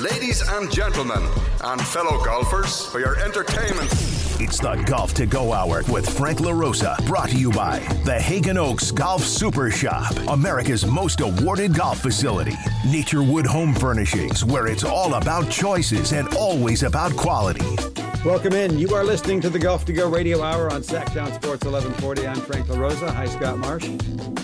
Ladies 0.00 0.40
and 0.48 0.72
gentlemen, 0.72 1.22
and 1.62 1.78
fellow 1.78 2.24
golfers, 2.24 2.86
for 2.86 3.00
your 3.00 3.22
entertainment. 3.22 3.90
It's 4.40 4.58
the 4.58 4.82
Golf 4.86 5.12
to 5.14 5.26
Go 5.26 5.52
Hour 5.52 5.82
with 5.90 6.08
Frank 6.16 6.38
LaRosa, 6.38 7.06
brought 7.06 7.28
to 7.28 7.36
you 7.36 7.50
by 7.50 7.80
the 8.06 8.18
Haggin 8.18 8.56
Oaks 8.56 8.90
Golf 8.92 9.22
Super 9.22 9.70
Shop, 9.70 10.10
America's 10.28 10.86
most 10.86 11.20
awarded 11.20 11.74
golf 11.74 12.00
facility. 12.00 12.52
Naturewood 12.86 13.44
Home 13.44 13.74
Furnishings, 13.74 14.42
where 14.42 14.68
it's 14.68 14.84
all 14.84 15.14
about 15.14 15.50
choices 15.50 16.12
and 16.12 16.34
always 16.34 16.82
about 16.82 17.14
quality. 17.14 17.76
Welcome 18.24 18.52
in. 18.52 18.78
You 18.78 18.94
are 18.94 19.02
listening 19.02 19.40
to 19.40 19.48
the 19.48 19.58
Golf 19.58 19.86
to 19.86 19.94
Go 19.94 20.06
Radio 20.06 20.42
Hour 20.42 20.70
on 20.70 20.82
Sactown 20.82 21.28
Sports 21.28 21.64
1140. 21.64 22.26
I'm 22.26 22.36
Frank 22.36 22.66
LaRosa. 22.66 23.10
Hi, 23.14 23.24
Scott 23.24 23.56
Marsh. 23.56 23.86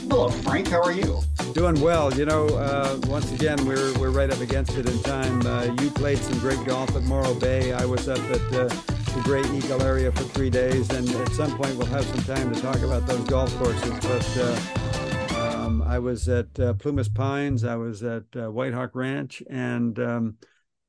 Hello, 0.08 0.30
Frank. 0.30 0.68
How 0.68 0.80
are 0.80 0.92
you? 0.92 1.20
Doing 1.52 1.78
well. 1.82 2.10
You 2.14 2.24
know, 2.24 2.46
uh, 2.46 2.98
once 3.06 3.30
again, 3.32 3.66
we're 3.66 3.92
we're 3.98 4.08
right 4.10 4.30
up 4.30 4.40
against 4.40 4.78
it 4.78 4.86
in 4.86 4.98
time. 5.02 5.46
Uh, 5.46 5.76
you 5.78 5.90
played 5.90 6.16
some 6.16 6.38
great 6.38 6.64
golf 6.64 6.96
at 6.96 7.02
Morro 7.02 7.34
Bay. 7.34 7.74
I 7.74 7.84
was 7.84 8.08
up 8.08 8.18
at 8.30 8.40
uh, 8.54 8.68
the 8.68 9.22
Graeagle 9.24 9.82
area 9.82 10.10
for 10.10 10.22
three 10.22 10.48
days, 10.48 10.88
and 10.88 11.06
at 11.10 11.28
some 11.32 11.54
point 11.58 11.76
we'll 11.76 11.86
have 11.88 12.06
some 12.06 12.22
time 12.22 12.54
to 12.54 12.58
talk 12.62 12.78
about 12.78 13.06
those 13.06 13.24
golf 13.28 13.54
courses. 13.58 13.92
But 14.00 14.38
uh, 14.38 15.38
um, 15.38 15.82
I 15.82 15.98
was 15.98 16.30
at 16.30 16.58
uh, 16.58 16.72
Plumas 16.72 17.10
Pines. 17.10 17.62
I 17.62 17.76
was 17.76 18.02
at 18.02 18.24
uh, 18.34 18.50
White 18.50 18.72
Hawk 18.72 18.92
Ranch, 18.94 19.42
and 19.50 19.98
um, 19.98 20.38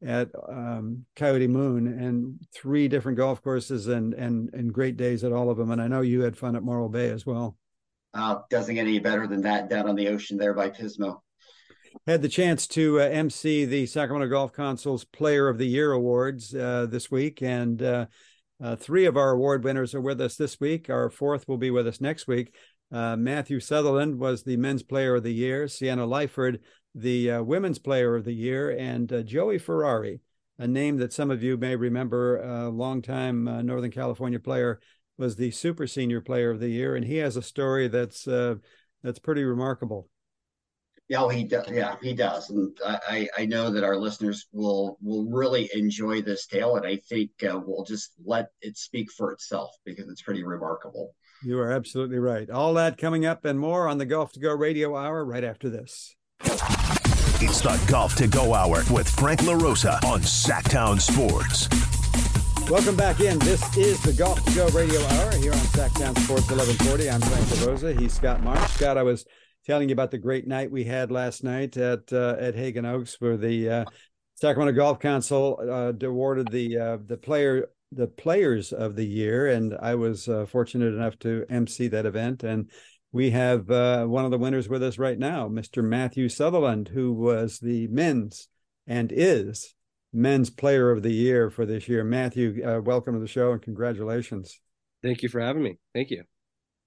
at 0.05 0.29
um, 0.47 1.05
Coyote 1.15 1.47
Moon 1.47 1.87
and 1.87 2.39
three 2.53 2.87
different 2.87 3.17
golf 3.17 3.41
courses 3.41 3.87
and 3.87 4.13
and 4.13 4.49
and 4.53 4.73
great 4.73 4.97
days 4.97 5.23
at 5.23 5.31
all 5.31 5.49
of 5.49 5.57
them. 5.57 5.71
And 5.71 5.81
I 5.81 5.87
know 5.87 6.01
you 6.01 6.21
had 6.21 6.37
fun 6.37 6.55
at 6.55 6.63
Morro 6.63 6.89
Bay 6.89 7.09
as 7.09 7.25
well. 7.25 7.57
Uh, 8.13 8.39
doesn't 8.49 8.75
get 8.75 8.87
any 8.87 8.99
better 8.99 9.27
than 9.27 9.41
that 9.41 9.69
down 9.69 9.87
on 9.87 9.95
the 9.95 10.07
ocean 10.07 10.37
there 10.37 10.53
by 10.53 10.69
Pismo. 10.69 11.19
Had 12.05 12.21
the 12.21 12.29
chance 12.29 12.67
to 12.67 13.01
uh, 13.01 13.03
MC 13.03 13.65
the 13.65 13.85
Sacramento 13.85 14.29
Golf 14.29 14.53
Council's 14.53 15.03
Player 15.03 15.49
of 15.49 15.57
the 15.57 15.67
Year 15.67 15.91
awards 15.91 16.53
uh, 16.53 16.87
this 16.89 17.11
week, 17.11 17.41
and 17.41 17.81
uh, 17.81 18.05
uh, 18.63 18.75
three 18.75 19.05
of 19.05 19.17
our 19.17 19.31
award 19.31 19.63
winners 19.63 19.93
are 19.93 20.01
with 20.01 20.21
us 20.21 20.35
this 20.35 20.59
week. 20.59 20.89
Our 20.89 21.09
fourth 21.09 21.47
will 21.47 21.57
be 21.57 21.71
with 21.71 21.87
us 21.87 21.99
next 21.99 22.27
week. 22.27 22.53
Uh, 22.91 23.15
Matthew 23.17 23.59
Sutherland 23.59 24.19
was 24.19 24.43
the 24.43 24.57
Men's 24.57 24.83
Player 24.83 25.15
of 25.15 25.23
the 25.23 25.33
Year. 25.33 25.67
Sienna 25.67 26.07
Lyford 26.07 26.59
the 26.95 27.31
uh, 27.31 27.43
Women's 27.43 27.79
Player 27.79 28.15
of 28.15 28.25
the 28.25 28.33
Year, 28.33 28.69
and 28.69 29.11
uh, 29.11 29.21
Joey 29.23 29.57
Ferrari, 29.57 30.21
a 30.57 30.67
name 30.67 30.97
that 30.97 31.13
some 31.13 31.29
of 31.29 31.43
you 31.43 31.57
may 31.57 31.75
remember, 31.75 32.37
a 32.37 32.69
longtime 32.69 33.47
uh, 33.47 33.61
Northern 33.61 33.91
California 33.91 34.39
player, 34.39 34.79
was 35.17 35.35
the 35.35 35.51
Super 35.51 35.87
Senior 35.87 36.21
Player 36.21 36.51
of 36.51 36.59
the 36.59 36.69
Year, 36.69 36.95
and 36.95 37.05
he 37.05 37.17
has 37.17 37.37
a 37.37 37.41
story 37.41 37.87
that's 37.87 38.27
uh, 38.27 38.55
that's 39.03 39.19
pretty 39.19 39.43
remarkable. 39.43 40.09
Yeah, 41.09 41.19
well, 41.19 41.29
he 41.29 41.45
does. 41.45 41.65
Yeah, 41.71 41.95
he 42.01 42.13
does, 42.13 42.49
and 42.49 42.77
I, 42.85 43.29
I 43.37 43.45
know 43.45 43.71
that 43.71 43.83
our 43.85 43.95
listeners 43.95 44.47
will 44.51 44.97
will 45.01 45.25
really 45.25 45.69
enjoy 45.73 46.21
this 46.21 46.47
tale, 46.47 46.75
and 46.75 46.85
I 46.85 46.97
think 46.97 47.31
uh, 47.43 47.61
we'll 47.65 47.85
just 47.85 48.11
let 48.25 48.49
it 48.61 48.77
speak 48.77 49.11
for 49.11 49.31
itself 49.31 49.69
because 49.85 50.09
it's 50.09 50.21
pretty 50.21 50.43
remarkable. 50.43 51.15
You 51.45 51.59
are 51.59 51.71
absolutely 51.71 52.19
right. 52.19 52.49
All 52.49 52.73
that 52.73 52.97
coming 52.97 53.25
up 53.25 53.45
and 53.45 53.59
more 53.59 53.87
on 53.87 53.99
the 53.99 54.05
Golf 54.05 54.33
to 54.33 54.39
Go 54.39 54.51
Radio 54.51 54.97
Hour 54.97 55.23
right 55.23 55.43
after 55.43 55.69
this. 55.69 56.15
It's 56.39 57.61
the 57.61 57.83
Golf 57.87 58.15
to 58.15 58.27
Go 58.27 58.53
Hour 58.53 58.83
with 58.91 59.09
Frank 59.09 59.41
LaRosa 59.41 60.03
on 60.03 60.21
Sactown 60.21 60.99
Sports. 60.99 61.67
Welcome 62.69 62.95
back 62.95 63.19
in. 63.19 63.39
This 63.39 63.77
is 63.77 64.01
the 64.01 64.13
Golf 64.13 64.43
to 64.45 64.55
Go 64.55 64.67
Radio 64.69 64.99
Hour 64.99 65.35
here 65.37 65.53
on 65.53 65.59
Sactown 65.59 66.17
Sports 66.23 66.49
1140. 66.49 67.09
I'm 67.09 67.21
Frank 67.21 67.45
LaRosa. 67.45 67.99
He's 67.99 68.13
Scott 68.13 68.43
Marsh. 68.43 68.71
Scott, 68.71 68.97
I 68.97 69.03
was 69.03 69.25
telling 69.65 69.89
you 69.89 69.93
about 69.93 70.11
the 70.11 70.17
great 70.17 70.47
night 70.47 70.71
we 70.71 70.83
had 70.83 71.11
last 71.11 71.43
night 71.43 71.77
at 71.77 72.11
uh, 72.11 72.35
at 72.39 72.55
Haggin 72.55 72.85
Oaks 72.85 73.15
where 73.19 73.37
the 73.37 73.69
uh, 73.69 73.85
Sacramento 74.35 74.75
Golf 74.77 74.99
Council 74.99 75.59
uh, 75.61 76.05
awarded 76.05 76.49
the 76.51 76.77
uh, 76.77 76.97
the 77.05 77.17
player 77.17 77.69
the 77.91 78.07
players 78.07 78.73
of 78.73 78.95
the 78.95 79.05
year, 79.05 79.47
and 79.47 79.75
I 79.81 79.95
was 79.95 80.27
uh, 80.27 80.45
fortunate 80.45 80.93
enough 80.93 81.17
to 81.19 81.45
MC 81.49 81.87
that 81.87 82.05
event 82.05 82.43
and 82.43 82.69
we 83.11 83.31
have 83.31 83.69
uh, 83.69 84.05
one 84.05 84.25
of 84.25 84.31
the 84.31 84.37
winners 84.37 84.67
with 84.67 84.83
us 84.83 84.97
right 84.97 85.17
now, 85.17 85.47
Mr. 85.47 85.83
Matthew 85.83 86.29
Sutherland, 86.29 86.89
who 86.89 87.13
was 87.13 87.59
the 87.59 87.87
men's 87.87 88.47
and 88.85 89.11
is 89.11 89.75
men's 90.13 90.49
player 90.49 90.91
of 90.91 91.03
the 91.03 91.11
year 91.11 91.49
for 91.49 91.65
this 91.65 91.87
year. 91.87 92.03
Matthew, 92.03 92.65
uh, 92.65 92.81
welcome 92.81 93.13
to 93.13 93.19
the 93.19 93.27
show 93.27 93.51
and 93.51 93.61
congratulations. 93.61 94.59
Thank 95.03 95.21
you 95.21 95.29
for 95.29 95.39
having 95.39 95.63
me. 95.63 95.77
Thank 95.93 96.09
you. 96.09 96.23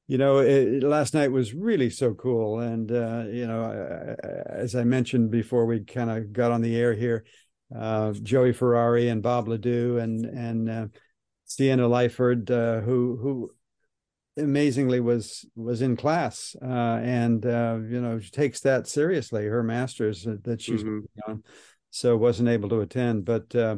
You 0.08 0.18
know, 0.18 0.38
it, 0.38 0.82
last 0.82 1.14
night 1.14 1.30
was 1.30 1.54
really 1.54 1.88
so 1.88 2.14
cool. 2.14 2.58
And, 2.58 2.90
uh, 2.90 3.24
you 3.30 3.46
know, 3.46 4.16
as 4.48 4.74
I 4.74 4.82
mentioned 4.82 5.30
before 5.30 5.66
we 5.66 5.84
kind 5.84 6.10
of 6.10 6.32
got 6.32 6.50
on 6.50 6.62
the 6.62 6.74
air 6.76 6.94
here, 6.94 7.24
uh, 7.76 8.12
Joey 8.12 8.52
Ferrari 8.52 9.08
and 9.08 9.22
Bob 9.22 9.46
Ledoux 9.46 9.98
and, 9.98 10.24
and, 10.24 10.68
uh, 10.70 10.86
Sienna 11.44 11.88
Lyford, 11.88 12.50
uh, 12.50 12.80
who, 12.80 13.18
who 13.22 13.52
amazingly 14.40 15.00
was 15.00 15.46
was 15.54 15.82
in 15.82 15.96
class 15.96 16.56
uh, 16.62 17.00
and 17.02 17.44
uh, 17.46 17.78
you 17.88 18.00
know 18.00 18.18
she 18.18 18.30
takes 18.30 18.60
that 18.60 18.86
seriously 18.86 19.46
her 19.46 19.62
masters 19.62 20.26
that 20.44 20.60
she's 20.60 20.82
mm-hmm. 20.82 21.30
on 21.30 21.42
so 21.90 22.16
wasn't 22.16 22.48
able 22.48 22.68
to 22.68 22.80
attend 22.80 23.24
but 23.24 23.54
uh, 23.54 23.76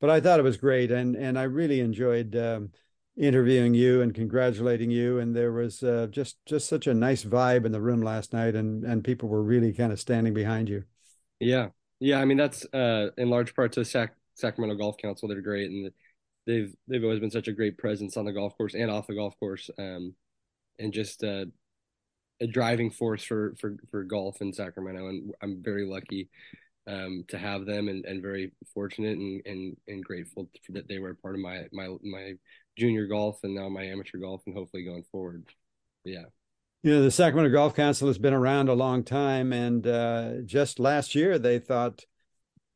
but 0.00 0.10
I 0.10 0.20
thought 0.20 0.40
it 0.40 0.44
was 0.44 0.56
great 0.56 0.90
and 0.90 1.16
and 1.16 1.38
I 1.38 1.44
really 1.44 1.80
enjoyed 1.80 2.36
um, 2.36 2.70
interviewing 3.16 3.74
you 3.74 4.02
and 4.02 4.14
congratulating 4.14 4.90
you 4.90 5.18
and 5.18 5.34
there 5.34 5.52
was 5.52 5.82
uh, 5.82 6.06
just 6.10 6.38
just 6.46 6.68
such 6.68 6.86
a 6.86 6.94
nice 6.94 7.24
vibe 7.24 7.66
in 7.66 7.72
the 7.72 7.80
room 7.80 8.02
last 8.02 8.32
night 8.32 8.54
and 8.54 8.84
and 8.84 9.04
people 9.04 9.28
were 9.28 9.42
really 9.42 9.72
kind 9.72 9.92
of 9.92 10.00
standing 10.00 10.34
behind 10.34 10.68
you 10.68 10.84
yeah 11.40 11.68
yeah 12.00 12.20
I 12.20 12.24
mean 12.24 12.36
that's 12.36 12.64
uh, 12.72 13.08
in 13.16 13.30
large 13.30 13.54
part 13.54 13.72
to 13.72 13.84
Sac- 13.84 14.16
Sacramento 14.34 14.76
Golf 14.76 14.96
Council 14.96 15.28
they're 15.28 15.40
great 15.40 15.70
and 15.70 15.90
they've 16.46 16.74
they've 16.88 17.02
always 17.02 17.20
been 17.20 17.30
such 17.30 17.48
a 17.48 17.52
great 17.52 17.78
presence 17.78 18.16
on 18.16 18.24
the 18.24 18.32
golf 18.32 18.56
course 18.56 18.74
and 18.74 18.90
off 18.90 19.06
the 19.06 19.14
golf 19.14 19.38
course, 19.38 19.70
um, 19.78 20.14
and 20.78 20.92
just 20.92 21.22
uh, 21.24 21.46
a 22.40 22.46
driving 22.46 22.90
force 22.90 23.22
for 23.22 23.54
for 23.60 23.76
for 23.90 24.04
golf 24.04 24.40
in 24.40 24.52
Sacramento. 24.52 25.08
And 25.08 25.34
I'm 25.42 25.62
very 25.62 25.86
lucky 25.86 26.28
um, 26.86 27.24
to 27.28 27.38
have 27.38 27.66
them, 27.66 27.88
and, 27.88 28.04
and 28.04 28.22
very 28.22 28.52
fortunate 28.74 29.18
and, 29.18 29.42
and 29.46 29.76
and 29.88 30.04
grateful 30.04 30.48
that 30.70 30.88
they 30.88 30.98
were 30.98 31.14
part 31.14 31.34
of 31.34 31.40
my 31.40 31.66
my 31.72 31.88
my 32.02 32.32
junior 32.76 33.06
golf 33.06 33.40
and 33.44 33.54
now 33.54 33.68
my 33.68 33.84
amateur 33.84 34.18
golf, 34.18 34.42
and 34.46 34.56
hopefully 34.56 34.84
going 34.84 35.04
forward. 35.10 35.44
Yeah. 36.04 36.24
You 36.82 36.94
know, 36.94 37.02
the 37.02 37.12
Sacramento 37.12 37.54
Golf 37.56 37.76
Council 37.76 38.08
has 38.08 38.18
been 38.18 38.34
around 38.34 38.68
a 38.68 38.74
long 38.74 39.04
time, 39.04 39.52
and 39.52 39.86
uh, 39.86 40.40
just 40.44 40.80
last 40.80 41.14
year 41.14 41.38
they 41.38 41.60
thought 41.60 42.04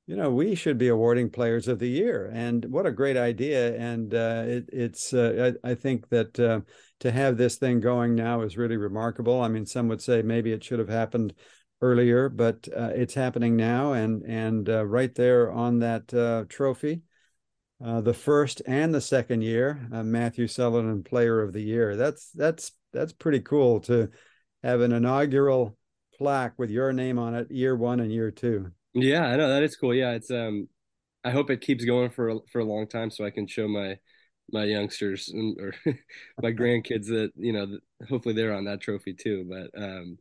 you 0.07 0.15
know, 0.15 0.31
we 0.31 0.55
should 0.55 0.79
be 0.79 0.89
awarding 0.89 1.31
players 1.31 1.67
of 1.67 1.81
the 1.81 1.89
year. 1.89 2.31
And 2.33 2.65
what 2.67 2.87
a 2.87 2.93
great 2.93 3.17
idea. 3.17 3.77
And 3.77 4.15
uh, 4.15 4.45
it, 4.47 4.71
it's, 4.73 5.13
uh, 5.13 5.53
I, 5.65 5.71
I, 5.71 5.75
think 5.75 6.09
that 6.11 6.39
uh, 6.39 6.61
to 7.01 7.11
have 7.11 7.37
this 7.37 7.57
thing 7.57 7.81
going 7.81 8.15
now 8.15 8.43
is 8.43 8.57
really 8.57 8.77
remarkable. 8.77 9.41
I 9.41 9.49
mean, 9.49 9.67
some 9.67 9.89
would 9.89 10.01
say 10.01 10.23
maybe 10.23 10.53
it 10.53 10.63
should 10.63 10.79
have 10.79 10.89
happened 10.89 11.35
earlier, 11.81 12.29
but 12.29 12.69
uh, 12.75 12.91
it's 12.95 13.15
happening 13.15 13.57
now. 13.57 13.95
And, 13.95 14.23
and 14.23 14.69
uh, 14.69 14.87
right 14.87 15.13
there 15.13 15.51
on 15.51 15.81
that 15.81 16.15
uh, 16.15 16.45
trophy, 16.49 17.03
the 17.81 18.15
first 18.15 18.63
and 18.65 18.95
the 18.95 19.01
second 19.01 19.43
year, 19.43 19.89
Matthew 19.91 20.47
Sutherland 20.47 21.05
Player 21.05 21.43
of 21.43 21.53
the 21.53 21.63
Year. 21.63 21.97
That's, 21.97 22.31
that's, 22.31 22.71
that's 22.93 23.13
pretty 23.13 23.41
cool 23.41 23.81
to 23.81 24.09
have 24.63 24.81
an 24.81 24.93
inaugural 24.93 25.77
plaque 26.17 26.55
with 26.57 26.71
your 26.71 26.93
name 26.93 27.19
on 27.19 27.35
it, 27.35 27.51
year 27.51 27.77
one 27.77 27.99
and 27.99 28.13
year 28.13 28.31
two. 28.31 28.71
Yeah, 28.97 29.27
I 29.27 29.37
know 29.37 29.49
that 29.51 29.63
is 29.63 29.77
cool. 29.77 29.95
Yeah, 29.95 30.13
it's 30.13 30.31
um, 30.31 30.69
I 31.23 31.31
hope 31.31 31.51
it 31.51 31.61
keeps 31.61 31.85
going 31.85 32.11
for 32.11 32.41
for 32.51 32.61
a 32.61 32.65
long 32.65 32.87
time 32.89 33.11
so 33.11 33.25
I 33.25 33.31
can 33.31 33.47
show 33.47 33.69
my 33.69 33.99
my 34.53 34.65
youngsters 34.65 35.29
and, 35.29 35.59
or 35.61 35.75
my 36.43 36.53
grandkids 36.53 37.07
that 37.09 37.33
you 37.37 37.53
know 37.53 37.79
hopefully 38.09 38.35
they're 38.35 38.55
on 38.55 38.65
that 38.65 38.81
trophy 38.81 39.13
too. 39.13 39.47
But 39.49 39.83
um, 39.83 40.19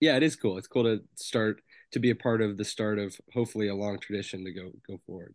yeah, 0.00 0.16
it 0.16 0.22
is 0.22 0.36
cool. 0.36 0.56
It's 0.56 0.66
cool 0.66 0.84
to 0.84 1.02
start 1.16 1.60
to 1.92 2.00
be 2.00 2.10
a 2.10 2.16
part 2.16 2.40
of 2.40 2.56
the 2.56 2.64
start 2.64 2.98
of 2.98 3.14
hopefully 3.34 3.68
a 3.68 3.74
long 3.74 3.98
tradition 3.98 4.44
to 4.44 4.52
go 4.52 4.70
go 4.88 4.98
forward. 5.06 5.34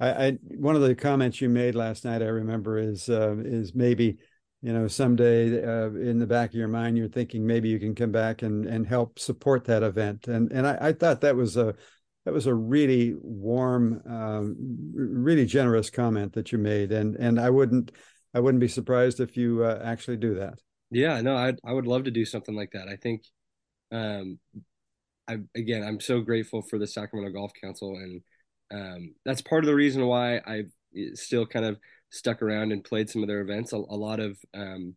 I, 0.00 0.26
I 0.26 0.32
one 0.58 0.76
of 0.76 0.82
the 0.82 0.94
comments 0.94 1.40
you 1.40 1.48
made 1.48 1.74
last 1.74 2.04
night 2.04 2.22
I 2.22 2.26
remember 2.26 2.78
is 2.78 3.08
uh, 3.08 3.36
is 3.38 3.74
maybe 3.74 4.18
you 4.62 4.72
know 4.72 4.88
someday 4.88 5.64
uh, 5.64 5.90
in 5.90 6.18
the 6.18 6.26
back 6.26 6.50
of 6.50 6.56
your 6.56 6.68
mind 6.68 6.98
you're 6.98 7.08
thinking 7.08 7.46
maybe 7.46 7.68
you 7.68 7.78
can 7.78 7.94
come 7.94 8.10
back 8.10 8.42
and 8.42 8.66
and 8.66 8.86
help 8.86 9.18
support 9.18 9.64
that 9.64 9.82
event. 9.82 10.26
And 10.26 10.50
and 10.52 10.66
I, 10.66 10.78
I 10.80 10.92
thought 10.92 11.20
that 11.20 11.36
was 11.36 11.56
a 11.56 11.74
that 12.24 12.34
was 12.34 12.46
a 12.46 12.54
really 12.54 13.14
warm 13.20 14.02
um, 14.06 14.56
really 14.94 15.46
generous 15.46 15.90
comment 15.90 16.32
that 16.34 16.52
you 16.52 16.58
made. 16.58 16.92
And 16.92 17.16
and 17.16 17.40
I 17.40 17.50
wouldn't 17.50 17.92
I 18.34 18.40
wouldn't 18.40 18.60
be 18.60 18.68
surprised 18.68 19.20
if 19.20 19.36
you 19.36 19.64
uh, 19.64 19.80
actually 19.82 20.16
do 20.16 20.34
that. 20.34 20.58
Yeah 20.90 21.20
no 21.20 21.36
I 21.36 21.54
I 21.64 21.72
would 21.72 21.86
love 21.86 22.04
to 22.04 22.10
do 22.10 22.24
something 22.24 22.54
like 22.54 22.70
that. 22.72 22.88
I 22.88 22.96
think 22.96 23.22
um 23.92 24.38
I 25.28 25.38
again 25.54 25.84
I'm 25.84 26.00
so 26.00 26.20
grateful 26.20 26.62
for 26.62 26.78
the 26.78 26.86
Sacramento 26.86 27.32
Golf 27.32 27.52
Council. 27.62 27.94
And 27.94 28.22
um 28.72 29.14
that's 29.24 29.40
part 29.40 29.62
of 29.62 29.66
the 29.66 29.74
reason 29.76 30.04
why 30.04 30.40
I've 30.44 30.72
still 31.14 31.46
kind 31.46 31.64
of 31.64 31.76
stuck 32.10 32.42
around 32.42 32.72
and 32.72 32.84
played 32.84 33.10
some 33.10 33.22
of 33.22 33.28
their 33.28 33.40
events. 33.40 33.72
A, 33.72 33.76
a 33.76 33.78
lot 33.78 34.20
of 34.20 34.38
um, 34.54 34.94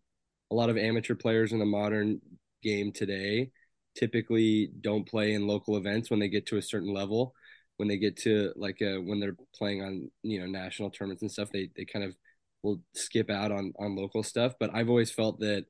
a 0.52 0.56
lot 0.56 0.70
of 0.70 0.78
amateur 0.78 1.16
players 1.16 1.52
in 1.54 1.60
the 1.60 1.66
modern 1.66 2.22
game 2.64 2.92
today 2.92 3.52
typically 3.96 4.72
don't 4.82 5.08
play 5.08 5.34
in 5.34 5.48
local 5.48 5.78
events 5.78 6.10
when 6.10 6.20
they 6.20 6.30
get 6.30 6.46
to 6.48 6.58
a 6.58 6.62
certain 6.62 6.94
level. 6.94 7.34
when 7.78 7.88
they 7.88 7.98
get 7.98 8.18
to 8.18 8.54
like 8.56 8.82
uh, 8.82 9.02
when 9.02 9.20
they're 9.20 9.38
playing 9.56 9.82
on 9.84 10.12
you 10.24 10.40
know 10.40 10.46
national 10.46 10.90
tournaments 10.92 11.22
and 11.24 11.32
stuff, 11.32 11.50
they 11.52 11.70
they 11.76 11.86
kind 11.86 12.06
of 12.06 12.16
will 12.64 12.82
skip 12.96 13.30
out 13.30 13.52
on 13.52 13.74
on 13.80 13.96
local 13.96 14.24
stuff. 14.24 14.54
But 14.60 14.72
I've 14.74 14.90
always 14.90 15.12
felt 15.12 15.40
that 15.40 15.66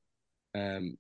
um, 0.55 0.97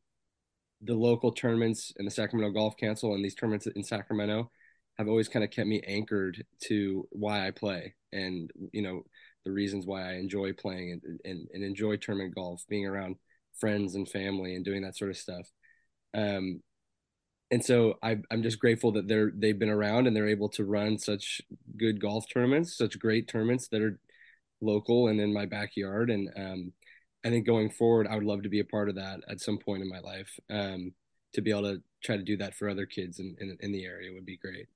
the 0.81 0.95
local 0.95 1.31
tournaments 1.31 1.93
and 1.97 2.07
the 2.07 2.11
Sacramento 2.11 2.53
Golf 2.53 2.77
Council 2.77 3.13
and 3.13 3.23
these 3.23 3.35
tournaments 3.35 3.67
in 3.67 3.83
Sacramento 3.83 4.51
have 4.97 5.07
always 5.07 5.29
kind 5.29 5.43
of 5.45 5.51
kept 5.51 5.67
me 5.67 5.81
anchored 5.87 6.45
to 6.63 7.07
why 7.11 7.47
I 7.47 7.51
play 7.51 7.95
and 8.11 8.51
you 8.73 8.81
know 8.81 9.03
the 9.45 9.51
reasons 9.51 9.85
why 9.85 10.09
I 10.09 10.13
enjoy 10.13 10.53
playing 10.53 10.91
and, 11.03 11.19
and, 11.25 11.47
and 11.53 11.63
enjoy 11.63 11.97
tournament 11.97 12.35
golf, 12.35 12.63
being 12.69 12.85
around 12.85 13.15
friends 13.59 13.95
and 13.95 14.07
family 14.07 14.55
and 14.55 14.65
doing 14.65 14.81
that 14.83 14.97
sort 14.97 15.11
of 15.11 15.17
stuff. 15.17 15.47
Um, 16.13 16.61
and 17.49 17.63
so 17.63 17.95
I, 18.01 18.17
I'm 18.31 18.43
just 18.43 18.59
grateful 18.59 18.93
that 18.93 19.07
they're 19.07 19.31
they've 19.35 19.57
been 19.59 19.69
around 19.69 20.07
and 20.07 20.15
they're 20.15 20.29
able 20.29 20.49
to 20.49 20.63
run 20.63 20.97
such 20.97 21.41
good 21.77 21.99
golf 22.01 22.25
tournaments, 22.33 22.77
such 22.77 22.97
great 22.97 23.27
tournaments 23.27 23.67
that 23.69 23.81
are 23.81 23.99
local 24.61 25.09
and 25.09 25.19
in 25.19 25.33
my 25.33 25.45
backyard. 25.45 26.09
And 26.09 26.29
um, 26.37 26.73
I 27.25 27.29
think 27.29 27.45
going 27.45 27.69
forward, 27.69 28.07
I 28.07 28.15
would 28.15 28.23
love 28.23 28.43
to 28.43 28.49
be 28.49 28.61
a 28.61 28.65
part 28.65 28.87
of 28.87 28.95
that 28.95 29.19
at 29.27 29.41
some 29.41 29.57
point 29.57 29.83
in 29.83 29.89
my 29.89 29.99
life. 29.99 30.39
Um, 30.49 30.93
to 31.33 31.41
be 31.41 31.51
able 31.51 31.63
to 31.63 31.81
try 32.03 32.17
to 32.17 32.23
do 32.23 32.37
that 32.37 32.55
for 32.55 32.69
other 32.69 32.85
kids 32.85 33.19
in, 33.19 33.35
in, 33.39 33.57
in 33.61 33.71
the 33.71 33.85
area 33.85 34.11
would 34.13 34.25
be 34.25 34.37
great. 34.37 34.67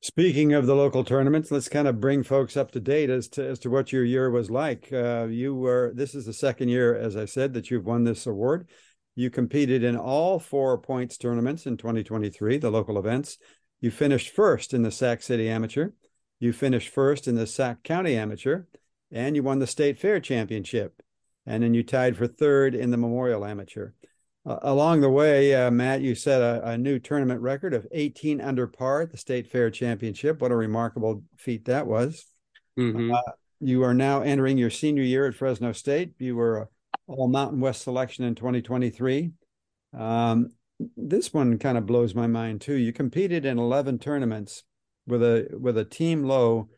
Speaking 0.00 0.52
of 0.52 0.66
the 0.66 0.76
local 0.76 1.02
tournaments, 1.02 1.50
let's 1.50 1.68
kind 1.68 1.88
of 1.88 2.00
bring 2.00 2.22
folks 2.22 2.56
up 2.56 2.70
to 2.70 2.80
date 2.80 3.10
as 3.10 3.26
to 3.30 3.44
as 3.44 3.58
to 3.60 3.70
what 3.70 3.92
your 3.92 4.04
year 4.04 4.30
was 4.30 4.48
like. 4.48 4.92
Uh, 4.92 5.26
you 5.28 5.56
were 5.56 5.92
this 5.92 6.14
is 6.14 6.24
the 6.24 6.32
second 6.32 6.68
year, 6.68 6.94
as 6.94 7.16
I 7.16 7.24
said, 7.24 7.52
that 7.54 7.68
you've 7.70 7.84
won 7.84 8.04
this 8.04 8.26
award. 8.26 8.68
You 9.16 9.28
competed 9.28 9.82
in 9.82 9.96
all 9.96 10.38
four 10.38 10.78
points 10.78 11.18
tournaments 11.18 11.66
in 11.66 11.76
2023, 11.76 12.58
the 12.58 12.70
local 12.70 12.96
events. 12.96 13.38
You 13.80 13.90
finished 13.90 14.32
first 14.32 14.72
in 14.72 14.82
the 14.82 14.92
Sac 14.92 15.20
City 15.20 15.48
Amateur. 15.48 15.90
You 16.38 16.52
finished 16.52 16.90
first 16.90 17.26
in 17.26 17.34
the 17.34 17.46
Sac 17.46 17.82
County 17.82 18.16
Amateur, 18.16 18.62
and 19.10 19.34
you 19.34 19.42
won 19.42 19.58
the 19.58 19.66
State 19.66 19.98
Fair 19.98 20.20
Championship. 20.20 21.02
And 21.44 21.64
then 21.64 21.74
you 21.74 21.82
tied 21.82 22.16
for 22.16 22.28
third 22.28 22.76
in 22.76 22.92
the 22.92 22.96
Memorial 22.96 23.44
Amateur. 23.44 23.90
Uh, 24.48 24.58
along 24.62 25.02
the 25.02 25.10
way, 25.10 25.54
uh, 25.54 25.70
Matt, 25.70 26.00
you 26.00 26.14
set 26.14 26.40
a, 26.40 26.70
a, 26.70 26.78
new 26.78 26.98
tournament 26.98 27.42
record 27.42 27.74
of 27.74 27.86
18 27.92 28.40
under 28.40 28.66
par 28.66 29.02
at 29.02 29.10
the 29.10 29.18
State 29.18 29.46
Fair 29.46 29.70
Championship. 29.70 30.40
What 30.40 30.52
a 30.52 30.56
remarkable 30.56 31.22
feat 31.36 31.66
that 31.66 31.86
was. 31.86 32.24
Mm-hmm. 32.78 33.12
Uh, 33.12 33.32
you 33.60 33.84
are 33.84 33.92
now 33.92 34.22
entering 34.22 34.56
your 34.56 34.70
senior 34.70 35.02
year 35.02 35.26
at 35.26 35.34
Fresno 35.34 35.72
State. 35.72 36.14
You 36.18 36.34
were 36.34 36.58
a 36.58 36.68
All 37.08 37.28
Mountain 37.28 37.60
West 37.60 37.82
selection 37.82 38.24
in 38.24 38.34
2023. 38.34 39.32
Um, 39.98 40.48
this 40.96 41.34
one 41.34 41.58
kind 41.58 41.76
of 41.76 41.84
blows 41.84 42.14
my 42.14 42.26
mind 42.26 42.62
too. 42.62 42.74
You 42.74 42.94
competed 42.94 43.44
in 43.44 43.58
11 43.58 43.98
tournaments 43.98 44.62
with 45.06 45.22
a 45.22 45.48
with 45.60 45.76
a 45.76 45.84
team 45.84 46.24
low 46.24 46.70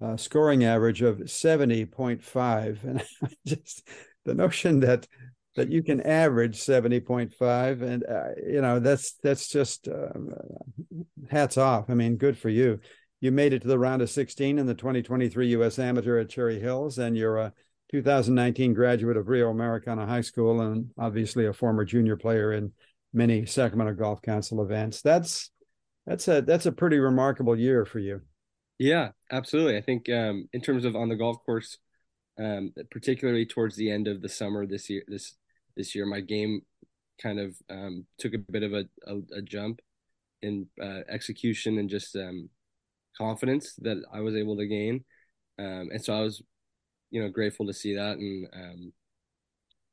uh, 0.00 0.16
scoring 0.16 0.64
average 0.64 1.02
of 1.02 1.18
70.5, 1.18 2.82
and 2.84 3.02
just 3.46 3.86
the 4.24 4.34
notion 4.34 4.80
that 4.80 5.06
that 5.54 5.70
you 5.70 5.82
can 5.82 6.00
average 6.00 6.58
70.5 6.58 7.82
and 7.82 8.04
uh, 8.04 8.28
you 8.46 8.60
know 8.60 8.78
that's 8.78 9.14
that's 9.22 9.48
just 9.48 9.88
uh, 9.88 10.08
hats 11.30 11.56
off. 11.56 11.90
I 11.90 11.94
mean 11.94 12.16
good 12.16 12.38
for 12.38 12.48
you. 12.48 12.80
You 13.20 13.30
made 13.30 13.52
it 13.52 13.62
to 13.62 13.68
the 13.68 13.78
round 13.78 14.02
of 14.02 14.10
16 14.10 14.58
in 14.58 14.66
the 14.66 14.74
2023 14.74 15.54
us 15.56 15.78
amateur 15.78 16.18
at 16.18 16.28
cherry 16.28 16.58
hills 16.58 16.98
and 16.98 17.16
you're 17.16 17.38
a 17.38 17.52
2019 17.92 18.72
graduate 18.72 19.18
of 19.18 19.28
rio 19.28 19.50
americano 19.50 20.06
high 20.06 20.22
school 20.22 20.62
and 20.62 20.90
obviously 20.98 21.46
a 21.46 21.52
former 21.52 21.84
junior 21.84 22.16
player 22.16 22.52
in 22.54 22.72
many 23.12 23.44
sacramento 23.44 23.94
golf 23.94 24.22
council 24.22 24.62
events. 24.62 25.02
That's 25.02 25.50
that's 26.06 26.26
a 26.28 26.42
that's 26.42 26.66
a 26.66 26.72
pretty 26.72 26.98
remarkable 26.98 27.56
year 27.56 27.84
for 27.84 27.98
you. 27.98 28.22
Yeah 28.78 29.10
absolutely. 29.30 29.76
I 29.76 29.82
think 29.82 30.08
um, 30.08 30.48
in 30.52 30.60
terms 30.60 30.84
of 30.84 30.96
on 30.96 31.08
the 31.08 31.16
golf 31.16 31.36
course 31.44 31.78
um, 32.38 32.72
particularly 32.90 33.44
towards 33.44 33.76
the 33.76 33.90
end 33.90 34.08
of 34.08 34.22
the 34.22 34.28
summer 34.28 34.66
this 34.66 34.88
year 34.88 35.02
this 35.06 35.36
this 35.76 35.94
year. 35.94 36.06
My 36.06 36.20
game 36.20 36.62
kind 37.22 37.38
of 37.38 37.56
um, 37.70 38.06
took 38.18 38.34
a 38.34 38.38
bit 38.38 38.62
of 38.62 38.72
a, 38.72 38.84
a, 39.06 39.16
a 39.38 39.42
jump 39.42 39.80
in 40.42 40.66
uh, 40.80 41.00
execution 41.08 41.78
and 41.78 41.88
just 41.88 42.16
um, 42.16 42.48
confidence 43.16 43.74
that 43.78 44.02
I 44.12 44.20
was 44.20 44.34
able 44.34 44.56
to 44.56 44.66
gain. 44.66 45.04
Um, 45.58 45.88
and 45.92 46.04
so 46.04 46.14
I 46.14 46.20
was, 46.20 46.42
you 47.10 47.22
know, 47.22 47.28
grateful 47.28 47.66
to 47.66 47.74
see 47.74 47.94
that. 47.94 48.18
And 48.18 48.48
um, 48.52 48.92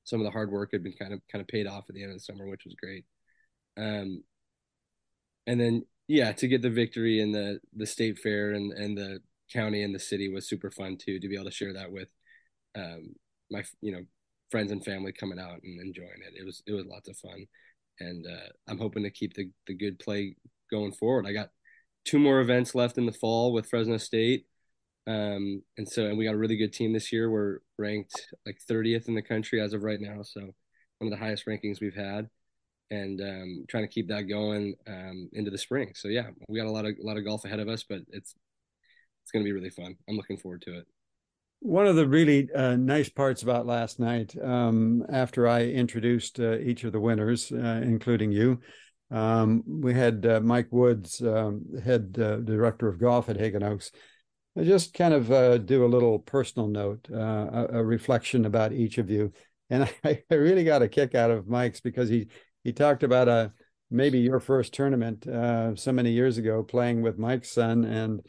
some 0.03 0.19
of 0.19 0.25
the 0.25 0.31
hard 0.31 0.51
work 0.51 0.69
had 0.71 0.83
been 0.83 0.93
kind 0.93 1.13
of 1.13 1.21
kind 1.31 1.41
of 1.41 1.47
paid 1.47 1.67
off 1.67 1.85
at 1.87 1.95
the 1.95 2.01
end 2.01 2.11
of 2.11 2.17
the 2.17 2.23
summer, 2.23 2.47
which 2.47 2.65
was 2.65 2.75
great. 2.81 3.05
Um, 3.77 4.23
and 5.45 5.59
then 5.59 5.85
yeah, 6.07 6.31
to 6.31 6.47
get 6.47 6.61
the 6.61 6.69
victory 6.69 7.21
in 7.21 7.31
the 7.31 7.59
the 7.75 7.85
state 7.85 8.17
fair 8.19 8.51
and 8.51 8.73
and 8.73 8.97
the 8.97 9.19
county 9.53 9.83
and 9.83 9.93
the 9.93 9.99
city 9.99 10.29
was 10.29 10.47
super 10.47 10.71
fun 10.71 10.97
too. 10.97 11.19
To 11.19 11.27
be 11.27 11.35
able 11.35 11.45
to 11.45 11.51
share 11.51 11.73
that 11.73 11.91
with 11.91 12.07
um, 12.75 13.15
my 13.51 13.63
you 13.81 13.91
know 13.91 14.01
friends 14.51 14.71
and 14.71 14.83
family 14.83 15.11
coming 15.11 15.39
out 15.39 15.59
and 15.63 15.79
enjoying 15.79 16.21
it. 16.25 16.39
It 16.39 16.45
was 16.45 16.61
it 16.65 16.73
was 16.73 16.85
lots 16.85 17.09
of 17.09 17.17
fun, 17.17 17.45
and 17.99 18.25
uh, 18.25 18.49
I'm 18.67 18.77
hoping 18.77 19.03
to 19.03 19.11
keep 19.11 19.33
the 19.33 19.49
the 19.67 19.75
good 19.75 19.99
play 19.99 20.35
going 20.71 20.91
forward. 20.93 21.25
I 21.27 21.33
got 21.33 21.49
two 22.05 22.19
more 22.19 22.39
events 22.39 22.75
left 22.75 22.97
in 22.97 23.05
the 23.05 23.11
fall 23.11 23.53
with 23.53 23.69
Fresno 23.69 23.97
State, 23.97 24.45
um, 25.07 25.61
and 25.77 25.87
so 25.87 26.05
and 26.05 26.17
we 26.17 26.25
got 26.25 26.35
a 26.35 26.37
really 26.37 26.57
good 26.57 26.73
team 26.73 26.93
this 26.93 27.11
year. 27.11 27.29
We're 27.29 27.59
ranked 27.77 28.27
like 28.45 28.59
30th 28.69 29.07
in 29.07 29.15
the 29.15 29.21
country 29.21 29.61
as 29.61 29.73
of 29.73 29.83
right 29.83 30.01
now, 30.01 30.21
so 30.23 30.41
one 30.99 31.11
of 31.11 31.17
the 31.17 31.23
highest 31.23 31.45
rankings 31.45 31.81
we've 31.81 31.95
had, 31.95 32.29
and 32.91 33.21
um, 33.21 33.65
trying 33.69 33.83
to 33.83 33.93
keep 33.93 34.07
that 34.09 34.23
going 34.23 34.75
um, 34.87 35.29
into 35.33 35.51
the 35.51 35.57
spring. 35.57 35.91
So 35.95 36.07
yeah, 36.07 36.27
we 36.47 36.59
got 36.59 36.67
a 36.67 36.71
lot 36.71 36.85
of 36.85 36.95
a 37.01 37.05
lot 37.05 37.17
of 37.17 37.25
golf 37.25 37.45
ahead 37.45 37.59
of 37.59 37.67
us, 37.67 37.83
but 37.87 37.99
it's 38.09 38.35
it's 39.23 39.31
going 39.31 39.43
to 39.43 39.47
be 39.47 39.53
really 39.53 39.69
fun. 39.69 39.95
I'm 40.07 40.15
looking 40.15 40.37
forward 40.37 40.63
to 40.63 40.79
it. 40.79 40.87
One 41.61 41.87
of 41.87 41.97
the 41.97 42.07
really 42.07 42.49
uh, 42.53 42.77
nice 42.77 43.09
parts 43.09 43.43
about 43.43 43.65
last 43.65 43.99
night, 43.99 44.33
um, 44.41 45.05
after 45.09 45.45
I 45.45 45.63
introduced 45.63 46.39
uh, 46.39 46.57
each 46.57 46.85
of 46.85 46.93
the 46.93 47.01
winners, 47.01 47.51
uh, 47.51 47.81
including 47.83 48.31
you, 48.31 48.61
um, 49.11 49.63
we 49.67 49.93
had 49.93 50.25
uh, 50.25 50.39
Mike 50.39 50.69
Woods, 50.71 51.21
um, 51.21 51.65
head 51.83 52.17
uh, 52.17 52.37
director 52.37 52.87
of 52.87 52.99
golf 52.99 53.27
at 53.27 53.35
Haggin 53.35 53.63
Oaks, 53.63 53.91
I 54.57 54.63
just 54.63 54.93
kind 54.93 55.13
of 55.13 55.31
uh, 55.31 55.57
do 55.57 55.85
a 55.85 55.87
little 55.87 56.19
personal 56.19 56.69
note, 56.69 57.09
a, 57.09 57.67
a, 57.73 57.83
reflection 57.83 58.45
about 58.45 58.71
each 58.71 58.97
of 58.97 59.09
you. 59.09 59.33
And 59.69 59.83
I, 60.03 60.23
I, 60.31 60.35
really 60.35 60.63
got 60.63 60.81
a 60.81 60.87
kick 60.87 61.13
out 61.13 61.29
of 61.29 61.47
Mike's 61.47 61.81
because 61.81 62.07
he 62.07 62.27
he 62.63 62.71
talked 62.71 63.03
about 63.03 63.27
a 63.27 63.51
maybe 63.91 64.19
your 64.19 64.39
first 64.39 64.73
tournament 64.73 65.25
so 65.25 65.91
many 65.91 66.11
years 66.11 66.37
ago 66.37 66.63
playing 66.63 67.01
with 67.01 67.17
Mike's 67.17 67.51
son, 67.51 67.83
and 67.83 68.21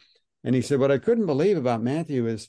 and 0.43 0.55
he 0.55 0.63
said 0.63 0.81
what 0.81 0.91
I 0.91 0.99
couldn't 0.99 1.27
believe 1.27 1.56
about 1.56 1.82
Matthew 1.82 2.27
is 2.27 2.49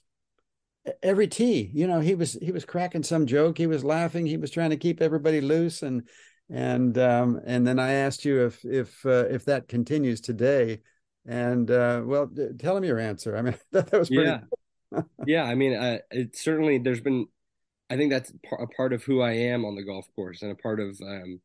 every 1.03 1.27
tee 1.27 1.69
you 1.73 1.85
know 1.87 1.99
he 1.99 2.15
was 2.15 2.33
he 2.41 2.51
was 2.51 2.65
cracking 2.65 3.03
some 3.03 3.27
joke 3.27 3.57
he 3.57 3.67
was 3.67 3.83
laughing 3.83 4.25
he 4.25 4.37
was 4.37 4.49
trying 4.49 4.71
to 4.71 4.77
keep 4.77 5.01
everybody 5.01 5.39
loose 5.39 5.83
and 5.83 6.07
and 6.49 6.97
um 6.97 7.39
and 7.45 7.67
then 7.67 7.77
i 7.77 7.91
asked 7.91 8.25
you 8.25 8.45
if 8.45 8.65
if 8.65 9.05
uh, 9.05 9.25
if 9.29 9.45
that 9.45 9.67
continues 9.67 10.19
today 10.19 10.81
and 11.25 11.69
uh 11.69 12.01
well 12.03 12.29
tell 12.59 12.75
him 12.75 12.83
your 12.83 12.99
answer. 12.99 13.37
I 13.37 13.41
mean 13.41 13.55
that, 13.71 13.89
that 13.91 13.99
was 13.99 14.09
pretty 14.09 14.29
yeah. 14.29 15.01
Yeah 15.25 15.43
i 15.43 15.55
mean 15.55 15.73
uh, 15.73 15.99
it 16.09 16.35
certainly 16.35 16.77
there's 16.77 17.01
been 17.01 17.27
i 17.89 17.95
think 17.95 18.11
that's 18.11 18.33
a 18.59 18.67
part 18.75 18.93
of 18.93 19.03
who 19.03 19.21
i 19.21 19.31
am 19.31 19.63
on 19.65 19.75
the 19.75 19.83
golf 19.83 20.05
course 20.15 20.41
and 20.41 20.51
a 20.51 20.55
part 20.55 20.79
of 20.79 20.99
um 21.01 21.39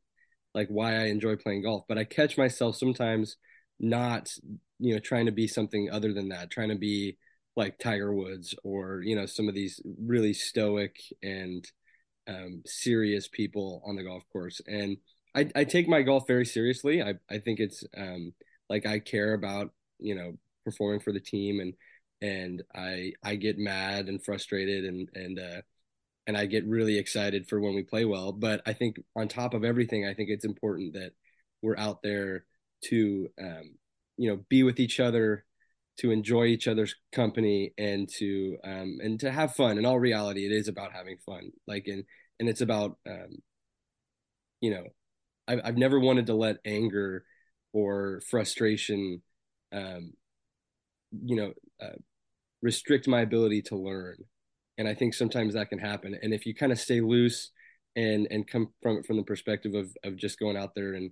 like 0.55 0.69
why 0.69 0.97
i 0.97 1.05
enjoy 1.05 1.37
playing 1.37 1.63
golf 1.63 1.85
but 1.89 1.99
i 1.99 2.05
catch 2.05 2.37
myself 2.37 2.77
sometimes 2.77 3.37
not 3.79 4.33
you 4.79 4.95
know 4.95 4.99
trying 4.99 5.27
to 5.27 5.33
be 5.33 5.47
something 5.47 5.91
other 5.93 6.13
than 6.13 6.31
that 6.31 6.51
trying 6.51 6.71
to 6.71 6.77
be 6.77 7.17
like 7.57 7.79
Tiger 7.79 8.13
Woods 8.15 8.55
or 8.63 9.01
you 9.03 9.17
know 9.17 9.27
some 9.27 9.49
of 9.49 9.55
these 9.55 9.81
really 9.99 10.35
stoic 10.35 10.97
and 11.23 11.67
um, 12.29 12.63
serious 12.67 13.29
people 13.29 13.83
on 13.87 13.97
the 13.97 14.05
golf 14.05 14.23
course. 14.33 14.61
And 14.67 14.99
I, 15.35 15.49
I 15.55 15.65
take 15.65 15.89
my 15.89 16.03
golf 16.03 16.27
very 16.27 16.47
seriously. 16.47 17.03
I, 17.03 17.15
I 17.31 17.39
think 17.39 17.61
it's 17.61 17.85
um, 17.97 18.33
like 18.69 18.87
I 18.87 18.99
care 18.99 19.35
about 19.35 19.73
you 19.99 20.15
know 20.15 20.35
performing 20.65 21.01
for 21.01 21.13
the 21.13 21.21
team 21.21 21.61
and 21.61 21.75
and 22.21 22.63
I 22.75 23.13
I 23.23 23.37
get 23.37 23.59
mad 23.59 24.09
and 24.09 24.25
frustrated 24.25 24.85
and 24.85 25.09
and 25.15 25.39
uh, 25.39 25.63
and 26.27 26.37
I 26.37 26.47
get 26.47 26.67
really 26.67 26.99
excited 26.99 27.49
for 27.49 27.61
when 27.61 27.75
we 27.75 27.83
play 27.83 28.05
well. 28.05 28.33
But 28.33 28.63
I 28.67 28.73
think 28.73 29.01
on 29.15 29.29
top 29.29 29.55
of 29.55 29.65
everything, 29.65 30.07
I 30.07 30.15
think 30.15 30.29
it's 30.31 30.45
important 30.45 30.95
that 30.95 31.13
we're 31.63 31.79
out 31.79 32.03
there 32.03 32.45
to 32.85 33.29
um, 33.41 33.75
you 34.17 34.31
know 34.31 34.45
be 34.49 34.63
with 34.63 34.81
each 34.81 35.01
other 35.01 35.45
to 35.99 36.11
enjoy 36.11 36.45
each 36.45 36.69
other's 36.69 36.95
company 37.13 37.73
and 37.79 38.09
to 38.09 38.57
um 38.65 38.99
and 39.03 39.21
to 39.21 39.31
have 39.31 39.55
fun. 39.55 39.79
In 39.79 39.87
all 39.87 39.99
reality 39.99 40.47
it 40.47 40.53
is 40.53 40.69
about 40.69 40.93
having 40.93 41.17
fun. 41.25 41.51
Like 41.67 41.87
and 41.87 42.05
and 42.39 42.49
it's 42.49 42.61
about 42.61 42.99
um 43.09 43.39
you 44.61 44.71
know 44.71 44.85
I've, 45.49 45.61
I've 45.65 45.77
never 45.77 45.99
wanted 46.01 46.27
to 46.27 46.35
let 46.35 46.59
anger 46.65 47.25
or 47.73 48.21
frustration 48.29 49.23
um 49.73 50.13
you 51.13 51.37
know 51.37 51.53
uh, 51.81 51.97
restrict 52.63 53.09
my 53.09 53.21
ability 53.21 53.63
to 53.63 53.77
learn. 53.77 54.17
And 54.79 54.87
i 54.87 54.95
think 54.95 55.15
sometimes 55.15 55.55
that 55.55 55.71
can 55.71 55.79
happen. 55.79 56.19
And 56.23 56.35
if 56.35 56.47
you 56.47 56.55
kind 56.55 56.73
of 56.73 56.79
stay 56.79 57.01
loose 57.01 57.51
and 57.97 58.29
and 58.31 58.47
come 58.47 58.69
from 58.83 59.03
from 59.03 59.17
the 59.17 59.23
perspective 59.23 59.75
of 59.75 59.97
of 60.05 60.17
just 60.17 60.39
going 60.39 60.57
out 60.57 60.75
there 60.75 60.95
and 60.95 61.11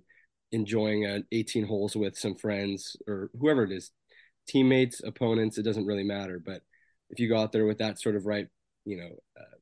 enjoying 0.51 1.05
uh, 1.05 1.19
18 1.31 1.65
holes 1.65 1.95
with 1.95 2.17
some 2.17 2.35
friends 2.35 2.95
or 3.07 3.29
whoever 3.39 3.63
it 3.63 3.71
is 3.71 3.91
teammates, 4.47 5.01
opponents, 5.03 5.57
it 5.57 5.63
doesn't 5.63 5.85
really 5.85 6.03
matter. 6.03 6.41
But 6.43 6.61
if 7.09 7.19
you 7.19 7.29
go 7.29 7.37
out 7.37 7.51
there 7.51 7.65
with 7.65 7.79
that 7.79 7.99
sort 7.99 8.15
of 8.15 8.25
right, 8.25 8.47
you 8.85 8.97
know, 8.97 9.09
uh, 9.39 9.55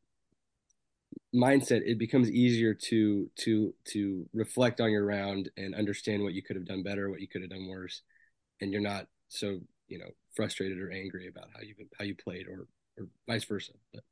mindset, 1.35 1.81
it 1.85 1.97
becomes 1.97 2.29
easier 2.29 2.73
to 2.73 3.29
to 3.37 3.73
to 3.85 4.25
reflect 4.33 4.81
on 4.81 4.91
your 4.91 5.05
round 5.05 5.49
and 5.57 5.75
understand 5.75 6.23
what 6.23 6.33
you 6.33 6.43
could 6.43 6.55
have 6.55 6.65
done 6.65 6.83
better, 6.83 7.09
what 7.09 7.21
you 7.21 7.27
could 7.27 7.41
have 7.41 7.51
done 7.51 7.67
worse, 7.67 8.01
and 8.61 8.71
you're 8.71 8.81
not 8.81 9.07
so 9.27 9.59
you 9.87 9.99
know 9.99 10.09
frustrated 10.35 10.79
or 10.79 10.91
angry 10.91 11.27
about 11.27 11.49
how 11.53 11.61
you 11.61 11.75
how 11.97 12.05
you 12.05 12.15
played 12.15 12.47
or 12.47 12.67
or 12.97 13.07
vice 13.27 13.43
versa. 13.43 13.73
But 13.93 14.03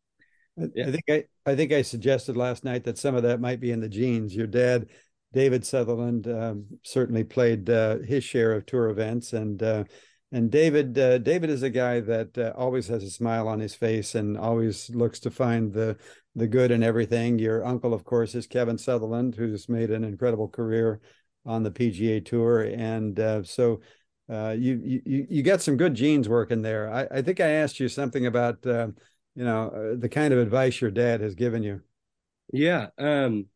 yeah. 0.76 0.88
I 0.88 0.92
think 0.92 1.04
I 1.10 1.24
I 1.46 1.56
think 1.56 1.72
I 1.72 1.82
suggested 1.82 2.36
last 2.36 2.64
night 2.64 2.84
that 2.86 2.98
some 2.98 3.16
of 3.16 3.24
that 3.24 3.40
might 3.40 3.60
be 3.60 3.72
in 3.72 3.80
the 3.80 3.90
genes. 3.90 4.36
Your 4.36 4.48
dad, 4.48 4.88
David 5.34 5.66
Sutherland, 5.66 6.28
um, 6.28 6.66
certainly 6.84 7.24
played 7.24 7.70
uh, 7.70 8.00
his 8.00 8.24
share 8.24 8.54
of 8.54 8.66
tour 8.66 8.90
events, 8.90 9.34
and 9.34 9.62
uh, 9.62 9.84
and 10.32 10.50
David 10.50 10.98
uh, 10.98 11.18
David 11.18 11.50
is 11.50 11.64
a 11.64 11.70
guy 11.70 12.00
that 12.02 12.38
uh, 12.38 12.54
always 12.56 12.88
has 12.88 13.04
a 13.04 13.10
smile 13.10 13.48
on 13.48 13.60
his 13.60 13.76
face 13.76 14.16
and 14.16 14.38
always 14.38 14.90
looks 14.90 15.20
to 15.22 15.32
find 15.32 15.74
the 15.74 15.98
the 16.36 16.48
good 16.48 16.72
in 16.72 16.84
everything. 16.84 17.38
Your 17.38 17.66
uncle, 17.66 17.94
of 17.94 18.06
course, 18.06 18.36
is 18.36 18.48
Kevin 18.48 18.78
Sutherland, 18.78 19.36
who's 19.36 19.68
made 19.68 19.92
an 19.92 20.04
incredible 20.04 20.48
career 20.48 21.02
on 21.46 21.64
the 21.64 21.72
PGA 21.72 22.24
Tour, 22.26 22.64
and 22.64 23.20
uh, 23.20 23.44
so. 23.44 23.82
Uh, 24.30 24.56
you 24.58 25.02
you 25.06 25.28
you 25.30 25.44
got 25.44 25.62
some 25.62 25.76
good 25.76 25.94
genes 25.94 26.30
working 26.30 26.62
there. 26.62 26.90
I, 26.90 27.18
I 27.18 27.22
think 27.22 27.42
I 27.42 27.50
asked 27.50 27.82
you 27.82 27.90
something 27.90 28.28
about 28.28 28.66
uh, 28.66 28.88
you 29.36 29.44
know 29.44 29.68
uh, 29.68 30.00
the 30.00 30.08
kind 30.08 30.34
of 30.34 30.40
advice 30.40 30.80
your 30.80 30.92
dad 30.92 31.20
has 31.20 31.36
given 31.36 31.64
you. 31.64 31.82
Yeah, 32.54 32.88
um, 32.98 33.48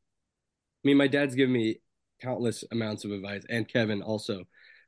I 0.83 0.87
mean, 0.87 0.97
my 0.97 1.07
dad's 1.07 1.33
given 1.33 1.53
me 1.53 1.79
countless 2.21 2.65
amounts 2.71 3.05
of 3.05 3.11
advice, 3.11 3.43
and 3.49 3.67
Kevin 3.67 4.01
also 4.01 4.43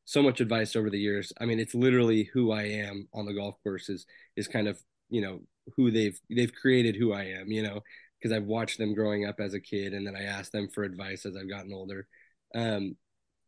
so 0.07 0.23
much 0.23 0.39
advice 0.39 0.77
over 0.77 0.89
the 0.89 0.97
years. 0.97 1.33
I 1.39 1.45
mean, 1.45 1.59
it's 1.59 1.75
literally 1.75 2.29
who 2.33 2.53
I 2.53 2.63
am 2.63 3.09
on 3.13 3.25
the 3.25 3.33
golf 3.33 3.55
course 3.61 3.89
is 3.89 4.05
is 4.37 4.47
kind 4.47 4.69
of 4.69 4.81
you 5.09 5.21
know 5.21 5.41
who 5.75 5.91
they've 5.91 6.17
they've 6.29 6.53
created 6.53 6.95
who 6.95 7.11
I 7.13 7.25
am. 7.25 7.51
You 7.51 7.63
know, 7.63 7.81
because 8.17 8.35
I've 8.35 8.45
watched 8.45 8.79
them 8.79 8.95
growing 8.95 9.25
up 9.25 9.39
as 9.39 9.53
a 9.53 9.59
kid, 9.59 9.93
and 9.93 10.07
then 10.07 10.15
I 10.15 10.23
asked 10.23 10.53
them 10.53 10.69
for 10.73 10.83
advice 10.83 11.25
as 11.25 11.35
I've 11.35 11.49
gotten 11.49 11.73
older. 11.73 12.07
Um, 12.55 12.95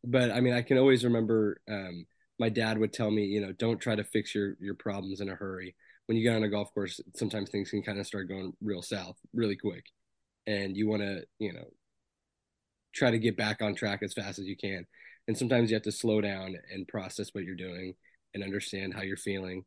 but 0.04 0.32
I 0.32 0.42
mean, 0.42 0.54
I 0.54 0.62
can 0.62 0.78
always 0.78 1.06
remember 1.06 1.62
um, 1.70 2.06
my 2.40 2.50
dad 2.50 2.78
would 2.78 2.92
tell 2.92 3.10
me, 3.10 3.24
you 3.24 3.40
know, 3.40 3.54
don't 3.54 3.80
try 3.80 3.96
to 3.96 4.04
fix 4.04 4.36
your 4.36 4.56
your 4.60 4.76
problems 4.76 5.22
in 5.22 5.30
a 5.30 5.36
hurry. 5.36 5.76
When 6.08 6.18
you 6.18 6.24
get 6.24 6.36
on 6.36 6.44
a 6.44 6.50
golf 6.50 6.74
course, 6.74 7.00
sometimes 7.16 7.50
things 7.50 7.70
can 7.70 7.84
kind 7.84 8.00
of 8.00 8.08
start 8.08 8.28
going 8.28 8.52
real 8.62 8.82
south 8.82 9.16
really 9.34 9.56
quick, 9.56 9.86
and 10.46 10.76
you 10.76 10.90
want 10.90 11.04
to, 11.04 11.24
you 11.40 11.54
know, 11.54 11.70
try 12.94 13.12
to 13.12 13.20
get 13.20 13.38
back 13.38 13.62
on 13.62 13.76
track 13.76 14.04
as 14.04 14.14
fast 14.14 14.40
as 14.40 14.46
you 14.46 14.58
can 14.58 14.86
and 15.30 15.38
sometimes 15.38 15.70
you 15.70 15.76
have 15.76 15.84
to 15.84 15.92
slow 15.92 16.20
down 16.20 16.58
and 16.74 16.88
process 16.88 17.30
what 17.34 17.44
you're 17.44 17.56
doing 17.56 17.94
and 18.34 18.44
understand 18.44 18.96
how 18.96 19.04
you're 19.04 19.16
feeling 19.16 19.64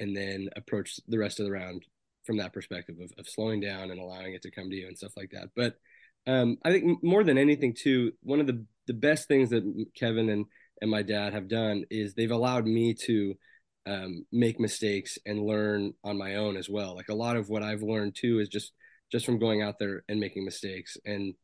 and 0.00 0.14
then 0.14 0.48
approach 0.56 0.98
the 1.06 1.18
rest 1.18 1.38
of 1.38 1.46
the 1.46 1.52
round 1.52 1.84
from 2.26 2.38
that 2.38 2.52
perspective 2.52 2.96
of, 3.00 3.12
of 3.16 3.28
slowing 3.28 3.60
down 3.60 3.92
and 3.92 4.00
allowing 4.00 4.34
it 4.34 4.42
to 4.42 4.50
come 4.50 4.68
to 4.68 4.76
you 4.76 4.88
and 4.88 4.98
stuff 4.98 5.16
like 5.16 5.30
that. 5.30 5.50
But 5.54 5.76
um, 6.26 6.56
i 6.64 6.72
think 6.72 7.02
more 7.02 7.22
than 7.22 7.38
anything 7.38 7.74
too 7.74 8.12
one 8.22 8.40
of 8.40 8.46
the 8.46 8.64
the 8.86 8.94
best 8.94 9.28
things 9.28 9.50
that 9.50 9.62
kevin 9.94 10.30
and 10.30 10.46
and 10.80 10.90
my 10.90 11.02
dad 11.02 11.32
have 11.32 11.48
done 11.48 11.84
is 11.90 12.14
they've 12.14 12.30
allowed 12.30 12.66
me 12.66 12.94
to 12.94 13.34
um, 13.86 14.24
make 14.32 14.58
mistakes 14.58 15.18
and 15.24 15.44
learn 15.44 15.92
on 16.02 16.18
my 16.18 16.36
own 16.36 16.56
as 16.56 16.68
well. 16.68 16.96
Like 16.96 17.10
a 17.10 17.14
lot 17.14 17.36
of 17.36 17.48
what 17.48 17.62
i've 17.62 17.82
learned 17.82 18.16
too 18.16 18.40
is 18.40 18.48
just 18.48 18.72
just 19.12 19.24
from 19.24 19.38
going 19.38 19.62
out 19.62 19.78
there 19.78 20.02
and 20.08 20.18
making 20.18 20.44
mistakes 20.44 20.96
and 21.04 21.34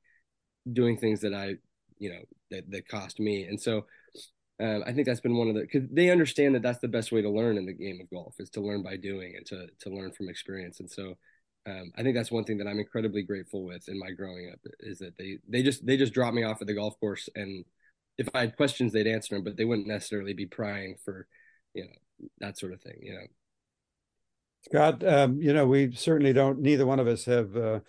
doing 0.73 0.99
things 0.99 1.21
that 1.21 1.35
i 1.35 1.55
you 2.01 2.11
know 2.11 2.21
that 2.51 2.69
that 2.71 2.89
cost 2.89 3.21
me. 3.21 3.45
And 3.45 3.61
so 3.61 3.87
um, 4.61 4.83
I 4.85 4.93
think 4.93 5.07
that's 5.07 5.21
been 5.21 5.37
one 5.37 5.49
of 5.49 5.55
the 5.55 5.61
because 5.61 5.89
they 5.93 6.11
understand 6.11 6.55
that 6.55 6.63
that's 6.63 6.81
the 6.81 6.89
best 6.89 7.13
way 7.13 7.23
to 7.23 7.31
learn 7.31 7.57
in 7.57 7.67
the 7.67 7.73
game 7.73 8.01
of 8.01 8.11
golf 8.11 8.35
is 8.41 8.51
to 8.51 8.61
learn 8.61 8.83
by 8.83 8.97
doing 8.97 9.35
and 9.37 9.47
to 9.47 9.69
to 9.81 9.91
learn 9.95 10.11
from 10.13 10.29
experience. 10.29 10.81
And 10.81 10.91
so 10.91 11.15
um, 11.67 11.93
I 11.97 12.03
think 12.03 12.17
that's 12.17 12.33
one 12.33 12.45
thing 12.45 12.59
that 12.59 12.67
I'm 12.67 12.79
incredibly 12.81 13.23
grateful 13.23 13.65
with 13.65 13.89
in 13.89 13.99
my 13.99 14.11
growing 14.11 14.51
up 14.53 14.59
is 14.81 14.99
that 14.99 15.17
they 15.17 15.39
they 15.49 15.63
just 15.63 15.87
they 15.87 15.97
just 15.97 16.13
dropped 16.13 16.35
me 16.35 16.43
off 16.43 16.61
at 16.61 16.67
the 16.67 16.75
golf 16.75 16.99
course 16.99 17.29
and 17.37 17.65
if 18.21 18.29
I 18.35 18.41
had 18.41 18.57
questions 18.57 18.93
they'd 18.93 19.07
answer 19.07 19.35
them, 19.35 19.45
but 19.45 19.57
they 19.57 19.65
wouldn't 19.65 19.89
necessarily 19.89 20.35
be 20.35 20.47
prying 20.47 20.97
for 21.05 21.27
you 21.75 21.85
know 21.85 22.29
that 22.39 22.59
sort 22.59 22.73
of 22.73 22.83
thing. 22.83 22.99
You 23.03 23.15
know. 23.15 23.27
Scott, 24.63 25.03
um, 25.07 25.41
you 25.41 25.55
know, 25.55 25.67
we 25.67 25.93
certainly 25.93 26.35
don't. 26.35 26.61
Neither 26.61 26.85
one 26.85 27.01
of 27.01 27.07
us 27.07 27.25
have 27.25 27.57
uh, 27.57 27.81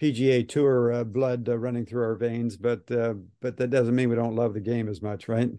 PGA 0.00 0.48
Tour 0.48 0.92
uh, 0.92 1.04
blood 1.04 1.48
uh, 1.48 1.58
running 1.58 1.84
through 1.84 2.02
our 2.02 2.14
veins, 2.14 2.56
but 2.56 2.90
uh, 2.90 3.14
but 3.40 3.56
that 3.56 3.70
doesn't 3.70 3.94
mean 3.94 4.08
we 4.08 4.16
don't 4.16 4.36
love 4.36 4.54
the 4.54 4.60
game 4.60 4.88
as 4.88 5.02
much, 5.02 5.28
right? 5.28 5.50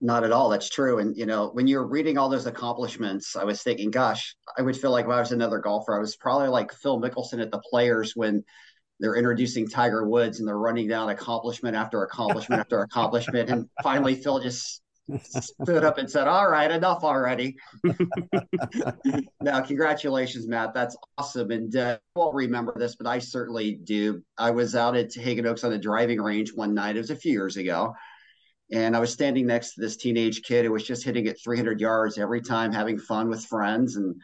Not 0.00 0.24
at 0.24 0.32
all. 0.32 0.48
That's 0.48 0.70
true. 0.70 0.98
And 0.98 1.14
you 1.16 1.26
know, 1.26 1.50
when 1.52 1.66
you're 1.66 1.86
reading 1.86 2.16
all 2.16 2.30
those 2.30 2.46
accomplishments, 2.46 3.36
I 3.36 3.44
was 3.44 3.62
thinking, 3.62 3.90
gosh, 3.90 4.34
I 4.56 4.62
would 4.62 4.76
feel 4.76 4.90
like 4.90 5.04
I 5.04 5.20
was 5.20 5.32
another 5.32 5.58
golfer, 5.58 5.94
I 5.94 6.00
was 6.00 6.16
probably 6.16 6.48
like 6.48 6.72
Phil 6.72 7.00
Mickelson 7.00 7.42
at 7.42 7.50
the 7.50 7.60
Players 7.70 8.16
when 8.16 8.42
they're 8.98 9.16
introducing 9.16 9.68
Tiger 9.68 10.08
Woods 10.08 10.38
and 10.38 10.48
they're 10.48 10.58
running 10.58 10.88
down 10.88 11.10
accomplishment 11.10 11.76
after 11.76 12.02
accomplishment 12.02 12.60
after 12.60 12.80
accomplishment, 12.80 13.50
and 13.50 13.68
finally 13.82 14.14
Phil 14.14 14.40
just 14.40 14.82
stood 15.18 15.84
up 15.84 15.98
and 15.98 16.10
said, 16.10 16.28
"All 16.28 16.48
right, 16.48 16.70
enough 16.70 17.02
already." 17.04 17.56
now, 19.40 19.60
congratulations, 19.60 20.46
Matt. 20.46 20.74
That's 20.74 20.96
awesome, 21.18 21.50
and 21.50 21.74
uh, 21.74 21.98
I 22.16 22.18
won't 22.18 22.34
remember 22.34 22.74
this, 22.76 22.96
but 22.96 23.06
I 23.06 23.18
certainly 23.18 23.74
do. 23.74 24.22
I 24.38 24.50
was 24.50 24.74
out 24.74 24.96
at 24.96 25.14
Haggin 25.14 25.46
Oaks 25.46 25.64
on 25.64 25.70
the 25.70 25.78
driving 25.78 26.20
range 26.20 26.52
one 26.54 26.74
night. 26.74 26.96
It 26.96 27.00
was 27.00 27.10
a 27.10 27.16
few 27.16 27.32
years 27.32 27.56
ago, 27.56 27.94
and 28.72 28.96
I 28.96 29.00
was 29.00 29.12
standing 29.12 29.46
next 29.46 29.74
to 29.74 29.80
this 29.80 29.96
teenage 29.96 30.42
kid 30.42 30.64
who 30.64 30.72
was 30.72 30.86
just 30.86 31.04
hitting 31.04 31.26
it 31.26 31.40
300 31.42 31.80
yards 31.80 32.18
every 32.18 32.40
time, 32.40 32.72
having 32.72 32.98
fun 32.98 33.28
with 33.28 33.44
friends, 33.44 33.96
and 33.96 34.14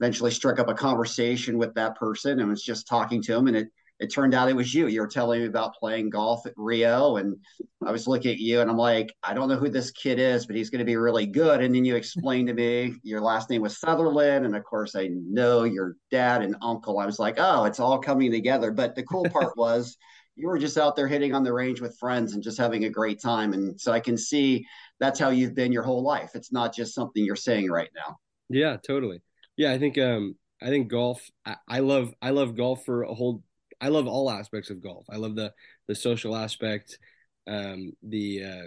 eventually 0.00 0.30
struck 0.30 0.58
up 0.58 0.68
a 0.68 0.74
conversation 0.74 1.58
with 1.58 1.74
that 1.74 1.96
person 1.96 2.40
and 2.40 2.48
was 2.48 2.62
just 2.62 2.86
talking 2.86 3.22
to 3.22 3.36
him, 3.36 3.48
and 3.48 3.56
it 3.56 3.68
it 4.00 4.12
turned 4.12 4.34
out 4.34 4.48
it 4.48 4.56
was 4.56 4.72
you. 4.72 4.86
You 4.86 5.00
were 5.00 5.08
telling 5.08 5.40
me 5.40 5.46
about 5.46 5.74
playing 5.74 6.10
golf 6.10 6.46
at 6.46 6.52
Rio, 6.56 7.16
and 7.16 7.36
I 7.84 7.90
was 7.90 8.06
looking 8.06 8.30
at 8.30 8.38
you, 8.38 8.60
and 8.60 8.70
I'm 8.70 8.76
like, 8.76 9.12
I 9.22 9.34
don't 9.34 9.48
know 9.48 9.56
who 9.56 9.68
this 9.68 9.90
kid 9.90 10.18
is, 10.18 10.46
but 10.46 10.56
he's 10.56 10.70
going 10.70 10.80
to 10.80 10.84
be 10.84 10.96
really 10.96 11.26
good. 11.26 11.60
And 11.62 11.74
then 11.74 11.84
you 11.84 11.96
explained 11.96 12.48
to 12.48 12.54
me 12.54 12.94
your 13.02 13.20
last 13.20 13.50
name 13.50 13.62
was 13.62 13.80
Sutherland, 13.80 14.46
and 14.46 14.54
of 14.54 14.64
course 14.64 14.94
I 14.94 15.08
know 15.12 15.64
your 15.64 15.96
dad 16.10 16.42
and 16.42 16.56
uncle. 16.62 16.98
I 16.98 17.06
was 17.06 17.18
like, 17.18 17.36
oh, 17.38 17.64
it's 17.64 17.80
all 17.80 17.98
coming 17.98 18.30
together. 18.30 18.70
But 18.70 18.94
the 18.94 19.02
cool 19.02 19.28
part 19.30 19.52
was 19.56 19.96
you 20.38 20.46
were 20.46 20.58
just 20.58 20.78
out 20.78 20.94
there 20.94 21.08
hitting 21.08 21.34
on 21.34 21.42
the 21.42 21.52
range 21.52 21.80
with 21.80 21.98
friends 21.98 22.32
and 22.32 22.42
just 22.42 22.58
having 22.58 22.84
a 22.84 22.90
great 22.90 23.20
time. 23.20 23.52
And 23.52 23.78
so 23.80 23.90
I 23.90 23.98
can 23.98 24.16
see 24.16 24.64
that's 25.00 25.18
how 25.18 25.30
you've 25.30 25.56
been 25.56 25.72
your 25.72 25.82
whole 25.82 26.02
life. 26.02 26.30
It's 26.34 26.52
not 26.52 26.72
just 26.72 26.94
something 26.94 27.24
you're 27.24 27.34
saying 27.34 27.68
right 27.68 27.90
now. 27.94 28.16
Yeah, 28.48 28.76
totally. 28.76 29.20
Yeah, 29.56 29.72
I 29.72 29.78
think 29.78 29.98
um 29.98 30.36
I 30.62 30.68
think 30.68 30.88
golf 30.88 31.28
I, 31.44 31.56
I 31.68 31.78
love 31.80 32.14
I 32.22 32.30
love 32.30 32.56
golf 32.56 32.84
for 32.84 33.02
a 33.02 33.12
whole 33.12 33.42
I 33.80 33.88
love 33.88 34.06
all 34.06 34.30
aspects 34.30 34.70
of 34.70 34.82
golf. 34.82 35.06
I 35.10 35.16
love 35.16 35.34
the 35.34 35.52
the 35.86 35.94
social 35.94 36.36
aspect, 36.36 36.98
um, 37.46 37.92
the 38.02 38.44
uh, 38.44 38.66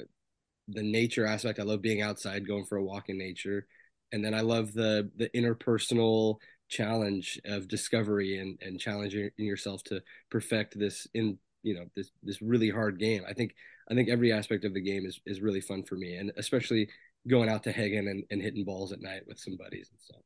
the 0.68 0.84
nature 0.84 1.26
aspect. 1.26 1.60
I 1.60 1.64
love 1.64 1.82
being 1.82 2.02
outside, 2.02 2.48
going 2.48 2.66
for 2.66 2.78
a 2.78 2.84
walk 2.84 3.10
in 3.10 3.18
nature, 3.18 3.68
and 4.12 4.24
then 4.24 4.34
I 4.34 4.42
love 4.42 4.74
the 4.74 5.10
the 5.18 5.30
interpersonal 5.30 6.38
challenge 6.70 7.40
of 7.46 7.68
discovery 7.68 8.38
and 8.38 8.58
and 8.62 8.80
challenging 8.80 9.32
yourself 9.38 9.84
to 9.84 10.02
perfect 10.30 10.80
this 10.80 11.08
in 11.14 11.38
you 11.64 11.76
know 11.76 11.86
this 11.96 12.12
this 12.24 12.42
really 12.42 12.70
hard 12.70 13.00
game. 13.00 13.24
I 13.28 13.34
think 13.34 13.54
I 13.90 13.94
think 13.94 14.10
every 14.10 14.32
aspect 14.32 14.66
of 14.66 14.74
the 14.74 14.82
game 14.82 15.06
is 15.06 15.20
is 15.26 15.42
really 15.42 15.62
fun 15.62 15.84
for 15.84 15.96
me, 15.96 16.16
and 16.16 16.32
especially 16.38 16.90
going 17.28 17.50
out 17.50 17.64
to 17.64 17.72
Haggin 17.72 18.10
and, 18.10 18.24
and 18.32 18.42
hitting 18.42 18.66
balls 18.66 18.92
at 18.92 19.02
night 19.02 19.22
with 19.28 19.38
some 19.40 19.58
buddies 19.58 19.90
and 19.92 20.02
stuff. 20.02 20.22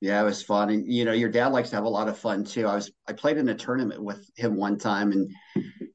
Yeah, 0.00 0.20
it 0.20 0.24
was 0.24 0.42
fun. 0.42 0.70
And 0.70 0.90
you 0.90 1.04
know, 1.04 1.12
your 1.12 1.28
dad 1.28 1.48
likes 1.48 1.70
to 1.70 1.76
have 1.76 1.84
a 1.84 1.88
lot 1.88 2.08
of 2.08 2.16
fun 2.16 2.44
too. 2.44 2.66
I 2.66 2.74
was 2.74 2.90
I 3.08 3.12
played 3.12 3.36
in 3.36 3.48
a 3.48 3.54
tournament 3.54 4.02
with 4.02 4.30
him 4.36 4.56
one 4.56 4.78
time 4.78 5.10
and 5.12 5.28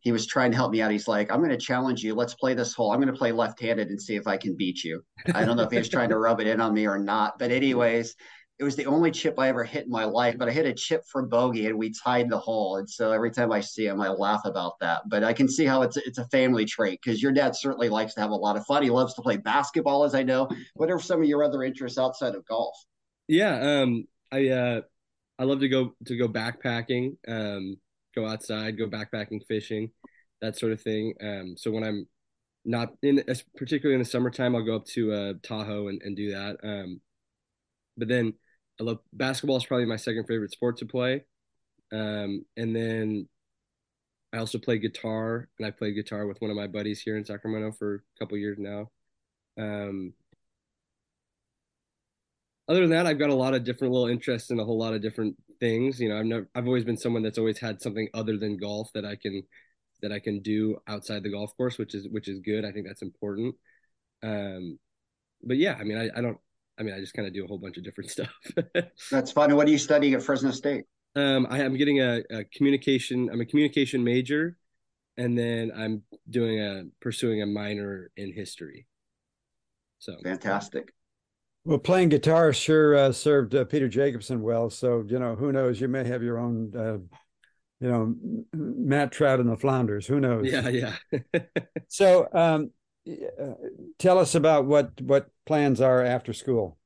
he 0.02 0.12
was 0.12 0.28
trying 0.28 0.52
to 0.52 0.58
help 0.58 0.72
me 0.72 0.82
out. 0.82 0.92
He's 0.92 1.08
like, 1.08 1.32
I'm 1.32 1.42
gonna 1.42 1.58
challenge 1.58 2.04
you. 2.04 2.14
Let's 2.14 2.34
play 2.34 2.54
this 2.54 2.74
hole. 2.74 2.92
I'm 2.92 3.00
gonna 3.00 3.14
play 3.14 3.32
left-handed 3.32 3.88
and 3.88 4.02
see 4.02 4.16
if 4.16 4.28
I 4.28 4.36
can 4.36 4.58
beat 4.58 4.84
you. 4.84 5.02
I 5.34 5.46
don't 5.46 5.56
know 5.56 5.64
if 5.64 5.72
he 5.72 5.78
was 5.78 5.90
trying 5.90 6.10
to 6.10 6.18
rub 6.18 6.42
it 6.42 6.48
in 6.48 6.60
on 6.60 6.74
me 6.74 6.86
or 6.86 7.00
not. 7.00 7.40
But 7.40 7.52
anyways, 7.52 8.14
it 8.60 8.64
was 8.66 8.76
the 8.76 8.86
only 8.86 9.10
chip 9.10 9.40
I 9.40 9.48
ever 9.48 9.64
hit 9.64 9.86
in 9.86 9.90
my 9.90 10.04
life, 10.04 10.36
but 10.38 10.48
I 10.48 10.52
hit 10.52 10.66
a 10.66 10.74
chip 10.74 11.04
for 11.10 11.26
bogey 11.26 11.68
and 11.68 11.78
we 11.78 11.92
tied 11.92 12.30
the 12.30 12.38
hole. 12.38 12.78
And 12.78 12.90
so 12.90 13.12
every 13.12 13.32
time 13.32 13.52
I 13.52 13.62
see 13.62 13.88
him, 13.88 14.02
I 14.02 14.10
laugh 14.10 14.42
about 14.44 14.74
that. 14.82 15.04
But 15.08 15.24
I 15.24 15.32
can 15.32 15.48
see 15.48 15.66
how 15.66 15.82
it's 15.82 15.96
it's 15.96 16.18
a 16.18 16.28
family 16.28 16.66
trait 16.66 17.00
because 17.02 17.22
your 17.22 17.32
dad 17.32 17.56
certainly 17.56 17.88
likes 17.88 18.14
to 18.16 18.22
have 18.22 18.32
a 18.32 18.36
lot 18.36 18.58
of 18.58 18.66
fun. 18.66 18.84
He 18.84 18.90
loves 18.90 19.14
to 19.14 19.22
play 19.22 19.38
basketball, 19.38 20.04
as 20.04 20.14
I 20.14 20.24
know. 20.24 20.50
What 20.76 20.92
are 20.92 21.00
some 21.00 21.22
of 21.22 21.28
your 21.28 21.44
other 21.44 21.64
interests 21.64 21.98
outside 21.98 22.36
of 22.36 22.46
golf? 22.46 22.76
Yeah, 23.34 23.82
um, 23.82 24.08
I 24.32 24.50
uh, 24.50 24.82
I 25.40 25.44
love 25.46 25.60
to 25.62 25.68
go 25.68 25.96
to 26.06 26.16
go 26.16 26.28
backpacking, 26.28 27.18
um, 27.28 27.78
go 28.16 28.28
outside, 28.28 28.78
go 28.78 28.88
backpacking, 28.88 29.44
fishing, 29.48 29.90
that 30.40 30.56
sort 30.56 30.72
of 30.72 30.82
thing. 30.82 31.16
Um, 31.20 31.56
so 31.58 31.72
when 31.72 31.84
I'm 31.84 32.08
not 32.64 32.94
in, 33.02 33.24
particularly 33.58 33.96
in 33.96 34.00
the 34.04 34.06
summertime, 34.06 34.56
I'll 34.56 34.62
go 34.62 34.76
up 34.76 34.86
to 34.90 35.12
uh, 35.12 35.34
Tahoe 35.42 35.88
and, 35.88 36.00
and 36.04 36.16
do 36.16 36.32
that. 36.32 36.58
Um, 36.64 37.02
but 37.98 38.08
then 38.08 38.36
I 38.80 38.84
love 38.84 39.00
basketball 39.12 39.58
is 39.58 39.66
probably 39.66 39.88
my 39.88 39.96
second 39.96 40.26
favorite 40.28 40.52
sport 40.52 40.78
to 40.78 40.86
play. 40.86 41.24
Um, 41.92 42.46
and 42.56 42.76
then 42.76 43.28
I 44.32 44.38
also 44.38 44.60
play 44.60 44.78
guitar, 44.78 45.50
and 45.58 45.66
I 45.66 45.72
played 45.72 45.96
guitar 45.96 46.28
with 46.28 46.40
one 46.40 46.52
of 46.52 46.58
my 46.58 46.68
buddies 46.68 47.02
here 47.02 47.18
in 47.18 47.26
Sacramento 47.26 47.72
for 47.72 47.96
a 47.96 48.20
couple 48.20 48.38
years 48.38 48.60
now. 48.60 48.92
Um, 49.58 50.14
other 52.68 52.82
than 52.82 52.92
that, 52.92 53.06
I've 53.06 53.20
got 53.20 53.30
a 53.30 53.36
lot 53.36 53.54
of 53.54 53.64
different 53.64 53.94
little 53.94 54.08
interests 54.08 54.50
in 54.50 54.60
a 54.60 54.66
whole 54.66 54.78
lot 54.78 54.94
of 54.94 55.02
different 55.02 55.36
things. 55.60 56.00
You 56.00 56.10
know, 56.10 56.20
I've 56.20 56.26
never, 56.26 56.50
I've 56.56 56.68
always 56.68 56.86
been 56.86 56.98
someone 56.98 57.24
that's 57.24 57.38
always 57.38 57.60
had 57.60 57.82
something 57.82 58.08
other 58.14 58.38
than 58.38 58.58
golf 58.58 58.90
that 58.94 59.06
I 59.06 59.16
can, 59.16 59.44
that 60.02 60.12
I 60.12 60.20
can 60.20 60.42
do 60.42 60.78
outside 60.88 61.24
the 61.24 61.32
golf 61.32 61.56
course, 61.58 61.78
which 61.78 61.94
is, 61.94 62.08
which 62.10 62.28
is 62.28 62.40
good. 62.40 62.66
I 62.66 62.72
think 62.72 62.88
that's 62.88 63.02
important. 63.02 63.56
Um, 64.22 64.80
but 65.44 65.58
yeah, 65.58 65.76
I 65.80 65.84
mean, 65.84 65.98
I, 65.98 66.10
I 66.18 66.22
don't, 66.22 66.38
I 66.80 66.84
mean, 66.84 66.94
I 66.94 67.00
just 67.00 67.14
kind 67.14 67.28
of 67.28 67.34
do 67.34 67.44
a 67.44 67.48
whole 67.48 67.58
bunch 67.58 67.78
of 67.78 67.84
different 67.84 68.10
stuff. 68.12 68.34
That's 69.12 69.32
fun. 69.32 69.56
What 69.56 69.68
are 69.68 69.72
you 69.72 69.78
studying 69.78 70.14
at 70.14 70.24
Fresno 70.24 70.52
State? 70.52 70.86
Um, 71.16 71.46
I 71.50 71.60
am 71.60 71.78
getting 71.78 72.02
a, 72.02 72.22
a 72.32 72.44
communication. 72.46 73.30
I'm 73.32 73.42
a 73.42 73.46
communication 73.46 74.04
major, 74.04 74.58
and 75.18 75.38
then 75.38 75.72
I'm 75.76 76.02
doing 76.30 76.60
a 76.60 76.86
pursuing 77.02 77.42
a 77.42 77.46
minor 77.46 78.10
in 78.18 78.34
history. 78.34 78.88
So 80.00 80.16
fantastic. 80.24 80.92
Well, 81.66 81.78
playing 81.78 82.10
guitar 82.10 82.52
sure 82.52 82.96
uh, 82.96 83.12
served 83.14 83.56
uh, 83.56 83.64
Peter 83.66 83.88
Jacobsen 83.88 84.42
well. 84.42 84.70
So 84.70 85.06
you 85.08 85.18
know, 85.18 85.36
who 85.36 85.52
knows? 85.52 85.80
You 85.80 85.88
may 85.88 86.04
have 86.06 86.22
your 86.22 86.38
own, 86.38 86.74
uh, 86.76 86.98
you 87.80 87.90
know, 87.90 88.16
Matt 88.54 89.12
Trout 89.12 89.40
and 89.40 89.50
the 89.50 89.56
Flounders. 89.56 90.06
Who 90.06 90.20
knows? 90.20 90.46
Yeah, 90.46 90.68
yeah. 90.68 90.96
so, 91.88 92.28
um, 92.34 92.72
uh, 93.08 93.54
tell 93.98 94.20
us 94.20 94.36
about 94.36 94.66
what 94.66 95.00
what 95.02 95.30
plans 95.46 95.80
are 95.80 96.04
after 96.04 96.34
school. 96.34 96.78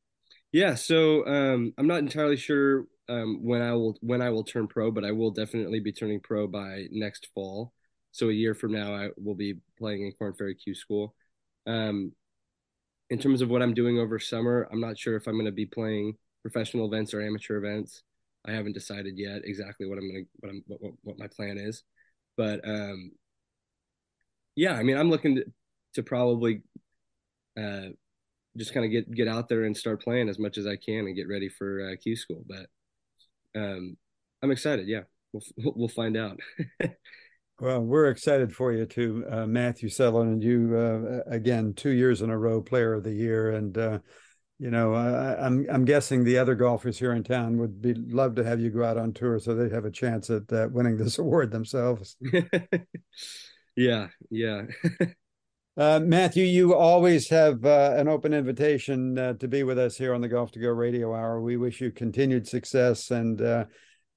Yeah, 0.51 0.75
so 0.75 1.25
um, 1.25 1.73
I'm 1.77 1.87
not 1.87 1.99
entirely 1.99 2.37
sure 2.37 2.85
um, 3.09 3.43
when 3.43 3.61
I 3.61 3.73
will 3.73 3.97
when 4.01 4.21
I 4.21 4.29
will 4.29 4.43
turn 4.43 4.67
pro, 4.67 4.91
but 4.91 5.05
I 5.05 5.11
will 5.11 5.31
definitely 5.31 5.79
be 5.79 5.91
turning 5.91 6.19
pro 6.19 6.47
by 6.47 6.85
next 6.91 7.29
fall. 7.33 7.73
So 8.11 8.29
a 8.29 8.33
year 8.33 8.53
from 8.53 8.71
now, 8.71 8.95
I 8.95 9.09
will 9.17 9.35
be 9.35 9.55
playing 9.77 10.05
in 10.05 10.11
Korn 10.13 10.33
Ferry 10.33 10.55
Q 10.55 10.73
School. 10.73 11.15
Um, 11.65 12.13
in 13.09 13.19
terms 13.19 13.41
of 13.41 13.49
what 13.49 13.61
I'm 13.61 13.73
doing 13.73 13.99
over 13.99 14.19
summer, 14.19 14.67
I'm 14.71 14.81
not 14.81 14.97
sure 14.97 15.15
if 15.15 15.27
I'm 15.27 15.35
going 15.35 15.45
to 15.45 15.51
be 15.51 15.65
playing 15.65 16.15
professional 16.41 16.85
events 16.85 17.13
or 17.13 17.21
amateur 17.21 17.57
events. 17.57 18.03
I 18.45 18.51
haven't 18.51 18.73
decided 18.73 19.17
yet 19.17 19.41
exactly 19.43 19.87
what 19.87 19.97
I'm 19.97 20.09
going 20.09 20.23
to 20.23 20.29
what 20.39 20.49
I'm 20.49 20.63
what, 20.67 20.93
what 21.03 21.19
my 21.19 21.27
plan 21.27 21.57
is, 21.57 21.83
but 22.37 22.61
um, 22.67 23.11
yeah, 24.55 24.73
I 24.73 24.83
mean, 24.83 24.97
I'm 24.97 25.09
looking 25.09 25.35
to, 25.35 25.45
to 25.95 26.03
probably 26.03 26.61
uh, 27.57 27.89
just 28.57 28.73
kind 28.73 28.85
of 28.85 28.91
get 28.91 29.11
get 29.13 29.27
out 29.27 29.47
there 29.47 29.63
and 29.63 29.77
start 29.77 30.01
playing 30.01 30.29
as 30.29 30.39
much 30.39 30.57
as 30.57 30.65
I 30.65 30.75
can 30.75 31.07
and 31.07 31.15
get 31.15 31.27
ready 31.27 31.49
for 31.49 31.89
uh, 31.89 31.95
Q 32.01 32.15
school. 32.15 32.43
But 32.47 32.67
um, 33.59 33.97
I'm 34.41 34.51
excited. 34.51 34.87
Yeah, 34.87 35.01
we'll 35.33 35.43
we'll 35.75 35.87
find 35.87 36.17
out. 36.17 36.39
well, 37.59 37.81
we're 37.81 38.09
excited 38.09 38.53
for 38.53 38.71
you 38.71 38.85
too, 38.85 39.25
uh, 39.29 39.45
Matthew 39.47 39.89
Sutherland. 39.89 40.31
And 40.31 40.43
you 40.43 40.77
uh, 40.77 41.29
again, 41.29 41.73
two 41.73 41.89
years 41.89 42.21
in 42.21 42.29
a 42.29 42.37
row, 42.37 42.61
Player 42.61 42.93
of 42.93 43.03
the 43.03 43.13
Year, 43.13 43.51
and 43.51 43.77
uh, 43.77 43.99
you 44.59 44.71
know, 44.71 44.93
I, 44.93 45.43
I'm 45.43 45.65
I'm 45.69 45.85
guessing 45.85 46.23
the 46.23 46.37
other 46.37 46.55
golfers 46.55 46.97
here 46.97 47.13
in 47.13 47.23
town 47.23 47.57
would 47.57 47.81
be 47.81 47.93
love 47.93 48.35
to 48.35 48.43
have 48.43 48.59
you 48.59 48.69
go 48.69 48.83
out 48.83 48.97
on 48.97 49.13
tour 49.13 49.39
so 49.39 49.55
they 49.55 49.73
have 49.73 49.85
a 49.85 49.91
chance 49.91 50.29
at 50.29 50.51
uh, 50.51 50.67
winning 50.71 50.97
this 50.97 51.19
award 51.19 51.51
themselves. 51.51 52.15
yeah, 53.75 54.07
yeah. 54.29 54.63
Uh, 55.77 55.99
Matthew, 55.99 56.43
you 56.43 56.73
always 56.73 57.29
have 57.29 57.63
uh, 57.63 57.93
an 57.95 58.07
open 58.07 58.33
invitation 58.33 59.15
uh, 59.15 59.33
to 59.33 59.47
be 59.47 59.61
with 59.61 59.77
us 59.77 59.95
here 59.95 60.11
on 60.15 60.21
the 60.21 60.27
Golf 60.27 60.51
to 60.53 60.59
Go 60.59 60.69
Radio 60.69 61.13
Hour. 61.13 61.39
We 61.39 61.55
wish 61.55 61.81
you 61.81 61.91
continued 61.91 62.47
success, 62.47 63.11
and 63.11 63.39
uh, 63.39 63.65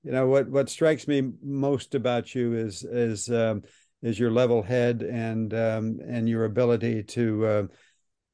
you 0.03 0.13
know 0.13 0.27
what 0.27 0.49
what 0.49 0.69
strikes 0.69 1.07
me 1.07 1.33
most 1.43 1.95
about 1.95 2.35
you 2.35 2.55
is 2.55 2.85
is 2.85 3.29
um, 3.31 3.63
is 4.03 4.19
your 4.19 4.31
level 4.31 4.63
head 4.63 5.03
and 5.03 5.53
um, 5.55 5.99
and 6.07 6.29
your 6.29 6.45
ability 6.45 7.03
to 7.03 7.47
uh, 7.47 7.67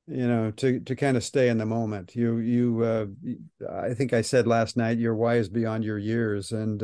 you 0.06 0.28
know 0.28 0.50
to 0.52 0.80
to 0.80 0.96
kind 0.96 1.16
of 1.16 1.24
stay 1.24 1.48
in 1.48 1.58
the 1.58 1.66
moment. 1.66 2.14
You 2.14 2.38
you 2.38 2.82
uh, 2.82 3.06
I 3.72 3.94
think 3.94 4.12
I 4.12 4.20
said 4.20 4.46
last 4.46 4.76
night 4.76 4.98
you're 4.98 5.16
wise 5.16 5.48
beyond 5.48 5.84
your 5.84 5.98
years, 5.98 6.52
and 6.52 6.82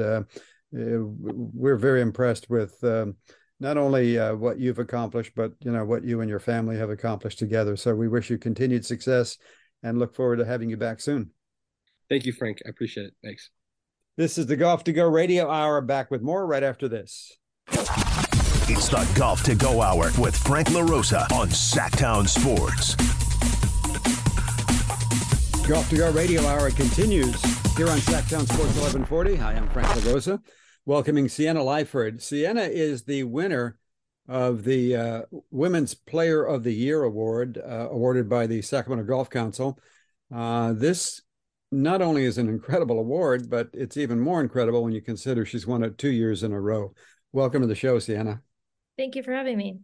we're 0.70 1.76
very 1.76 2.00
impressed 2.00 2.50
with. 2.50 2.82
Um, 2.82 3.16
not 3.60 3.76
only 3.76 4.18
uh, 4.18 4.34
what 4.34 4.58
you've 4.58 4.80
accomplished, 4.80 5.32
but 5.36 5.52
you 5.60 5.70
know 5.70 5.84
what 5.84 6.04
you 6.04 6.20
and 6.20 6.28
your 6.28 6.40
family 6.40 6.76
have 6.76 6.90
accomplished 6.90 7.38
together. 7.38 7.76
So 7.76 7.94
we 7.94 8.08
wish 8.08 8.28
you 8.28 8.36
continued 8.36 8.84
success 8.84 9.38
and 9.84 9.98
look 9.98 10.16
forward 10.16 10.36
to 10.38 10.44
having 10.44 10.68
you 10.68 10.76
back 10.76 11.00
soon. 11.00 11.30
Thank 12.08 12.26
you, 12.26 12.32
Frank. 12.32 12.58
I 12.66 12.70
appreciate 12.70 13.06
it. 13.06 13.14
Thanks. 13.22 13.50
This 14.14 14.36
is 14.36 14.44
the 14.44 14.56
Golf 14.56 14.84
to 14.84 14.92
Go 14.92 15.08
Radio 15.08 15.48
Hour. 15.48 15.80
Back 15.80 16.10
with 16.10 16.20
more 16.20 16.46
right 16.46 16.62
after 16.62 16.86
this. 16.86 17.32
It's 17.68 18.88
the 18.88 19.10
Golf 19.16 19.42
to 19.44 19.54
Go 19.54 19.80
Hour 19.80 20.10
with 20.18 20.36
Frank 20.36 20.68
LaRosa 20.68 21.32
on 21.32 21.48
Sactown 21.48 22.28
Sports. 22.28 22.94
Golf 25.66 25.88
to 25.88 25.96
Go 25.96 26.12
Radio 26.12 26.46
Hour 26.46 26.70
continues 26.72 27.42
here 27.74 27.88
on 27.88 27.96
Sactown 28.00 28.44
Sports 28.44 28.76
1140. 28.76 29.36
Hi, 29.36 29.54
I'm 29.54 29.66
Frank 29.70 29.88
LaRosa 29.88 30.42
welcoming 30.84 31.30
Sienna 31.30 31.60
Lyford. 31.60 32.20
Sienna 32.20 32.64
is 32.64 33.04
the 33.04 33.22
winner 33.22 33.78
of 34.28 34.64
the 34.64 34.94
uh, 34.94 35.22
Women's 35.50 35.94
Player 35.94 36.44
of 36.44 36.64
the 36.64 36.74
Year 36.74 37.02
award, 37.02 37.56
uh, 37.56 37.88
awarded 37.90 38.28
by 38.28 38.46
the 38.46 38.60
Sacramento 38.60 39.08
Golf 39.08 39.30
Council. 39.30 39.78
Uh, 40.30 40.74
this 40.74 41.22
not 41.72 42.02
only 42.02 42.24
is 42.24 42.38
an 42.38 42.48
incredible 42.48 42.98
award, 42.98 43.48
but 43.48 43.70
it's 43.72 43.96
even 43.96 44.20
more 44.20 44.40
incredible 44.40 44.84
when 44.84 44.92
you 44.92 45.00
consider 45.00 45.44
she's 45.44 45.66
won 45.66 45.82
it 45.82 45.96
two 45.96 46.10
years 46.10 46.42
in 46.42 46.52
a 46.52 46.60
row. 46.60 46.92
Welcome 47.32 47.62
to 47.62 47.66
the 47.66 47.74
show, 47.74 47.98
Sienna. 47.98 48.42
Thank 48.98 49.16
you 49.16 49.22
for 49.22 49.32
having 49.32 49.56
me. 49.56 49.80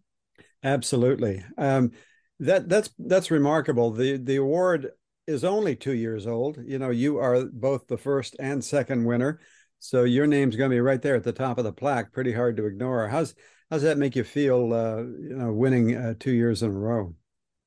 Absolutely. 0.62 1.42
Um, 1.56 1.92
that 2.40 2.68
that's 2.68 2.90
that's 2.98 3.30
remarkable. 3.30 3.90
The 3.90 4.18
the 4.18 4.36
award 4.36 4.90
is 5.26 5.44
only 5.44 5.74
two 5.74 5.94
years 5.94 6.26
old. 6.26 6.58
You 6.64 6.78
know, 6.78 6.90
you 6.90 7.18
are 7.18 7.46
both 7.46 7.86
the 7.86 7.98
first 7.98 8.36
and 8.38 8.62
second 8.62 9.04
winner. 9.04 9.40
So 9.80 10.04
your 10.04 10.26
name's 10.26 10.56
going 10.56 10.70
to 10.70 10.74
be 10.74 10.80
right 10.80 11.00
there 11.00 11.14
at 11.14 11.24
the 11.24 11.32
top 11.32 11.58
of 11.58 11.64
the 11.64 11.72
plaque. 11.72 12.12
Pretty 12.12 12.32
hard 12.32 12.56
to 12.58 12.66
ignore. 12.66 13.08
How's 13.08 13.34
how's 13.70 13.82
that 13.82 13.98
make 13.98 14.14
you 14.14 14.24
feel? 14.24 14.72
Uh, 14.72 14.98
you 14.98 15.36
know, 15.36 15.52
winning 15.52 15.96
uh, 15.96 16.14
two 16.20 16.32
years 16.32 16.62
in 16.62 16.70
a 16.70 16.78
row. 16.78 17.14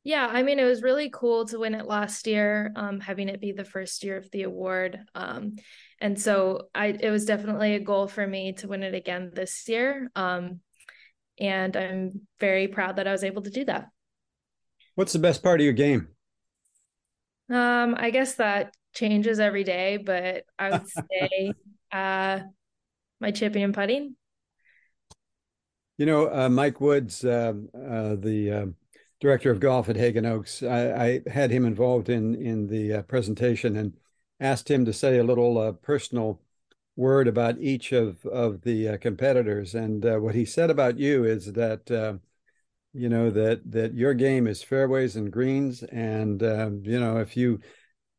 Yeah, 0.03 0.25
I 0.25 0.41
mean, 0.41 0.57
it 0.57 0.65
was 0.65 0.81
really 0.81 1.11
cool 1.11 1.45
to 1.45 1.59
win 1.59 1.75
it 1.75 1.85
last 1.85 2.25
year, 2.25 2.71
um, 2.75 2.99
having 2.99 3.29
it 3.29 3.39
be 3.39 3.51
the 3.51 3.63
first 3.63 4.03
year 4.03 4.17
of 4.17 4.29
the 4.31 4.43
award. 4.43 4.99
Um, 5.13 5.57
and 5.99 6.19
so 6.19 6.69
I, 6.73 6.87
it 6.87 7.11
was 7.11 7.25
definitely 7.25 7.75
a 7.75 7.79
goal 7.79 8.07
for 8.07 8.25
me 8.25 8.53
to 8.53 8.67
win 8.67 8.81
it 8.81 8.95
again 8.95 9.31
this 9.33 9.67
year. 9.67 10.09
Um, 10.15 10.61
and 11.39 11.77
I'm 11.77 12.21
very 12.39 12.67
proud 12.67 12.95
that 12.95 13.07
I 13.07 13.11
was 13.11 13.23
able 13.23 13.43
to 13.43 13.51
do 13.51 13.65
that. 13.65 13.89
What's 14.95 15.13
the 15.13 15.19
best 15.19 15.43
part 15.43 15.59
of 15.59 15.63
your 15.63 15.73
game? 15.73 16.07
Um, 17.49 17.95
I 17.97 18.09
guess 18.09 18.35
that 18.35 18.73
changes 18.93 19.39
every 19.39 19.63
day, 19.63 19.97
but 19.97 20.45
I 20.57 20.71
would 20.71 20.87
say 20.89 21.53
uh, 21.91 22.39
my 23.19 23.31
chipping 23.31 23.63
and 23.63 23.73
putting. 23.73 24.15
You 25.97 26.07
know, 26.07 26.33
uh, 26.33 26.49
Mike 26.49 26.81
Woods, 26.81 27.23
uh, 27.23 27.53
uh, 27.75 28.15
the 28.15 28.51
uh, 28.51 28.65
director 29.21 29.51
of 29.51 29.62
golf 29.62 29.88
at 29.88 29.95
Haggin 29.95 30.25
Oaks, 30.25 30.62
I, 30.63 31.21
I, 31.25 31.29
had 31.29 31.51
him 31.51 31.65
involved 31.65 32.10
in 32.10 32.36
in 32.36 32.67
the 32.67 32.93
uh, 32.93 33.01
presentation 33.03 33.77
and 33.77 33.95
asked 34.39 34.69
him 34.69 34.84
to 34.86 34.93
say 34.93 35.17
a 35.17 35.23
little 35.23 35.57
uh, 35.57 35.71
personal 35.71 36.41
word 36.97 37.27
about 37.27 37.60
each 37.60 37.93
of 37.93 38.25
of 38.25 38.62
the 38.63 38.97
competitors. 38.97 39.73
And 39.75 40.03
what 40.21 40.36
he 40.36 40.43
said 40.43 40.69
about 40.69 40.97
you 40.97 41.23
is 41.23 41.53
that 41.53 42.19
you 42.93 43.07
know 43.07 43.29
that 43.29 43.71
that 43.71 43.93
your 43.93 44.13
game 44.13 44.47
is 44.47 44.62
fairways 44.62 45.15
and 45.15 45.31
greens, 45.31 45.84
and 45.84 46.41
you 46.41 46.99
know 46.99 47.17
if 47.19 47.38
you 47.38 47.62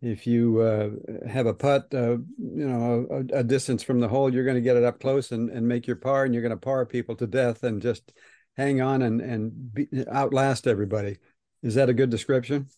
if 0.02 0.26
you 0.26 0.60
uh, 0.60 0.90
have 1.28 1.46
a 1.46 1.54
putt, 1.54 1.86
uh, 1.94 2.18
you 2.36 2.68
know, 2.68 3.06
a, 3.08 3.38
a, 3.38 3.44
distance 3.44 3.84
from 3.84 4.00
the 4.00 4.08
hole, 4.08 4.34
you're 4.34 4.44
going 4.44 4.56
to 4.56 4.60
get 4.60 4.76
it 4.76 4.82
up 4.82 4.98
close 4.98 5.30
and, 5.30 5.48
and 5.48 5.66
make 5.66 5.86
your 5.86 5.96
par, 5.96 6.24
and 6.24 6.34
you're 6.34 6.42
going 6.42 6.50
to 6.50 6.56
par 6.56 6.84
people 6.84 7.14
to 7.14 7.26
death 7.26 7.62
and 7.62 7.80
just 7.80 8.12
hang 8.56 8.80
on 8.80 9.02
and 9.02 9.20
and 9.20 9.74
be, 9.74 9.88
outlast 10.10 10.66
everybody. 10.66 11.18
Is 11.62 11.74
that 11.76 11.88
a 11.88 11.94
good 11.94 12.10
description? 12.10 12.68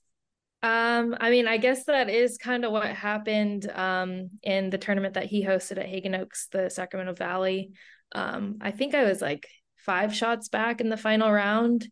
Um, 0.63 1.15
I 1.21 1.31
mean, 1.31 1.47
I 1.47 1.59
guess 1.59 1.85
that 1.85 2.09
is 2.09 2.39
kind 2.39 2.65
of 2.65 2.73
what 2.73 2.87
happened 2.87 3.71
um, 3.71 4.31
in 4.43 4.71
the 4.71 4.79
tournament 4.79 5.15
that 5.15 5.27
he 5.27 5.45
hosted 5.45 5.79
at 5.79 5.87
Haggin 5.87 6.19
Oaks, 6.19 6.49
the 6.51 6.71
Sacramento 6.71 7.13
Valley. 7.15 7.73
Um, 8.15 8.59
I 8.61 8.71
think 8.71 8.95
I 8.95 9.05
was 9.05 9.21
like 9.21 9.47
five 9.77 10.15
shots 10.15 10.49
back 10.49 10.81
in 10.81 10.89
the 10.89 10.97
final 10.97 11.31
round, 11.31 11.87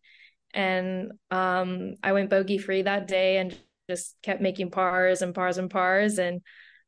and 0.53 1.11
um, 1.29 1.95
I 2.01 2.13
went 2.13 2.31
bogey 2.31 2.57
free 2.57 2.81
that 2.81 3.07
day 3.07 3.37
and 3.37 3.55
just 3.89 4.15
kept 4.23 4.41
making 4.41 4.71
pars 4.71 5.21
and 5.21 5.35
pars 5.35 5.57
and 5.57 5.69
pars. 5.69 6.17
And 6.17 6.41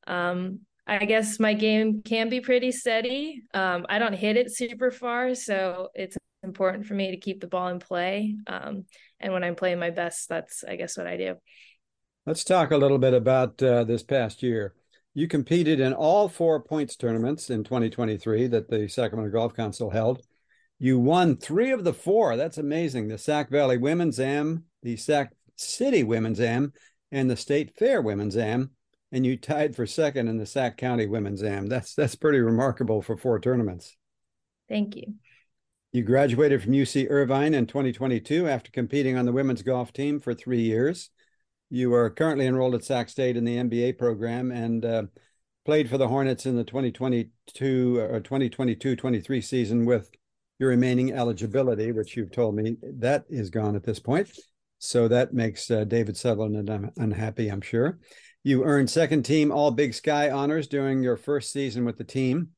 um, 0.08 0.62
I 0.88 1.06
guess 1.06 1.40
my 1.40 1.54
game 1.54 2.02
can 2.04 2.30
be 2.30 2.42
pretty 2.42 2.72
steady. 2.72 3.44
Um, 3.54 3.86
I 3.90 4.00
don't 4.00 4.14
hit 4.14 4.38
it 4.38 4.56
super 4.56 4.92
far, 4.92 5.36
so 5.36 5.90
it's 5.94 6.18
important 6.46 6.86
for 6.86 6.94
me 6.94 7.12
to 7.12 7.18
keep 7.18 7.42
the 7.42 7.48
ball 7.48 7.68
in 7.70 7.80
play. 7.80 8.36
Um, 8.48 8.86
and 9.20 9.34
when 9.34 9.44
I'm 9.44 9.56
playing 9.56 9.80
my 9.80 9.90
best, 9.90 10.30
that's 10.30 10.64
I 10.64 10.76
guess 10.76 10.98
what 10.98 11.08
I 11.08 11.18
do. 11.18 11.36
Let's 12.26 12.44
talk 12.44 12.72
a 12.72 12.78
little 12.78 12.98
bit 12.98 13.14
about 13.14 13.62
uh, 13.62 13.84
this 13.84 14.04
past 14.04 14.42
year. 14.42 14.74
You 15.14 15.28
competed 15.28 15.80
in 15.80 15.94
all 15.94 16.28
four 16.28 16.62
points 16.62 16.96
tournaments 16.96 17.50
in 17.50 17.64
2023 17.64 18.48
that 18.48 18.70
the 18.70 18.88
Sacramento 18.88 19.32
Golf 19.32 19.56
Council 19.56 19.90
held. 19.90 20.22
You 20.78 21.00
won 21.00 21.38
three 21.38 21.72
of 21.72 21.84
the 21.84 21.94
four. 21.94 22.36
That's 22.36 22.58
amazing. 22.58 23.08
The 23.08 23.18
Sac 23.18 23.50
Valley 23.50 23.78
Women's 23.78 24.20
Am, 24.20 24.66
the 24.84 24.98
Sac 24.98 25.32
City 25.56 26.04
Women's 26.04 26.42
Am, 26.42 26.74
and 27.12 27.30
the 27.30 27.38
State 27.38 27.78
Fair 27.78 28.02
Women's 28.02 28.36
Am. 28.36 28.72
and 29.12 29.26
you 29.26 29.38
tied 29.38 29.76
for 29.76 29.86
second 29.86 30.28
in 30.28 30.38
the 30.38 30.46
Sac 30.46 30.76
County 30.78 31.06
Women's 31.06 31.44
Am. 31.44 31.68
That's 31.68 31.96
that's 31.96 32.16
pretty 32.16 32.40
remarkable 32.40 33.02
for 33.02 33.16
four 33.16 33.40
tournaments. 33.40 33.96
Thank 34.68 34.96
you. 34.96 35.14
You 35.96 36.04
graduated 36.04 36.62
from 36.62 36.74
UC 36.74 37.08
Irvine 37.10 37.54
in 37.54 37.68
2022 37.68 38.50
after 38.50 38.70
competing 38.70 39.16
on 39.16 39.24
the 39.24 39.32
women's 39.32 39.62
golf 39.62 39.94
team 39.94 40.20
for 40.20 40.34
three 40.34 40.60
years. 40.60 41.10
You 41.70 41.94
are 41.94 42.10
currently 42.10 42.48
enrolled 42.48 42.76
at 42.76 42.84
Sac 42.84 43.08
State 43.08 43.38
in 43.38 43.46
the 43.46 43.56
MBA 43.56 43.98
program 43.98 44.52
and 44.52 44.84
uh, 44.84 45.04
played 45.64 45.90
for 45.90 45.98
the 45.98 46.10
Hornets 46.10 46.46
in 46.46 46.58
the 46.58 46.66
2022 46.66 47.98
or 47.98 48.20
2022-23 48.20 49.42
season 49.42 49.86
with 49.86 50.12
your 50.60 50.72
remaining 50.72 51.14
eligibility, 51.14 51.94
which 51.94 52.18
you've 52.18 52.34
told 52.34 52.58
me 52.58 52.76
that 52.84 53.24
is 53.30 53.50
gone 53.50 53.78
at 53.78 53.84
this 53.86 54.02
point. 54.02 54.38
So 54.80 55.08
that 55.08 55.34
makes 55.34 55.72
uh, 55.72 55.86
David 55.86 56.18
Sutherland 56.18 56.92
unhappy, 56.98 57.48
I'm 57.48 57.62
sure. 57.62 58.00
You 58.44 58.66
earned 58.66 58.90
second 58.90 59.24
team 59.24 59.50
All 59.50 59.72
Big 59.72 59.94
Sky 59.94 60.30
honors 60.30 60.68
during 60.68 61.02
your 61.02 61.16
first 61.16 61.54
season 61.54 61.86
with 61.86 61.98
the 61.98 62.04
team. 62.04 62.50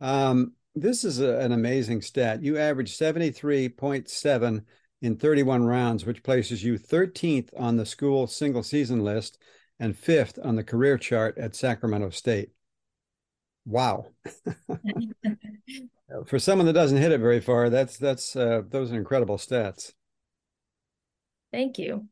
Um, 0.00 0.52
this 0.76 1.04
is 1.04 1.20
a, 1.20 1.38
an 1.38 1.52
amazing 1.52 2.02
stat. 2.02 2.42
You 2.42 2.58
averaged 2.58 3.00
73.7 3.00 4.62
in 5.02 5.16
31 5.16 5.64
rounds, 5.64 6.04
which 6.04 6.22
places 6.22 6.62
you 6.62 6.78
13th 6.78 7.48
on 7.56 7.76
the 7.76 7.86
school 7.86 8.26
single 8.26 8.62
season 8.62 9.02
list 9.02 9.38
and 9.80 9.96
fifth 9.96 10.38
on 10.42 10.54
the 10.54 10.64
career 10.64 10.98
chart 10.98 11.38
at 11.38 11.56
Sacramento 11.56 12.10
State. 12.10 12.50
Wow. 13.64 14.08
For 16.26 16.38
someone 16.38 16.66
that 16.66 16.74
doesn't 16.74 16.98
hit 16.98 17.10
it 17.10 17.20
very 17.20 17.40
far, 17.40 17.68
that's 17.68 17.96
that's 17.96 18.36
uh, 18.36 18.62
those 18.68 18.92
are 18.92 18.96
incredible 18.96 19.38
stats. 19.38 19.92
Thank 21.52 21.78
you. 21.78 22.06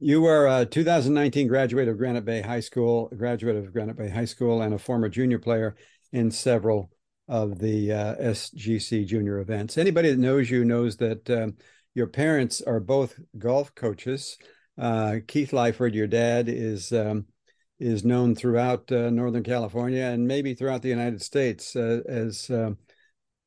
you 0.00 0.20
were 0.20 0.48
a 0.48 0.66
2019 0.66 1.46
graduate 1.46 1.86
of 1.86 1.96
Granite 1.96 2.24
Bay 2.24 2.40
High 2.40 2.60
School, 2.60 3.08
graduate 3.16 3.56
of 3.56 3.72
Granite 3.72 3.96
Bay 3.96 4.08
High 4.08 4.24
School, 4.24 4.62
and 4.62 4.74
a 4.74 4.78
former 4.78 5.08
junior 5.08 5.38
player 5.38 5.76
in 6.12 6.30
several 6.30 6.90
of 7.28 7.58
the 7.58 7.92
uh, 7.92 8.16
SGC 8.16 9.06
junior 9.06 9.38
events. 9.40 9.76
Anybody 9.76 10.10
that 10.10 10.18
knows 10.18 10.50
you 10.50 10.64
knows 10.64 10.96
that 10.96 11.28
um, 11.30 11.54
your 11.94 12.06
parents 12.06 12.62
are 12.62 12.80
both 12.80 13.18
golf 13.36 13.74
coaches. 13.74 14.38
Uh, 14.78 15.16
Keith 15.26 15.50
Lyford, 15.50 15.94
your 15.94 16.06
dad, 16.06 16.48
is 16.48 16.92
um, 16.92 17.26
is 17.78 18.04
known 18.04 18.34
throughout 18.34 18.90
uh, 18.90 19.10
Northern 19.10 19.42
California 19.42 20.04
and 20.04 20.26
maybe 20.26 20.54
throughout 20.54 20.82
the 20.82 20.88
United 20.88 21.22
States 21.22 21.76
uh, 21.76 22.00
as 22.08 22.50
um, 22.50 22.78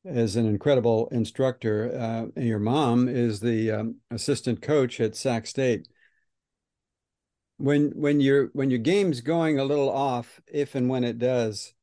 as 0.04 0.36
an 0.36 0.46
incredible 0.46 1.08
instructor. 1.12 2.30
Uh, 2.36 2.40
your 2.40 2.58
mom 2.58 3.08
is 3.08 3.40
the 3.40 3.70
um, 3.70 3.96
assistant 4.10 4.62
coach 4.62 5.00
at 5.00 5.16
Sac 5.16 5.46
State. 5.46 5.88
When 7.56 7.90
when 7.94 8.20
your 8.20 8.50
when 8.52 8.70
your 8.70 8.80
game's 8.80 9.20
going 9.20 9.58
a 9.58 9.64
little 9.64 9.90
off, 9.90 10.40
if 10.46 10.74
and 10.74 10.88
when 10.88 11.04
it 11.04 11.18
does, 11.18 11.74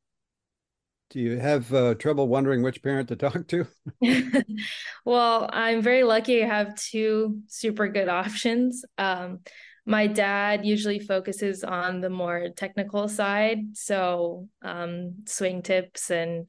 do 1.10 1.20
you 1.20 1.38
have 1.38 1.74
uh, 1.74 1.96
trouble 1.96 2.28
wondering 2.28 2.62
which 2.62 2.84
parent 2.84 3.10
to 3.10 3.16
talk 3.16 3.48
to? 3.48 3.68
well, 5.06 5.50
I'm 5.52 5.82
very 5.82 6.04
lucky 6.04 6.44
I 6.44 6.48
have 6.48 6.76
two 6.76 7.42
super 7.48 7.88
good 7.88 8.10
options. 8.10 8.84
Um, 8.98 9.40
my 9.86 10.06
dad 10.06 10.66
usually 10.66 11.00
focuses 11.00 11.64
on 11.64 12.00
the 12.02 12.12
more 12.12 12.50
technical 12.56 13.08
side, 13.08 13.76
so 13.76 14.48
um, 14.62 15.16
swing 15.26 15.64
tips 15.64 16.12
and 16.12 16.46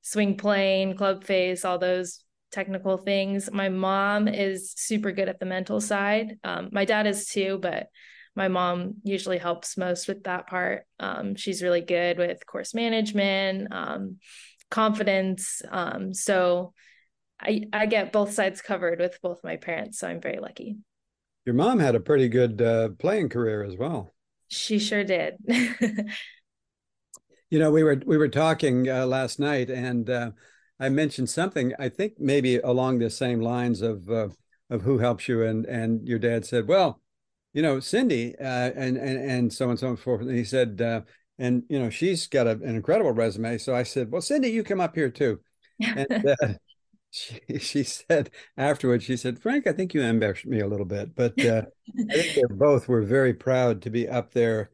swing 0.00 0.36
plane, 0.36 0.96
club 0.96 1.22
face, 1.22 1.64
all 1.64 1.78
those 1.78 2.24
technical 2.50 2.98
things. 2.98 3.50
My 3.52 3.68
mom 3.68 4.26
is 4.26 4.72
super 4.76 5.12
good 5.12 5.28
at 5.28 5.38
the 5.38 5.46
mental 5.46 5.80
side. 5.80 6.38
Um, 6.42 6.70
my 6.72 6.84
dad 6.84 7.06
is 7.06 7.26
too, 7.26 7.58
but 7.62 7.86
my 8.34 8.48
mom 8.48 8.94
usually 9.04 9.38
helps 9.38 9.76
most 9.76 10.08
with 10.08 10.24
that 10.24 10.46
part. 10.46 10.86
Um, 10.98 11.34
she's 11.34 11.62
really 11.62 11.82
good 11.82 12.18
with 12.18 12.46
course 12.46 12.74
management, 12.74 13.72
um, 13.72 14.18
confidence. 14.70 15.60
Um, 15.70 16.14
so 16.14 16.72
I, 17.40 17.64
I 17.72 17.86
get 17.86 18.12
both 18.12 18.32
sides 18.32 18.62
covered 18.62 19.00
with 19.00 19.18
both 19.22 19.44
my 19.44 19.56
parents. 19.56 19.98
So 19.98 20.08
I'm 20.08 20.20
very 20.20 20.38
lucky. 20.38 20.76
Your 21.44 21.54
mom 21.54 21.78
had 21.80 21.94
a 21.94 22.00
pretty 22.00 22.28
good 22.28 22.62
uh, 22.62 22.90
playing 22.98 23.28
career 23.28 23.64
as 23.64 23.76
well. 23.76 24.14
She 24.48 24.78
sure 24.78 25.04
did. 25.04 25.36
you 27.50 27.58
know, 27.58 27.70
we 27.70 27.82
were 27.82 28.00
we 28.06 28.16
were 28.16 28.28
talking 28.28 28.88
uh, 28.88 29.04
last 29.06 29.38
night, 29.38 29.68
and 29.68 30.08
uh, 30.08 30.30
I 30.80 30.88
mentioned 30.88 31.28
something. 31.28 31.74
I 31.78 31.90
think 31.90 32.14
maybe 32.18 32.58
along 32.58 32.98
the 32.98 33.10
same 33.10 33.40
lines 33.40 33.82
of 33.82 34.08
uh, 34.08 34.28
of 34.70 34.82
who 34.82 34.98
helps 34.98 35.28
you, 35.28 35.42
and 35.42 35.66
and 35.66 36.08
your 36.08 36.18
dad 36.18 36.46
said, 36.46 36.66
"Well, 36.66 37.01
you 37.52 37.62
know, 37.62 37.80
Cindy, 37.80 38.34
uh, 38.38 38.70
and 38.74 38.96
and 38.96 39.30
and 39.30 39.52
so 39.52 39.66
on 39.66 39.70
and 39.72 39.80
so 39.80 39.96
forth. 39.96 40.22
And 40.22 40.36
he 40.36 40.44
said, 40.44 40.80
uh, 40.80 41.02
and 41.38 41.64
you 41.68 41.78
know, 41.78 41.90
she's 41.90 42.26
got 42.26 42.46
a, 42.46 42.50
an 42.50 42.76
incredible 42.76 43.12
resume. 43.12 43.58
So 43.58 43.74
I 43.74 43.82
said, 43.82 44.10
well, 44.10 44.22
Cindy, 44.22 44.48
you 44.48 44.62
come 44.62 44.80
up 44.80 44.94
here 44.94 45.10
too. 45.10 45.40
And 45.80 46.26
uh, 46.40 46.54
she 47.10 47.40
she 47.58 47.82
said 47.82 48.30
afterwards, 48.56 49.04
she 49.04 49.16
said, 49.16 49.38
Frank, 49.38 49.66
I 49.66 49.72
think 49.72 49.94
you 49.94 50.02
embarrassed 50.02 50.46
me 50.46 50.60
a 50.60 50.66
little 50.66 50.86
bit, 50.86 51.14
but 51.14 51.38
uh, 51.44 51.62
I 52.10 52.12
think 52.14 52.34
they 52.34 52.54
both 52.54 52.88
were 52.88 53.02
very 53.02 53.34
proud 53.34 53.82
to 53.82 53.90
be 53.90 54.08
up 54.08 54.32
there 54.32 54.70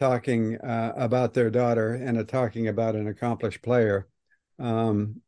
talking 0.00 0.56
uh, 0.58 0.92
about 0.96 1.34
their 1.34 1.50
daughter 1.50 1.94
and 1.94 2.18
uh, 2.18 2.24
talking 2.24 2.68
about 2.68 2.96
an 2.96 3.06
accomplished 3.06 3.62
player. 3.62 4.08
Um, 4.58 5.20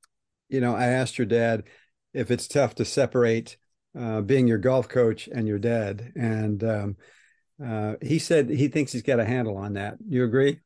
you 0.49 0.61
know, 0.61 0.75
I 0.75 0.87
asked 0.87 1.19
your 1.19 1.27
dad 1.27 1.65
if 2.15 2.31
it's 2.31 2.49
tough 2.49 2.75
to 2.77 2.85
separate 2.85 3.57
uh, 3.99 4.21
being 4.21 4.47
your 4.47 4.59
golf 4.59 4.89
coach 4.89 5.29
and 5.29 5.47
your 5.47 5.59
dad. 5.59 6.13
And 6.17 6.63
um, 6.65 6.97
uh, 7.65 7.95
he 8.03 8.19
said 8.19 8.51
he 8.51 8.69
thinks 8.69 8.93
he's 8.93 9.03
got 9.03 9.21
a 9.21 9.25
handle 9.25 9.57
on 9.57 9.75
that. 9.75 9.97
You 10.07 10.25
agree? 10.25 10.61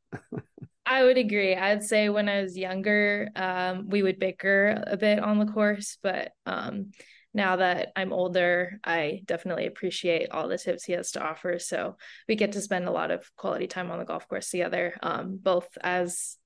I 0.85 1.03
would 1.03 1.17
agree. 1.17 1.55
I'd 1.55 1.83
say 1.83 2.09
when 2.09 2.27
I 2.27 2.41
was 2.41 2.57
younger, 2.57 3.29
um, 3.35 3.87
we 3.87 4.03
would 4.03 4.19
bicker 4.19 4.83
a 4.87 4.97
bit 4.97 5.19
on 5.19 5.39
the 5.39 5.45
course, 5.45 5.97
but 6.03 6.31
um, 6.45 6.91
now 7.33 7.57
that 7.57 7.93
I'm 7.95 8.11
older, 8.11 8.79
I 8.83 9.21
definitely 9.25 9.67
appreciate 9.67 10.31
all 10.31 10.47
the 10.49 10.57
tips 10.57 10.83
he 10.83 10.93
has 10.93 11.11
to 11.11 11.23
offer. 11.23 11.59
So 11.59 11.95
we 12.27 12.35
get 12.35 12.53
to 12.53 12.61
spend 12.61 12.87
a 12.87 12.91
lot 12.91 13.11
of 13.11 13.29
quality 13.37 13.67
time 13.67 13.89
on 13.89 13.99
the 13.99 14.05
golf 14.05 14.27
course 14.27 14.49
together, 14.49 14.97
um, 15.01 15.39
both 15.41 15.69
as 15.79 16.37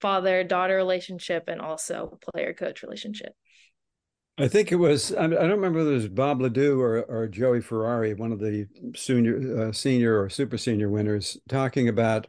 father 0.00 0.42
daughter 0.42 0.76
relationship 0.76 1.44
and 1.46 1.60
also 1.60 2.18
player 2.32 2.54
coach 2.54 2.82
relationship. 2.82 3.34
I 4.36 4.48
think 4.48 4.72
it 4.72 4.76
was. 4.76 5.14
I 5.14 5.28
don't 5.28 5.50
remember 5.50 5.78
whether 5.78 5.92
it 5.92 5.94
was 5.94 6.08
Bob 6.08 6.40
Ledoux 6.40 6.80
or, 6.80 7.02
or 7.04 7.28
Joey 7.28 7.60
Ferrari, 7.60 8.14
one 8.14 8.32
of 8.32 8.40
the 8.40 8.66
senior, 8.96 9.68
uh, 9.68 9.72
senior 9.72 10.20
or 10.20 10.28
super 10.28 10.58
senior 10.58 10.88
winners, 10.88 11.38
talking 11.48 11.88
about 11.88 12.26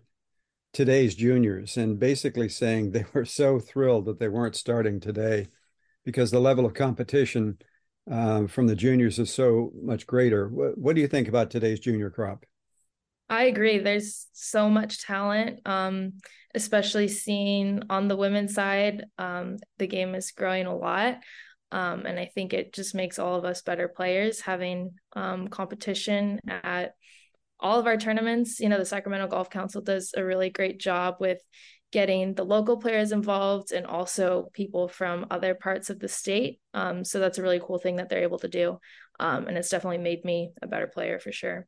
today's 0.72 1.16
juniors 1.16 1.78
and 1.78 1.98
basically 1.98 2.50
saying 2.50 2.92
they 2.92 3.06
were 3.14 3.26
so 3.26 3.60
thrilled 3.60 4.06
that 4.06 4.20
they 4.20 4.28
weren't 4.28 4.56
starting 4.56 5.00
today 5.00 5.48
because 6.04 6.30
the 6.30 6.40
level 6.40 6.66
of 6.66 6.74
competition 6.74 7.58
uh, 8.12 8.46
from 8.46 8.68
the 8.68 8.76
juniors 8.76 9.18
is 9.18 9.34
so 9.34 9.72
much 9.82 10.06
greater. 10.06 10.48
What, 10.48 10.78
what, 10.78 10.96
do 10.96 11.02
you 11.02 11.08
think 11.08 11.28
about 11.28 11.50
today's 11.50 11.80
junior 11.80 12.12
crop? 12.12 12.46
I 13.30 13.46
agree. 13.46 13.80
There's 13.80 14.28
so 14.34 14.70
much 14.70 15.02
talent, 15.02 15.62
um, 15.66 16.14
especially 16.54 17.08
seeing 17.08 17.82
on 17.90 18.08
the 18.08 18.16
women's 18.16 18.54
side. 18.54 19.06
Um, 19.18 19.58
the 19.80 19.88
game 19.88 20.14
is 20.14 20.30
growing 20.30 20.68
a 20.68 20.76
lot. 20.76 21.18
Um, 21.72 22.06
and 22.06 22.20
I 22.20 22.26
think 22.26 22.54
it 22.54 22.74
just 22.74 22.96
makes 22.96 23.20
all 23.20 23.36
of 23.36 23.46
us 23.46 23.62
better 23.62 23.88
players 23.88 24.40
having 24.40 24.92
um, 25.14 25.48
competition 25.48 26.40
at 26.48 26.96
all 27.60 27.80
of 27.80 27.88
our 27.88 27.98
tournaments. 27.98 28.60
You 28.60 28.70
know, 28.70 28.78
the 28.78 28.86
Sacramento 28.86 29.28
Golf 29.28 29.50
Council 29.50 29.82
does 29.82 30.14
a 30.16 30.24
really 30.24 30.50
great 30.50 30.80
job 30.80 31.16
with 31.20 31.40
getting 31.92 32.34
the 32.34 32.44
local 32.44 32.78
players 32.78 33.12
involved 33.12 33.72
and 33.72 33.86
also 33.86 34.50
people 34.54 34.88
from 34.88 35.26
other 35.32 35.56
parts 35.56 35.90
of 35.90 36.00
the 36.00 36.08
state. 36.08 36.60
Um, 36.74 37.04
so 37.04 37.20
that's 37.20 37.38
a 37.38 37.42
really 37.42 37.62
cool 37.62 37.78
thing 37.78 37.98
that 37.98 38.10
they're 38.10 38.24
able 38.24 38.40
to 38.40 38.48
do. 38.48 38.80
Um, 39.20 39.48
and 39.48 39.58
it's 39.58 39.70
definitely 39.70 40.00
made 40.00 40.26
me 40.26 40.52
a 40.62 40.68
better 40.68 40.88
player 40.88 41.20
for 41.20 41.32
sure. 41.32 41.68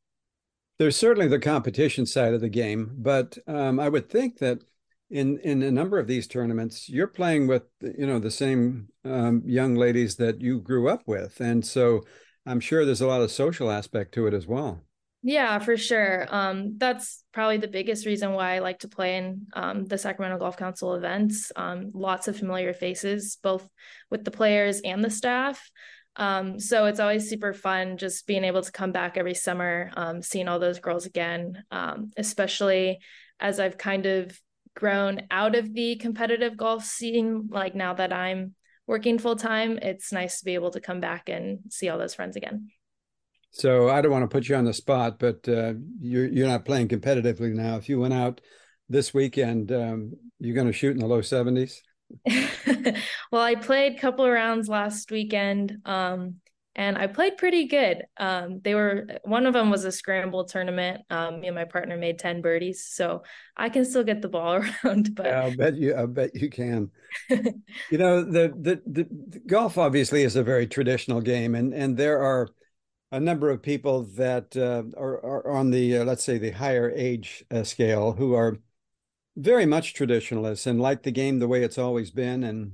There's 0.80 0.96
certainly 0.96 1.28
the 1.28 1.40
competition 1.40 2.06
side 2.06 2.34
of 2.34 2.42
the 2.42 2.50
game, 2.50 2.92
but 2.98 3.38
um, 3.48 3.80
I 3.80 3.90
would 3.90 4.10
think 4.10 4.40
that 4.40 4.60
in 5.10 5.40
in 5.40 5.64
a 5.64 5.72
number 5.72 6.00
of 6.00 6.08
these 6.08 6.28
tournaments 6.28 6.90
you're 6.90 7.08
playing 7.08 7.48
with 7.48 7.64
you 7.82 8.06
know 8.06 8.20
the 8.20 8.32
same 8.32 8.90
um, 9.06 9.42
young 9.46 9.76
ladies 9.76 10.18
that 10.18 10.42
you 10.42 10.60
grew 10.60 10.90
up 10.90 11.04
with. 11.06 11.40
And 11.40 11.66
so 11.66 12.04
i'm 12.46 12.60
sure 12.60 12.86
there's 12.86 13.02
a 13.02 13.08
lot 13.08 13.22
of 13.22 13.32
social 13.32 13.72
aspect 13.72 14.14
to 14.14 14.28
it 14.28 14.34
as 14.34 14.48
well. 14.48 14.82
Yeah 15.24 15.60
for 15.60 15.78
sure. 15.78 16.28
Um, 16.30 16.76
that's 16.78 17.24
probably 17.34 17.58
the 17.58 17.68
biggest 17.68 18.06
reason 18.06 18.34
why 18.34 18.56
i 18.56 18.60
like 18.60 18.80
to 18.80 18.88
play 18.88 19.18
in 19.18 19.48
um, 19.54 19.86
the 19.86 19.98
sacramento 19.98 20.40
golf 20.40 20.58
council 20.58 20.94
events. 20.96 21.52
Um, 21.56 21.92
lots 21.94 22.28
of 22.28 22.38
familiar 22.38 22.74
faces 22.74 23.38
both 23.42 23.68
with 24.10 24.26
the 24.26 24.32
players 24.32 24.82
and 24.82 25.04
the 25.04 25.10
staff. 25.10 25.70
Um, 26.18 26.60
so 26.60 26.86
it's 26.86 27.00
always 27.00 27.30
super 27.30 27.54
fun 27.54 27.98
just 27.98 28.26
being 28.26 28.44
able 28.44 28.64
to 28.64 28.72
come 28.72 28.92
back 28.92 29.18
every 29.18 29.36
summer 29.36 29.92
um, 29.96 30.22
seeing 30.22 30.48
all 30.48 30.60
those 30.60 30.80
girls 30.80 31.06
again. 31.06 31.64
Especially 32.18 33.00
as 33.40 33.60
i've 33.60 33.78
kind 33.78 34.06
of 34.06 34.40
grown 34.78 35.22
out 35.32 35.56
of 35.56 35.74
the 35.74 35.96
competitive 35.98 36.56
golf 36.56 36.84
scene 36.86 37.48
like 37.52 37.76
now 37.76 37.94
that 37.94 38.14
i'm 38.14 38.54
working 38.86 39.18
full 39.20 39.36
time 39.36 39.78
it's 39.82 40.12
nice 40.14 40.40
to 40.40 40.46
be 40.46 40.54
able 40.54 40.72
to 40.72 40.80
come 40.80 41.00
back 41.02 41.30
and 41.30 41.60
see 41.70 41.90
all 41.90 41.98
those 41.98 42.16
friends 42.16 42.36
again 42.36 42.70
So 43.52 43.90
I 43.90 44.02
don't 44.02 44.12
want 44.12 44.24
to 44.24 44.36
put 44.36 44.48
you 44.48 44.56
on 44.56 44.66
the 44.66 44.74
spot, 44.74 45.20
but 45.20 45.48
uh, 45.50 45.74
you're 46.00 46.28
you're 46.28 46.48
not 46.48 46.66
playing 46.66 46.90
competitively 46.90 47.54
now. 47.54 47.78
If 47.78 47.90
you 47.90 48.00
went 48.00 48.14
out 48.14 48.42
this 48.90 49.14
weekend, 49.14 49.72
um, 49.72 50.14
you're 50.40 50.56
going 50.56 50.68
to 50.68 50.74
shoot 50.74 50.92
in 50.92 51.00
the 51.00 51.08
low 51.08 51.22
70s. 51.22 51.74
well, 53.32 53.42
I 53.42 53.56
played 53.56 53.96
a 53.96 54.00
couple 54.00 54.26
of 54.26 54.32
rounds 54.32 54.70
last 54.70 55.12
weekend. 55.12 55.78
Um, 55.86 56.36
and 56.78 56.96
I 56.96 57.08
played 57.08 57.38
pretty 57.38 57.66
good. 57.66 58.04
Um, 58.18 58.62
they 58.64 58.76
were 58.76 59.08
one 59.24 59.48
of 59.48 59.54
them 59.54 59.72
was 59.72 59.84
a 59.84 59.92
scramble 59.92 60.46
tournament. 60.46 61.02
Um, 61.10 61.40
me 61.40 61.48
and 61.48 61.56
my 61.56 61.66
partner 61.66 61.98
made 61.98 62.20
ten 62.20 62.42
birdies, 62.42 62.86
so 62.86 63.24
I 63.58 63.70
can 63.70 63.84
still 63.84 64.04
get 64.04 64.22
the 64.22 64.30
ball 64.30 64.64
around. 64.84 65.16
But 65.16 65.26
yeah, 65.26 65.42
I'll 65.42 65.56
bet 65.56 65.76
you, 65.76 65.96
I 65.98 66.06
bet 66.06 66.36
you 66.36 66.50
can. 66.52 66.92
you 67.30 67.98
know, 67.98 68.24
the, 68.24 68.54
the 68.56 68.82
the 68.86 69.40
golf 69.48 69.80
obviously 69.80 70.22
is 70.22 70.36
a 70.36 70.44
very 70.44 70.68
traditional 70.68 71.20
game, 71.20 71.56
and 71.56 71.74
and 71.74 71.98
there 71.98 72.22
are 72.22 72.48
a 73.12 73.20
number 73.20 73.50
of 73.50 73.64
people 73.64 74.04
that 74.16 74.56
uh, 74.56 74.84
are, 74.96 75.26
are 75.26 75.52
on 75.52 75.72
the 75.72 75.98
uh, 75.98 76.06
let's 76.06 76.24
say 76.24 76.38
the 76.38 76.52
higher 76.52 76.94
age 76.96 77.44
uh, 77.50 77.64
scale 77.64 78.14
who 78.14 78.36
are 78.36 78.58
very 79.36 79.66
much 79.66 79.96
traditionalists 79.96 80.68
and 80.68 80.80
like 80.80 81.04
the 81.04 81.12
game 81.12 81.40
the 81.40 81.48
way 81.48 81.64
it's 81.64 81.80
always 81.80 82.12
been, 82.12 82.44
and 82.44 82.74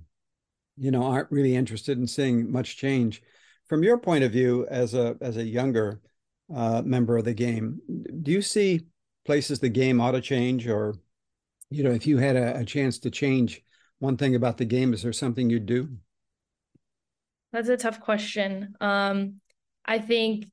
you 0.75 0.91
know 0.91 1.03
aren't 1.03 1.31
really 1.31 1.55
interested 1.55 1.97
in 1.97 2.05
seeing 2.05 2.51
much 2.51 2.75
change 2.75 3.21
from 3.67 3.83
your 3.83 3.97
point 3.97 4.23
of 4.23 4.31
view 4.31 4.67
as 4.69 4.93
a 4.93 5.15
as 5.21 5.37
a 5.37 5.43
younger 5.43 6.01
uh, 6.53 6.81
member 6.83 7.17
of 7.17 7.25
the 7.25 7.33
game, 7.33 7.79
do 8.21 8.31
you 8.31 8.41
see 8.41 8.81
places 9.25 9.59
the 9.59 9.69
game 9.69 10.01
ought 10.01 10.11
to 10.11 10.21
change, 10.21 10.67
or 10.67 10.95
you 11.69 11.83
know, 11.83 11.91
if 11.91 12.05
you 12.05 12.17
had 12.17 12.35
a, 12.35 12.59
a 12.59 12.65
chance 12.65 12.99
to 12.99 13.09
change 13.09 13.63
one 13.99 14.17
thing 14.17 14.35
about 14.35 14.57
the 14.57 14.65
game, 14.65 14.93
is 14.93 15.03
there 15.03 15.13
something 15.13 15.49
you'd 15.49 15.65
do? 15.65 15.89
That's 17.51 17.69
a 17.69 17.77
tough 17.77 17.99
question. 17.99 18.75
Um, 18.81 19.39
I 19.85 19.99
think 19.99 20.45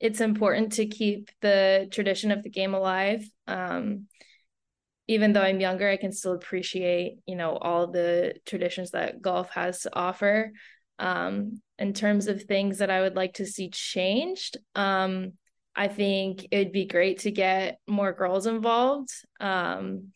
it's 0.00 0.20
important 0.20 0.72
to 0.74 0.86
keep 0.86 1.30
the 1.40 1.88
tradition 1.90 2.30
of 2.30 2.42
the 2.42 2.50
game 2.50 2.74
alive. 2.74 3.28
Um, 3.46 4.06
even 5.06 5.32
though 5.32 5.42
I'm 5.42 5.60
younger, 5.60 5.88
I 5.88 5.96
can 5.96 6.12
still 6.12 6.34
appreciate, 6.34 7.18
you 7.26 7.34
know, 7.34 7.56
all 7.56 7.86
the 7.86 8.34
traditions 8.44 8.90
that 8.90 9.22
golf 9.22 9.48
has 9.50 9.80
to 9.80 9.96
offer. 9.96 10.52
Um, 10.98 11.60
in 11.78 11.92
terms 11.92 12.26
of 12.26 12.42
things 12.42 12.78
that 12.78 12.90
I 12.90 13.00
would 13.00 13.14
like 13.14 13.34
to 13.34 13.46
see 13.46 13.70
changed, 13.70 14.56
um, 14.74 15.32
I 15.76 15.86
think 15.86 16.48
it'd 16.50 16.72
be 16.72 16.86
great 16.86 17.20
to 17.20 17.30
get 17.30 17.78
more 17.86 18.12
girls 18.12 18.46
involved. 18.46 19.10
Um, 19.38 20.08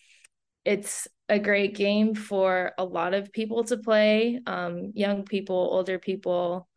it's 0.64 1.06
a 1.28 1.38
great 1.38 1.76
game 1.76 2.14
for 2.14 2.72
a 2.78 2.84
lot 2.84 3.14
of 3.14 3.32
people 3.32 3.64
to 3.64 3.76
play 3.76 4.40
um, 4.46 4.92
young 4.94 5.24
people, 5.24 5.56
older 5.56 5.98
people, 5.98 6.68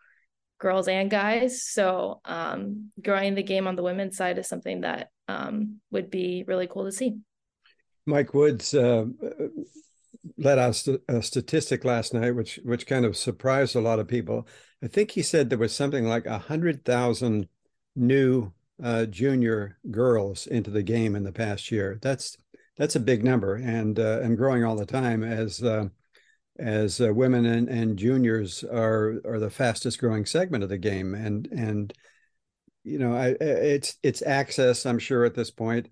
girls, 0.59 0.87
and 0.87 1.09
guys. 1.09 1.63
So, 1.63 2.21
um, 2.25 2.91
growing 3.01 3.35
the 3.35 3.43
game 3.43 3.67
on 3.67 3.75
the 3.75 3.83
women's 3.83 4.17
side 4.17 4.37
is 4.37 4.47
something 4.47 4.81
that 4.81 5.09
um, 5.27 5.81
would 5.91 6.09
be 6.09 6.43
really 6.47 6.67
cool 6.67 6.85
to 6.85 6.91
see. 6.91 7.17
Mike 8.05 8.33
Woods 8.33 8.73
uh, 8.73 9.05
let 10.38 10.57
out 10.57 10.83
a 11.07 11.21
statistic 11.21 11.85
last 11.85 12.13
night, 12.13 12.31
which 12.31 12.59
which 12.63 12.88
kind 12.88 13.05
of 13.05 13.17
surprised 13.17 13.75
a 13.75 13.81
lot 13.81 13.99
of 13.99 14.07
people. 14.07 14.47
I 14.83 14.88
think 14.88 15.11
he 15.11 15.21
said 15.21 15.49
there 15.49 15.57
was 15.57 15.75
something 15.75 16.05
like 16.05 16.25
a 16.25 16.39
hundred 16.39 16.85
thousand 16.85 17.47
new 17.95 18.51
uh, 18.83 19.05
junior 19.05 19.77
girls 19.89 20.47
into 20.47 20.71
the 20.71 20.83
game 20.83 21.15
in 21.15 21.23
the 21.23 21.31
past 21.31 21.71
year. 21.71 21.99
That's 22.01 22.38
that's 22.77 22.95
a 22.95 22.99
big 22.99 23.23
number, 23.23 23.55
and 23.55 23.99
uh, 23.99 24.19
and 24.21 24.38
growing 24.38 24.63
all 24.63 24.75
the 24.75 24.85
time 24.85 25.23
as 25.23 25.63
uh, 25.63 25.89
as 26.57 27.01
uh, 27.01 27.13
women 27.13 27.45
and, 27.45 27.69
and 27.69 27.97
juniors 27.97 28.63
are 28.63 29.21
are 29.25 29.39
the 29.39 29.49
fastest 29.49 29.99
growing 29.99 30.25
segment 30.25 30.63
of 30.63 30.69
the 30.69 30.77
game, 30.77 31.13
and 31.13 31.47
and 31.47 31.93
you 32.83 32.99
know 32.99 33.13
I, 33.13 33.35
it's 33.39 33.97
it's 34.03 34.21
access. 34.21 34.85
I'm 34.85 34.99
sure 34.99 35.25
at 35.25 35.35
this 35.35 35.51
point 35.51 35.89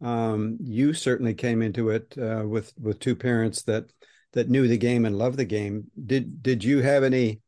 um, 0.00 0.58
you 0.60 0.92
certainly 0.92 1.34
came 1.34 1.62
into 1.62 1.90
it 1.90 2.14
uh, 2.18 2.46
with 2.46 2.72
with 2.80 3.00
two 3.00 3.16
parents 3.16 3.62
that 3.64 3.92
that 4.32 4.48
knew 4.48 4.68
the 4.68 4.78
game 4.78 5.04
and 5.04 5.18
loved 5.18 5.38
the 5.38 5.44
game. 5.44 5.90
Did 6.06 6.42
did 6.42 6.64
you 6.64 6.82
have 6.82 7.02
any? 7.02 7.40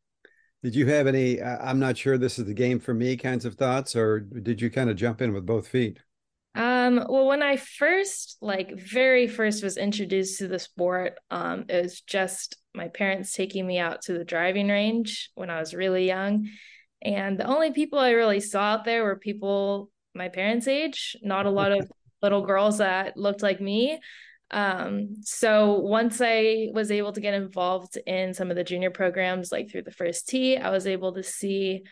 Did 0.63 0.75
you 0.75 0.87
have 0.87 1.07
any? 1.07 1.43
I'm 1.43 1.79
not 1.79 1.97
sure 1.97 2.19
this 2.19 2.39
is 2.39 2.45
the 2.45 2.55
game 2.55 2.81
for 2.81 2.93
me 2.93 3.17
kinds 3.17 3.45
of 3.45 3.55
thoughts, 3.55 3.97
or 3.97 4.21
did 4.21 4.61
you 4.61 4.71
kind 4.71 4.91
of 4.91 4.97
jump 4.97 5.23
in 5.23 5.33
with 5.33 5.47
both 5.47 5.69
feet? 5.69 5.99
Um, 6.55 7.07
well, 7.09 7.27
when 7.27 7.43
I 7.43 7.57
first, 7.57 8.37
like, 8.41 8.77
very 8.77 9.29
first 9.29 9.63
was 9.63 9.77
introduced 9.77 10.39
to 10.39 10.49
the 10.49 10.59
sport, 10.59 11.15
um, 11.31 11.65
it 11.69 11.83
was 11.83 12.01
just 12.01 12.57
my 12.75 12.89
parents 12.89 13.33
taking 13.33 13.67
me 13.67 13.79
out 13.79 14.03
to 14.03 14.13
the 14.15 14.25
driving 14.25 14.69
range 14.69 15.31
when 15.35 15.49
I 15.49 15.61
was 15.61 15.75
really 15.75 16.07
young. 16.07 16.49
And 17.03 17.39
the 17.39 17.47
only 17.47 17.73
people 17.73 17.99
I 17.99 18.11
really 18.11 18.41
saw 18.41 18.75
out 18.75 18.85
there 18.85 19.05
were 19.05 19.17
people 19.17 19.91
my 20.15 20.29
parents' 20.29 20.67
age, 20.67 21.17
not 21.23 21.47
a 21.47 21.51
lot 21.51 21.73
of 21.73 21.91
little 22.23 22.45
girls 22.45 22.79
that 22.79 23.17
looked 23.17 23.43
like 23.43 23.61
me. 23.61 23.99
Um, 24.51 25.17
so 25.23 25.79
once 25.79 26.21
I 26.21 26.69
was 26.73 26.91
able 26.91 27.13
to 27.13 27.21
get 27.21 27.35
involved 27.35 27.97
in 28.07 28.35
some 28.35 28.51
of 28.51 28.57
the 28.57 28.65
junior 28.65 28.91
programs, 28.91 29.53
like 29.53 29.71
through 29.71 29.83
the 29.83 29.93
first 29.93 30.29
tee, 30.29 30.57
I 30.57 30.71
was 30.71 30.87
able 30.87 31.15
to 31.15 31.23
see 31.23 31.85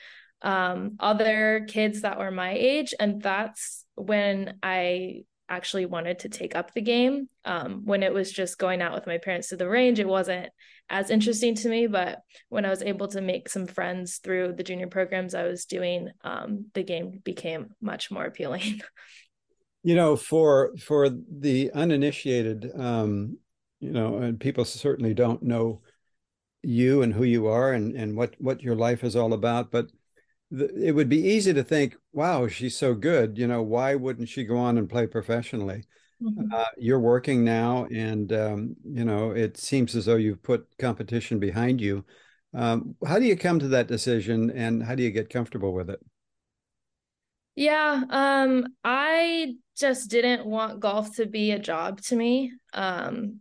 um, 0.42 0.96
other 1.00 1.66
kids 1.68 2.02
that 2.02 2.18
were 2.18 2.30
my 2.30 2.52
age. 2.52 2.94
And 2.98 3.22
that's 3.22 3.84
when 3.94 4.58
I 4.62 5.22
actually 5.48 5.86
wanted 5.86 6.20
to 6.20 6.28
take 6.28 6.54
up 6.54 6.74
the 6.74 6.82
game. 6.82 7.28
Um, 7.44 7.82
when 7.84 8.02
it 8.02 8.12
was 8.12 8.30
just 8.30 8.58
going 8.58 8.82
out 8.82 8.92
with 8.92 9.06
my 9.06 9.18
parents 9.18 9.48
to 9.48 9.56
the 9.56 9.68
range, 9.68 9.98
it 9.98 10.08
wasn't 10.08 10.50
as 10.90 11.10
interesting 11.10 11.54
to 11.56 11.68
me. 11.68 11.86
But 11.86 12.20
when 12.48 12.64
I 12.64 12.70
was 12.70 12.82
able 12.82 13.08
to 13.08 13.20
make 13.20 13.48
some 13.48 13.66
friends 13.66 14.18
through 14.18 14.54
the 14.54 14.62
junior 14.62 14.88
programs 14.88 15.34
I 15.34 15.44
was 15.44 15.64
doing, 15.64 16.10
um, 16.22 16.66
the 16.74 16.82
game 16.82 17.20
became 17.24 17.70
much 17.80 18.10
more 18.10 18.24
appealing. 18.24 18.80
you 19.82 19.94
know 19.94 20.16
for 20.16 20.76
for 20.78 21.08
the 21.08 21.70
uninitiated 21.72 22.70
um 22.76 23.38
you 23.80 23.90
know 23.90 24.18
and 24.18 24.40
people 24.40 24.64
certainly 24.64 25.14
don't 25.14 25.42
know 25.42 25.80
you 26.62 27.02
and 27.02 27.14
who 27.14 27.24
you 27.24 27.46
are 27.46 27.72
and 27.72 27.94
and 27.94 28.16
what 28.16 28.34
what 28.38 28.62
your 28.62 28.74
life 28.74 29.04
is 29.04 29.14
all 29.14 29.32
about 29.32 29.70
but 29.70 29.86
the, 30.50 30.68
it 30.74 30.92
would 30.92 31.08
be 31.08 31.20
easy 31.20 31.52
to 31.52 31.62
think 31.62 31.94
wow 32.12 32.48
she's 32.48 32.76
so 32.76 32.94
good 32.94 33.38
you 33.38 33.46
know 33.46 33.62
why 33.62 33.94
wouldn't 33.94 34.28
she 34.28 34.44
go 34.44 34.56
on 34.56 34.78
and 34.78 34.88
play 34.88 35.06
professionally? 35.06 35.84
Mm-hmm. 36.20 36.52
uh, 36.52 36.64
you're 36.76 36.98
working 36.98 37.44
now 37.44 37.86
and 37.94 38.32
um, 38.32 38.74
you 38.84 39.04
know 39.04 39.30
it 39.30 39.56
seems 39.56 39.94
as 39.94 40.06
though 40.06 40.16
you've 40.16 40.42
put 40.42 40.66
competition 40.76 41.38
behind 41.38 41.80
you. 41.80 42.04
Um, 42.54 42.96
how 43.06 43.20
do 43.20 43.24
you 43.24 43.36
come 43.36 43.60
to 43.60 43.68
that 43.68 43.86
decision 43.86 44.50
and 44.50 44.82
how 44.82 44.96
do 44.96 45.04
you 45.04 45.12
get 45.12 45.30
comfortable 45.30 45.72
with 45.72 45.90
it 45.90 46.00
yeah, 47.58 48.04
um, 48.08 48.68
I 48.84 49.54
just 49.76 50.08
didn't 50.10 50.46
want 50.46 50.78
golf 50.78 51.16
to 51.16 51.26
be 51.26 51.50
a 51.50 51.58
job 51.58 52.00
to 52.02 52.14
me. 52.14 52.52
Um, 52.72 53.40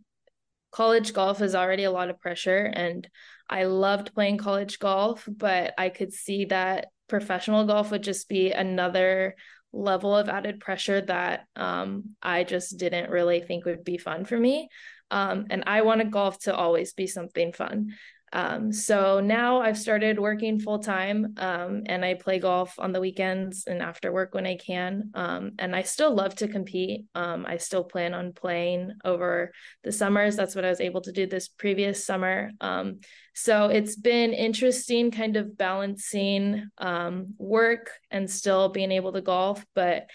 college 0.72 1.12
golf 1.12 1.40
is 1.40 1.54
already 1.54 1.84
a 1.84 1.92
lot 1.92 2.10
of 2.10 2.18
pressure, 2.18 2.64
and 2.64 3.08
I 3.48 3.64
loved 3.64 4.12
playing 4.14 4.38
college 4.38 4.80
golf, 4.80 5.24
but 5.28 5.72
I 5.78 5.88
could 5.90 6.12
see 6.12 6.46
that 6.46 6.88
professional 7.08 7.64
golf 7.64 7.92
would 7.92 8.02
just 8.02 8.28
be 8.28 8.50
another 8.50 9.36
level 9.72 10.16
of 10.16 10.28
added 10.28 10.58
pressure 10.58 11.00
that 11.02 11.46
um, 11.54 12.16
I 12.20 12.42
just 12.42 12.76
didn't 12.76 13.10
really 13.10 13.40
think 13.40 13.66
would 13.66 13.84
be 13.84 13.98
fun 13.98 14.24
for 14.24 14.36
me. 14.36 14.68
Um, 15.12 15.46
and 15.50 15.62
I 15.68 15.82
wanted 15.82 16.10
golf 16.10 16.40
to 16.40 16.56
always 16.56 16.92
be 16.92 17.06
something 17.06 17.52
fun. 17.52 17.94
Um, 18.32 18.72
so 18.72 19.20
now 19.20 19.60
I've 19.60 19.78
started 19.78 20.18
working 20.18 20.58
full 20.58 20.78
time 20.78 21.34
um, 21.38 21.82
and 21.86 22.04
I 22.04 22.14
play 22.14 22.38
golf 22.38 22.74
on 22.78 22.92
the 22.92 23.00
weekends 23.00 23.64
and 23.66 23.82
after 23.82 24.12
work 24.12 24.34
when 24.34 24.46
I 24.46 24.56
can. 24.56 25.10
Um, 25.14 25.52
and 25.58 25.74
I 25.74 25.82
still 25.82 26.14
love 26.14 26.34
to 26.36 26.48
compete. 26.48 27.06
Um, 27.14 27.46
I 27.46 27.56
still 27.56 27.84
plan 27.84 28.14
on 28.14 28.32
playing 28.32 28.92
over 29.04 29.52
the 29.84 29.92
summers. 29.92 30.36
That's 30.36 30.54
what 30.54 30.64
I 30.64 30.70
was 30.70 30.80
able 30.80 31.00
to 31.02 31.12
do 31.12 31.26
this 31.26 31.48
previous 31.48 32.04
summer. 32.04 32.50
Um, 32.60 32.98
so 33.34 33.66
it's 33.66 33.96
been 33.96 34.32
interesting 34.32 35.10
kind 35.10 35.36
of 35.36 35.56
balancing 35.56 36.68
um, 36.78 37.34
work 37.38 37.90
and 38.10 38.30
still 38.30 38.68
being 38.68 38.92
able 38.92 39.12
to 39.12 39.20
golf. 39.20 39.64
But 39.74 40.06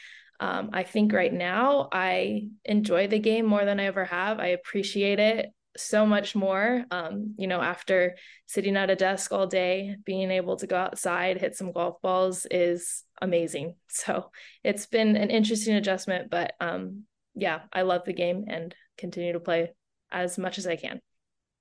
I 0.46 0.84
think 0.84 1.14
right 1.14 1.32
now 1.32 1.88
I 1.94 2.50
enjoy 2.66 3.08
the 3.08 3.18
game 3.18 3.46
more 3.46 3.64
than 3.64 3.80
I 3.80 3.86
ever 3.86 4.04
have. 4.04 4.40
I 4.40 4.48
appreciate 4.48 5.18
it 5.18 5.54
so 5.78 6.06
much 6.06 6.36
more. 6.36 6.86
Um, 6.92 7.36
you 7.38 7.48
know, 7.48 7.62
after 7.62 8.16
sitting 8.46 8.78
at 8.78 8.90
a 8.90 8.96
desk 8.96 9.32
all 9.32 9.48
day, 9.48 9.96
being 10.06 10.32
able 10.32 10.58
to 10.58 10.68
go 10.68 10.78
outside, 10.78 11.40
hit 11.40 11.56
some 11.56 11.72
golf 11.72 12.02
balls 12.02 12.46
is 12.50 13.04
amazing. 13.22 13.76
So 13.96 14.32
it's 14.64 14.88
been 14.88 15.16
an 15.16 15.30
interesting 15.30 15.76
adjustment, 15.76 16.32
but 16.32 16.54
um, 16.60 17.04
yeah, 17.36 17.62
I 17.72 17.84
love 17.84 18.06
the 18.06 18.14
game 18.14 18.46
and 18.48 18.74
continue 18.98 19.34
to 19.34 19.40
play 19.40 19.72
as 20.12 20.40
much 20.40 20.58
as 20.58 20.66
I 20.66 20.78
can. 20.78 21.00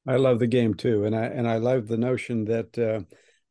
I 0.07 0.17
love 0.17 0.39
the 0.39 0.47
game 0.47 0.75
too, 0.75 1.05
and 1.05 1.15
I 1.15 1.27
and 1.27 1.47
I 1.47 1.59
love 1.59 1.89
the 1.89 1.99
notion 1.99 2.47
that 2.47 2.79
uh, 2.79 3.03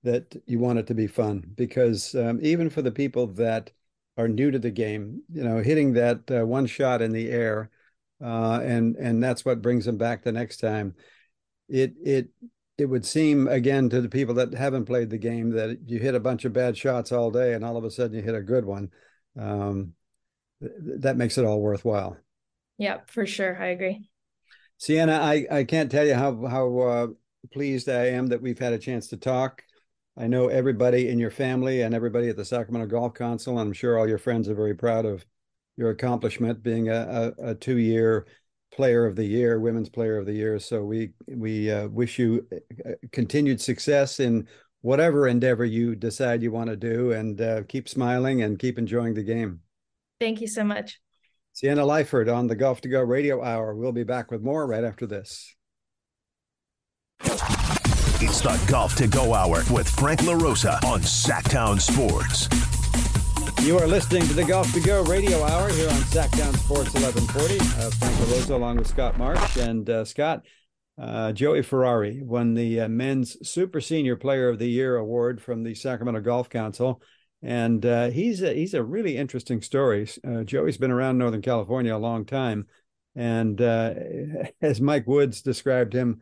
that 0.04 0.36
you 0.47 0.60
want 0.60 0.80
it 0.80 0.88
to 0.88 0.93
be 0.93 1.08
fun 1.08 1.43
because 1.56 2.15
um, 2.15 2.39
even 2.41 2.69
for 2.69 2.82
the 2.82 2.91
people 2.91 3.28
that 3.28 3.71
are 4.17 4.28
new 4.28 4.52
to 4.52 4.60
the 4.60 4.71
game, 4.71 5.21
you 5.32 5.43
know, 5.43 5.60
hitting 5.60 5.93
that 5.93 6.30
uh, 6.32 6.45
one 6.45 6.65
shot 6.65 7.02
in 7.02 7.12
the 7.12 7.30
air 7.30 7.69
uh, 8.23 8.60
and 8.63 8.95
and 8.95 9.23
that's 9.23 9.43
what 9.43 9.62
brings 9.62 9.86
them 9.86 9.97
back 9.97 10.23
the 10.23 10.31
next 10.31 10.57
time. 10.57 10.95
It 11.67 11.93
it 12.03 12.29
it 12.77 12.86
would 12.86 13.05
seem 13.05 13.47
again 13.47 13.89
to 13.89 14.01
the 14.01 14.10
people 14.10 14.36
that 14.36 14.53
haven't 14.53 14.86
played 14.86 15.10
the 15.10 15.17
game 15.17 15.51
that 15.51 15.79
you 15.86 15.99
hit 15.99 16.15
a 16.15 16.19
bunch 16.19 16.45
of 16.45 16.53
bad 16.53 16.77
shots 16.77 17.12
all 17.12 17.31
day 17.31 17.53
and 17.53 17.63
all 17.63 17.77
of 17.77 17.84
a 17.84 17.91
sudden 17.91 18.15
you 18.15 18.23
hit 18.23 18.36
a 18.36 18.41
good 18.41 18.65
one. 18.65 18.89
Um, 19.39 19.93
th- 20.60 20.71
that 20.99 21.17
makes 21.17 21.38
it 21.38 21.45
all 21.45 21.62
worthwhile. 21.62 22.17
Yeah, 22.77 22.99
for 23.07 23.25
sure. 23.25 23.62
I 23.62 23.67
agree. 23.67 24.10
Sienna, 24.77 25.13
I, 25.13 25.45
I 25.51 25.63
can't 25.63 25.91
tell 25.91 26.05
you 26.05 26.15
how 26.15 26.45
how 26.47 26.79
uh, 26.79 27.07
pleased 27.53 27.88
I 27.89 28.07
am 28.07 28.27
that 28.27 28.41
we've 28.41 28.60
had 28.60 28.73
a 28.73 28.79
chance 28.79 29.07
to 29.07 29.17
talk. 29.17 29.63
I 30.17 30.27
know 30.27 30.47
everybody 30.47 31.10
in 31.10 31.19
your 31.19 31.31
family 31.31 31.81
and 31.81 31.93
everybody 31.95 32.29
at 32.29 32.36
the 32.36 32.45
Sacramento 32.45 32.88
Golf 32.88 33.13
Council, 33.13 33.53
and 33.53 33.67
I'm 33.67 33.73
sure 33.73 33.97
all 33.97 34.10
your 34.10 34.17
friends 34.17 34.49
are 34.49 34.55
very 34.55 34.75
proud 34.75 35.05
of 35.05 35.25
your 35.82 35.89
accomplishment 35.89 36.62
being 36.62 36.89
a, 36.89 37.34
a, 37.39 37.50
a 37.50 37.56
two 37.56 37.78
year 37.80 38.28
player 38.72 39.06
of 39.06 39.15
the 39.15 39.26
year, 39.26 39.60
women's 39.60 39.89
player 39.89 40.17
of 40.17 40.26
the 40.26 40.34
year. 40.34 40.60
So 40.60 40.84
we 40.84 41.12
we 41.28 41.70
uh, 41.70 41.88
wish 41.88 42.20
you 42.20 42.48
uh, 42.86 42.91
continued 43.12 43.60
success 43.60 44.20
in 44.20 44.48
whatever 44.82 45.28
endeavor 45.28 45.65
you 45.65 45.96
decide 45.96 46.41
you 46.41 46.52
want 46.52 46.70
to 46.70 46.78
do, 46.78 47.12
and 47.12 47.41
uh, 47.41 47.63
keep 47.67 47.89
smiling 47.89 48.44
and 48.44 48.60
keep 48.60 48.78
enjoying 48.78 49.15
the 49.15 49.24
game. 49.24 49.60
Thank 50.20 50.39
you 50.39 50.48
so 50.48 50.63
much. 50.63 51.02
Sienna 51.54 51.82
Lyfort 51.82 52.34
on 52.34 52.48
the 52.48 52.56
Golf 52.56 52.80
to 52.82 52.88
Go 52.88 53.02
Radio 53.02 53.44
Hour. 53.44 53.76
We'll 53.76 53.91
be 53.91 54.04
back 54.04 54.32
with 54.32 54.41
more 54.41 54.65
right 54.65 54.86
after 54.86 55.06
this. 55.06 55.54
It's 58.24 58.39
the 58.39 58.63
Golf 58.70 58.96
to 58.96 59.08
Go 59.08 59.34
Hour 59.34 59.63
with 59.72 59.89
Frank 59.89 60.22
LaRosa 60.22 60.82
on 60.86 61.02
Sactown 61.02 61.82
Sports. 61.82 62.48
You 63.63 63.78
are 63.78 63.86
listening 63.86 64.24
to 64.24 64.34
the 64.34 64.43
Golf 64.43 64.74
to 64.74 64.80
Go 64.80 65.04
Radio 65.04 65.43
Hour 65.43 65.69
here 65.69 65.88
on 65.88 65.95
Sactown 66.06 66.52
Sports 66.58 66.95
1140. 66.95 67.60
Uh, 67.60 67.91
Frank 67.91 68.15
LaRosa 68.15 68.50
along 68.50 68.78
with 68.78 68.88
Scott 68.88 69.19
Marsh. 69.19 69.56
And 69.58 69.88
uh, 69.88 70.04
Scott, 70.04 70.47
uh, 71.00 71.32
Joey 71.32 71.62
Ferrari 71.62 72.24
won 72.24 72.56
the 72.56 72.82
uh, 72.82 72.88
Men's 72.89 73.38
Super 73.47 73.80
Senior 73.80 74.15
Player 74.15 74.50
of 74.50 74.58
the 74.58 74.67
Year 74.67 74.95
award 74.95 75.43
from 75.43 75.62
the 75.62 75.76
Sacramento 75.76 76.21
Golf 76.21 76.50
Council. 76.50 77.04
And 77.43 77.86
uh, 77.86 78.10
he's, 78.10 78.41
a, 78.41 78.52
he's 78.52 78.74
a 78.74 78.82
really 78.84 79.15
interesting 79.15 79.62
story. 79.62 80.10
Uh, 80.28 80.43
Joey's 80.43 80.78
been 80.78 80.89
around 80.89 81.19
Northern 81.19 81.43
California 81.43 81.95
a 81.95 82.00
long 82.00 82.26
time. 82.26 82.65
And 83.15 83.62
as 84.62 84.82
Mike 84.82 85.06
Woods 85.06 85.43
described 85.43 85.93
him, 85.93 86.21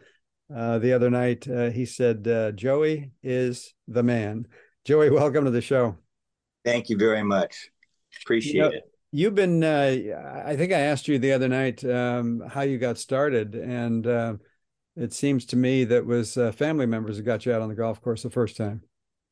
the 0.49 0.93
other 0.93 1.09
night. 1.09 1.45
He 1.45 1.85
said, 1.85 2.57
Joey 2.57 3.11
is 3.23 3.73
the 3.87 4.03
man. 4.03 4.45
Joey, 4.83 5.09
welcome 5.09 5.45
to 5.45 5.51
the 5.51 5.61
show. 5.61 5.95
Thank 6.69 6.89
you 6.89 6.97
very 6.97 7.23
much. 7.23 7.71
Appreciate 8.21 8.53
you 8.53 8.61
know, 8.61 8.67
it. 8.67 8.83
You've 9.11 9.33
been, 9.33 9.63
uh, 9.63 10.43
I 10.45 10.55
think 10.55 10.71
I 10.71 10.79
asked 10.79 11.07
you 11.07 11.17
the 11.17 11.33
other 11.33 11.47
night 11.47 11.83
um, 11.83 12.43
how 12.47 12.61
you 12.61 12.77
got 12.77 12.99
started. 12.99 13.55
And 13.55 14.05
uh, 14.05 14.35
it 14.95 15.13
seems 15.13 15.45
to 15.47 15.55
me 15.55 15.83
that 15.85 16.05
was 16.05 16.37
family 16.55 16.85
members 16.85 17.17
that 17.17 17.23
got 17.23 17.45
you 17.45 17.53
out 17.53 17.61
on 17.61 17.69
the 17.69 17.75
golf 17.75 18.01
course 18.01 18.21
the 18.21 18.29
first 18.29 18.55
time. 18.55 18.83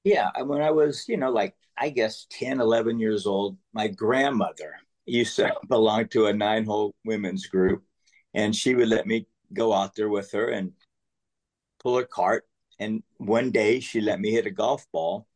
Yeah. 0.04 0.32
When 0.41 0.62
I 0.62 0.71
was, 0.71 1.06
you 1.08 1.17
know, 1.17 1.30
like, 1.30 1.56
I 1.78 1.89
guess 1.89 2.26
10, 2.32 2.60
11 2.60 3.00
years 3.00 3.28
old, 3.28 3.58
my 3.71 3.88
grandmother 3.88 4.73
used 5.06 5.36
to 5.36 5.54
belong 5.69 6.08
to 6.10 6.26
a 6.26 6.34
nine 6.34 6.65
hole 6.65 6.95
women's 7.06 7.45
group. 7.45 7.84
And 8.34 8.56
she 8.56 8.73
would 8.73 8.89
let 8.89 9.06
me 9.06 9.28
go 9.54 9.73
out 9.73 9.95
there 9.95 10.10
with 10.10 10.32
her 10.32 10.50
and 10.50 10.71
pull 11.80 11.97
her 11.97 12.04
cart. 12.06 12.45
And 12.80 13.04
one 13.17 13.52
day 13.52 13.80
she 13.80 14.02
let 14.02 14.19
me 14.19 14.32
hit 14.32 14.47
a 14.47 14.52
golf 14.52 14.86
ball. 14.91 15.28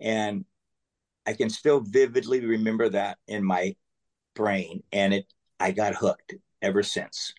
And 0.00 0.44
I 1.26 1.32
can 1.32 1.50
still 1.50 1.80
vividly 1.80 2.44
remember 2.44 2.88
that 2.90 3.18
in 3.26 3.44
my 3.44 3.74
brain. 4.34 4.82
And 4.92 5.12
it 5.12 5.26
I 5.58 5.72
got 5.72 5.94
hooked 5.94 6.34
ever 6.62 6.82
since. 6.82 7.32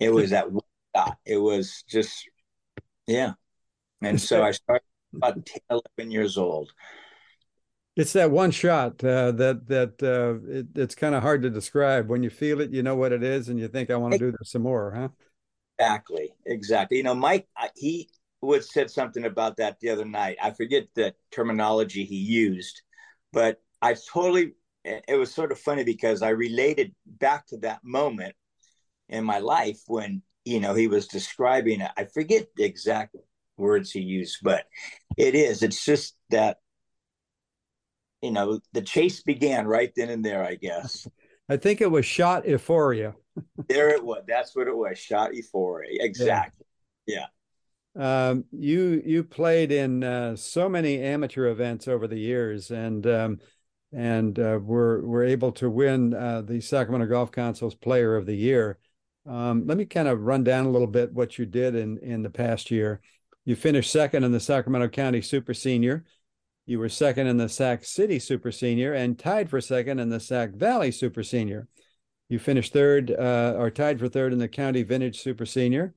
It 0.00 0.12
was 0.12 0.30
that 0.30 0.46
shot. 0.94 1.16
It 1.24 1.38
was 1.38 1.84
just 1.88 2.28
yeah. 3.06 3.32
And 4.02 4.20
so 4.20 4.42
I 4.44 4.52
started 4.52 4.84
about 5.14 5.44
10, 5.44 5.60
11 5.70 6.10
years 6.10 6.36
old. 6.36 6.72
It's 7.96 8.12
that 8.12 8.30
one 8.30 8.52
shot 8.52 9.02
uh, 9.02 9.32
that 9.32 9.66
that 9.66 10.00
uh, 10.02 10.48
it, 10.48 10.66
it's 10.76 10.94
kind 10.94 11.16
of 11.16 11.22
hard 11.22 11.42
to 11.42 11.50
describe. 11.50 12.08
When 12.08 12.22
you 12.22 12.30
feel 12.30 12.60
it, 12.60 12.70
you 12.70 12.84
know 12.84 12.94
what 12.94 13.12
it 13.12 13.24
is, 13.24 13.48
and 13.48 13.58
you 13.58 13.66
think, 13.66 13.90
"I 13.90 13.96
want 13.96 14.12
to 14.12 14.18
do 14.18 14.30
this 14.30 14.52
some 14.52 14.62
more," 14.62 14.92
huh? 14.92 15.08
Exactly, 15.78 16.32
exactly. 16.46 16.98
You 16.98 17.02
know, 17.02 17.16
Mike, 17.16 17.48
he 17.74 18.08
would 18.42 18.64
said 18.64 18.90
something 18.90 19.24
about 19.24 19.56
that 19.56 19.78
the 19.80 19.90
other 19.90 20.04
night. 20.04 20.36
I 20.42 20.50
forget 20.52 20.86
the 20.94 21.14
terminology 21.30 22.04
he 22.04 22.16
used, 22.16 22.82
but 23.32 23.60
I 23.82 23.94
totally. 24.12 24.52
It 24.84 25.18
was 25.18 25.34
sort 25.34 25.52
of 25.52 25.58
funny 25.58 25.84
because 25.84 26.22
I 26.22 26.30
related 26.30 26.94
back 27.04 27.46
to 27.48 27.58
that 27.58 27.80
moment 27.84 28.34
in 29.08 29.24
my 29.24 29.38
life 29.38 29.80
when 29.86 30.22
you 30.44 30.60
know 30.60 30.74
he 30.74 30.88
was 30.88 31.08
describing 31.08 31.80
it. 31.80 31.90
I 31.96 32.04
forget 32.04 32.46
the 32.56 32.64
exact 32.64 33.16
words 33.56 33.90
he 33.90 34.00
used, 34.00 34.38
but 34.42 34.64
it 35.16 35.34
is. 35.34 35.62
It's 35.62 35.84
just 35.84 36.16
that 36.30 36.58
you 38.22 38.30
know 38.30 38.60
the 38.72 38.82
chase 38.82 39.22
began 39.22 39.66
right 39.66 39.92
then 39.96 40.10
and 40.10 40.24
there. 40.24 40.44
I 40.44 40.54
guess. 40.54 41.06
I 41.50 41.56
think 41.56 41.80
it 41.80 41.90
was 41.90 42.04
shot 42.04 42.46
euphoria 42.46 43.14
there 43.68 43.90
it 43.90 44.04
was. 44.04 44.22
That's 44.26 44.54
what 44.54 44.68
it 44.68 44.76
was. 44.76 44.98
Shot 44.98 45.34
euphoria. 45.34 45.98
Exactly. 46.00 46.66
Yeah. 47.06 47.16
yeah. 47.20 47.26
Um, 47.98 48.44
you 48.52 49.02
you 49.04 49.24
played 49.24 49.72
in 49.72 50.04
uh, 50.04 50.36
so 50.36 50.68
many 50.68 51.02
amateur 51.02 51.48
events 51.48 51.88
over 51.88 52.06
the 52.06 52.18
years, 52.18 52.70
and 52.70 53.04
um, 53.06 53.38
and 53.92 54.38
uh, 54.38 54.60
were 54.62 55.04
were 55.04 55.24
able 55.24 55.52
to 55.52 55.68
win 55.68 56.14
uh, 56.14 56.42
the 56.42 56.60
Sacramento 56.60 57.08
Golf 57.08 57.32
Council's 57.32 57.74
Player 57.74 58.16
of 58.16 58.24
the 58.24 58.36
Year. 58.36 58.78
Um, 59.26 59.66
let 59.66 59.76
me 59.76 59.84
kind 59.84 60.08
of 60.08 60.22
run 60.22 60.44
down 60.44 60.64
a 60.64 60.70
little 60.70 60.86
bit 60.86 61.12
what 61.12 61.38
you 61.38 61.44
did 61.44 61.74
in 61.74 61.98
in 61.98 62.22
the 62.22 62.30
past 62.30 62.70
year. 62.70 63.00
You 63.44 63.56
finished 63.56 63.90
second 63.90 64.24
in 64.24 64.32
the 64.32 64.40
Sacramento 64.40 64.88
County 64.88 65.20
Super 65.20 65.52
Senior. 65.52 66.04
You 66.66 66.78
were 66.78 66.90
second 66.90 67.26
in 67.26 67.38
the 67.38 67.48
Sac 67.48 67.84
City 67.84 68.18
Super 68.18 68.52
Senior 68.52 68.92
and 68.92 69.18
tied 69.18 69.50
for 69.50 69.60
second 69.60 69.98
in 69.98 70.10
the 70.10 70.20
Sac 70.20 70.50
Valley 70.50 70.92
Super 70.92 71.22
Senior. 71.22 71.66
You 72.28 72.38
finished 72.38 72.74
third 72.74 73.10
uh, 73.10 73.54
or 73.56 73.70
tied 73.70 73.98
for 73.98 74.08
third 74.08 74.34
in 74.34 74.38
the 74.38 74.48
county 74.48 74.82
vintage 74.82 75.20
super 75.20 75.46
senior, 75.46 75.94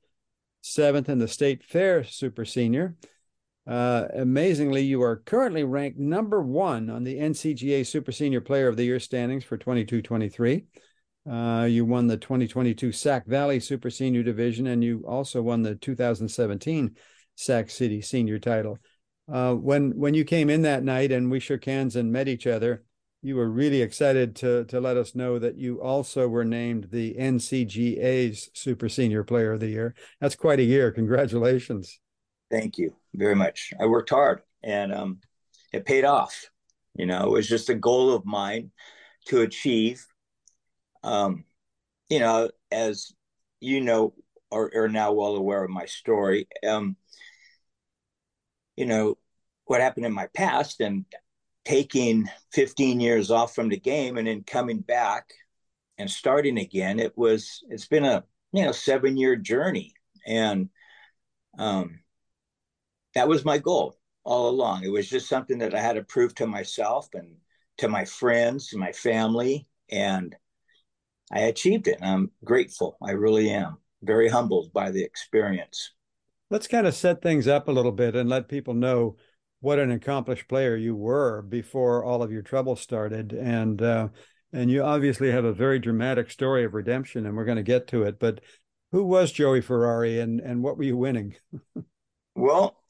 seventh 0.62 1.10
in 1.10 1.20
the 1.20 1.28
state 1.28 1.64
fair 1.64 2.04
super 2.04 2.46
senior. 2.46 2.96
Uh, 3.68 4.08
amazingly, 4.16 4.82
you 4.82 5.02
are 5.04 5.18
currently 5.18 5.64
ranked 5.64 6.00
number 6.00 6.42
one 6.42 6.90
on 6.90 7.04
the 7.04 7.18
NCGA 7.18 7.86
Super 7.86 8.12
Senior 8.12 8.42
Player 8.42 8.68
of 8.68 8.76
the 8.76 8.84
Year 8.84 9.00
standings 9.00 9.44
for 9.44 9.58
22 9.58 10.02
23. 10.02 10.66
Uh, 11.30 11.68
you 11.70 11.86
won 11.86 12.08
the 12.08 12.18
2022 12.18 12.92
Sac 12.92 13.28
Valley 13.28 13.60
Super 13.60 13.92
Senior 13.92 14.24
Division, 14.24 14.66
and 14.68 14.84
you 14.84 15.04
also 15.08 15.42
won 15.42 15.62
the 15.62 15.76
2017 15.76 16.96
Sac 17.36 17.70
City 17.70 18.02
Senior 18.02 18.40
title. 18.40 18.80
Uh, 19.32 19.54
when 19.54 19.92
when 19.92 20.16
you 20.16 20.26
came 20.26 20.50
in 20.50 20.64
that 20.64 20.84
night 20.84 21.12
and 21.12 21.30
we 21.30 21.40
shook 21.40 21.64
hands 21.66 21.96
and 21.96 22.12
met 22.12 22.28
each 22.28 22.48
other, 22.48 22.84
you 23.22 23.36
were 23.36 23.50
really 23.50 23.82
excited 23.82 24.36
to 24.38 24.66
to 24.66 24.80
let 24.80 24.98
us 24.98 25.16
know 25.16 25.38
that 25.38 25.58
you 25.58 25.82
also 25.82 26.28
were 26.28 26.46
named 26.46 26.88
the 26.92 27.16
NCGA's 27.20 28.50
Super 28.54 28.90
Senior 28.90 29.24
Player 29.24 29.54
of 29.54 29.60
the 29.60 29.68
Year. 29.68 29.94
That's 30.20 30.36
quite 30.36 30.60
a 30.60 30.64
year. 30.64 30.92
Congratulations. 30.92 32.00
Thank 32.50 32.78
you 32.78 32.96
very 33.14 33.36
much. 33.36 33.74
I 33.80 33.86
worked 33.86 34.10
hard 34.10 34.42
and 34.64 34.94
um, 34.94 35.20
it 35.72 35.86
paid 35.86 36.04
off. 36.04 36.50
You 36.96 37.06
know, 37.06 37.24
it 37.26 37.32
was 37.32 37.48
just 37.48 37.70
a 37.70 37.76
goal 37.76 38.14
of 38.14 38.26
mine 38.26 38.72
to 39.28 39.42
achieve. 39.42 40.06
Um, 41.04 41.46
you 42.10 42.20
know, 42.20 42.50
as 42.72 43.14
you 43.60 43.82
know, 43.82 44.14
or 44.50 44.72
are 44.76 44.90
now 44.90 45.14
well 45.14 45.36
aware 45.36 45.64
of 45.64 45.70
my 45.70 45.86
story. 45.86 46.48
Um, 46.68 46.98
you 48.76 48.86
know, 48.86 49.18
what 49.66 49.80
happened 49.80 50.06
in 50.06 50.14
my 50.14 50.28
past, 50.34 50.82
and 50.82 51.06
taking 51.66 52.30
15 52.54 53.00
years 53.00 53.30
off 53.32 53.54
from 53.54 53.70
the 53.70 53.80
game 53.80 54.18
and 54.18 54.28
then 54.28 54.44
coming 54.44 54.80
back 54.80 55.32
and 55.98 56.10
starting 56.10 56.58
again 56.58 57.00
it 57.00 57.16
was 57.16 57.64
it's 57.70 57.88
been 57.88 58.06
a 58.06 58.24
you 58.52 58.64
know 58.64 58.72
seven 58.72 59.18
year 59.18 59.36
journey. 59.36 59.94
And 60.26 60.70
um 61.58 62.00
that 63.16 63.28
was 63.28 63.44
my 63.44 63.58
goal 63.58 63.98
all 64.24 64.50
along. 64.50 64.84
It 64.84 64.92
was 64.92 65.10
just 65.10 65.28
something 65.28 65.60
that 65.60 65.76
i 65.76 65.80
had 65.80 65.94
to 65.94 66.04
prove 66.04 66.36
to 66.36 66.48
myself 66.48 67.10
and 67.14 67.36
to 67.78 67.88
my 67.88 68.06
friends 68.06 68.70
and 68.72 68.80
my 68.80 68.92
family 68.92 69.68
and 69.90 70.36
i 71.32 71.40
achieved 71.42 71.88
it. 71.88 71.98
And 72.02 72.10
i'm 72.10 72.32
grateful. 72.44 72.98
I 73.02 73.12
really 73.12 73.50
am. 73.50 73.78
Very 74.04 74.30
humbled 74.30 74.74
by 74.74 74.92
the 74.92 75.04
experience. 75.04 75.92
Let's 76.50 76.68
kind 76.68 76.88
of 76.88 76.96
set 76.96 77.22
things 77.22 77.48
up 77.48 77.68
a 77.68 77.72
little 77.72 77.92
bit 77.92 78.16
and 78.16 78.30
let 78.30 78.50
people 78.50 78.74
know 78.74 79.16
what 79.62 79.80
an 79.80 79.92
accomplished 79.92 80.48
player 80.48 80.76
you 80.76 80.96
were 80.96 81.42
before 81.42 82.04
all 82.04 82.22
of 82.22 82.32
your 82.32 82.42
trouble 82.42 82.76
started 82.76 83.32
and 83.34 83.82
uh, 83.82 84.08
and 84.54 84.70
you 84.70 84.84
obviously 84.84 85.32
have 85.32 85.46
a 85.46 85.54
very 85.54 85.80
dramatic 85.80 86.30
story 86.30 86.66
of 86.66 86.74
redemption 86.74 87.26
and 87.26 87.36
we're 87.36 87.46
going 87.46 87.58
to 87.58 87.64
get 87.64 87.88
to 87.88 88.04
it 88.04 88.20
but 88.20 88.42
who 88.92 89.04
was 89.04 89.32
joey 89.32 89.62
ferrari 89.62 90.20
and 90.20 90.40
and 90.40 90.62
what 90.62 90.78
were 90.78 90.84
you 90.84 90.98
winning 90.98 91.36
well 92.36 92.82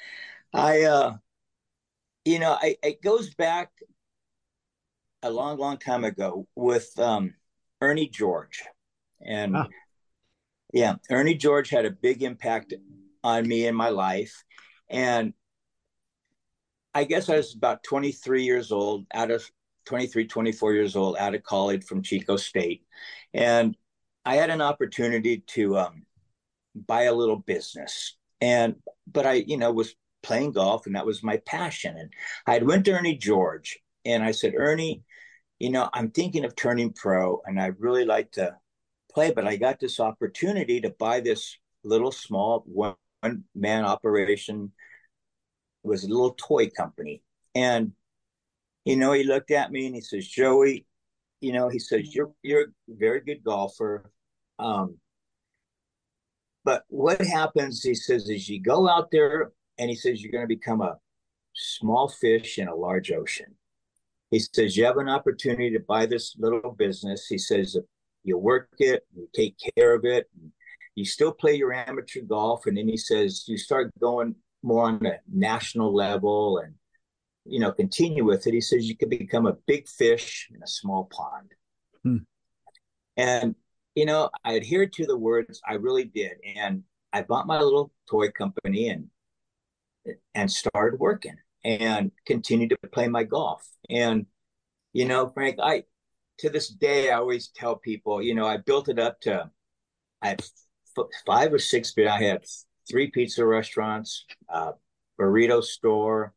i 0.54 0.82
uh 0.82 1.14
you 2.24 2.38
know 2.38 2.56
I, 2.60 2.76
it 2.82 3.02
goes 3.02 3.34
back 3.34 3.70
a 5.22 5.30
long 5.30 5.58
long 5.58 5.78
time 5.78 6.04
ago 6.04 6.46
with 6.54 6.96
um 6.98 7.34
ernie 7.80 8.08
george 8.08 8.62
and 9.20 9.56
ah. 9.56 9.66
yeah 10.72 10.96
ernie 11.10 11.34
george 11.34 11.70
had 11.70 11.84
a 11.84 11.90
big 11.90 12.22
impact 12.22 12.72
on 13.24 13.46
me 13.46 13.66
in 13.66 13.74
my 13.74 13.88
life. 13.90 14.44
And 14.88 15.34
I 16.94 17.04
guess 17.04 17.28
I 17.28 17.36
was 17.36 17.54
about 17.54 17.84
23 17.84 18.42
years 18.42 18.72
old, 18.72 19.06
out 19.12 19.30
of 19.30 19.48
23, 19.86 20.26
24 20.26 20.72
years 20.74 20.96
old, 20.96 21.16
out 21.16 21.34
of 21.34 21.42
college 21.42 21.84
from 21.84 22.02
Chico 22.02 22.36
State. 22.36 22.84
And 23.32 23.76
I 24.24 24.36
had 24.36 24.50
an 24.50 24.60
opportunity 24.60 25.44
to 25.48 25.78
um, 25.78 26.06
buy 26.74 27.02
a 27.04 27.14
little 27.14 27.36
business. 27.36 28.16
And, 28.40 28.76
but 29.10 29.26
I, 29.26 29.34
you 29.34 29.56
know, 29.56 29.72
was 29.72 29.94
playing 30.22 30.52
golf 30.52 30.86
and 30.86 30.94
that 30.96 31.06
was 31.06 31.22
my 31.22 31.38
passion. 31.38 31.96
And 31.96 32.12
I 32.46 32.52
had 32.54 32.66
went 32.66 32.84
to 32.84 32.92
Ernie 32.92 33.16
George 33.16 33.78
and 34.04 34.22
I 34.22 34.32
said, 34.32 34.54
Ernie, 34.56 35.02
you 35.58 35.70
know, 35.70 35.88
I'm 35.92 36.10
thinking 36.10 36.44
of 36.44 36.54
turning 36.54 36.92
pro 36.92 37.40
and 37.46 37.60
I'd 37.60 37.80
really 37.80 38.04
like 38.04 38.32
to 38.32 38.56
play, 39.12 39.32
but 39.32 39.46
I 39.46 39.56
got 39.56 39.80
this 39.80 40.00
opportunity 40.00 40.80
to 40.80 40.90
buy 40.90 41.20
this 41.20 41.56
little 41.84 42.12
small 42.12 42.64
one 42.66 42.94
man 43.54 43.84
operation. 43.84 44.72
It 45.84 45.88
was 45.88 46.04
a 46.04 46.08
little 46.08 46.34
toy 46.38 46.68
company. 46.70 47.22
And, 47.54 47.92
you 48.84 48.96
know, 48.96 49.12
he 49.12 49.24
looked 49.24 49.50
at 49.50 49.70
me 49.70 49.86
and 49.86 49.94
he 49.94 50.00
says, 50.00 50.26
Joey, 50.26 50.86
you 51.40 51.52
know, 51.52 51.68
he 51.68 51.78
says, 51.78 52.14
You're 52.14 52.32
you're 52.42 52.62
a 52.62 52.66
very 52.88 53.20
good 53.20 53.44
golfer. 53.44 54.10
Um, 54.58 54.98
but 56.64 56.84
what 56.88 57.20
happens, 57.20 57.82
he 57.82 57.94
says, 57.94 58.28
is 58.28 58.48
you 58.48 58.60
go 58.60 58.88
out 58.88 59.10
there 59.10 59.52
and 59.78 59.88
he 59.88 59.96
says 59.96 60.22
you're 60.22 60.32
going 60.32 60.44
to 60.44 60.54
become 60.54 60.80
a 60.82 60.98
small 61.54 62.08
fish 62.08 62.58
in 62.58 62.68
a 62.68 62.74
large 62.74 63.10
ocean. 63.10 63.54
He 64.30 64.38
says 64.38 64.76
you 64.76 64.84
have 64.84 64.98
an 64.98 65.08
opportunity 65.08 65.70
to 65.70 65.80
buy 65.80 66.06
this 66.06 66.36
little 66.38 66.72
business. 66.72 67.26
He 67.26 67.38
says 67.38 67.76
you 68.24 68.36
work 68.36 68.68
it, 68.78 69.06
you 69.14 69.28
take 69.34 69.56
care 69.76 69.94
of 69.94 70.04
it, 70.04 70.28
you 70.94 71.04
still 71.04 71.32
play 71.32 71.54
your 71.54 71.72
amateur 71.72 72.20
golf, 72.20 72.66
and 72.66 72.76
then 72.76 72.88
he 72.88 72.96
says 72.96 73.44
you 73.46 73.56
start 73.56 73.90
going 73.98 74.34
more 74.62 74.84
on 74.86 75.04
a 75.06 75.18
national 75.32 75.94
level 75.94 76.58
and 76.58 76.74
you 77.44 77.60
know 77.60 77.72
continue 77.72 78.24
with 78.24 78.46
it. 78.46 78.54
He 78.54 78.60
says 78.60 78.88
you 78.88 78.96
could 78.96 79.10
become 79.10 79.46
a 79.46 79.56
big 79.66 79.88
fish 79.88 80.48
in 80.54 80.62
a 80.62 80.66
small 80.66 81.08
pond. 81.10 81.52
Hmm. 82.02 82.16
And 83.16 83.54
you 83.94 84.06
know, 84.06 84.30
I 84.44 84.56
adhered 84.56 84.92
to 84.94 85.06
the 85.06 85.16
words. 85.16 85.60
I 85.68 85.74
really 85.74 86.04
did, 86.04 86.32
and 86.56 86.84
I 87.12 87.22
bought 87.22 87.46
my 87.46 87.60
little 87.60 87.92
toy 88.08 88.30
company 88.30 88.88
and 88.88 89.08
and 90.34 90.50
started 90.50 91.00
working 91.00 91.36
and 91.64 92.12
continued 92.26 92.70
to 92.70 92.88
play 92.88 93.08
my 93.08 93.24
golf. 93.24 93.66
And, 93.90 94.26
you 94.92 95.04
know, 95.04 95.28
Frank, 95.28 95.58
I, 95.62 95.84
to 96.38 96.50
this 96.50 96.68
day, 96.68 97.10
I 97.10 97.16
always 97.16 97.48
tell 97.48 97.76
people, 97.76 98.22
you 98.22 98.34
know, 98.34 98.46
I 98.46 98.58
built 98.58 98.88
it 98.88 98.98
up 98.98 99.20
to, 99.22 99.50
I 100.22 100.28
had 100.28 100.40
f- 100.96 101.06
five 101.26 101.52
or 101.52 101.58
six, 101.58 101.92
but 101.92 102.06
I 102.06 102.22
had 102.22 102.44
three 102.90 103.10
pizza 103.10 103.44
restaurants, 103.44 104.24
a 104.48 104.72
burrito 105.20 105.62
store, 105.62 106.34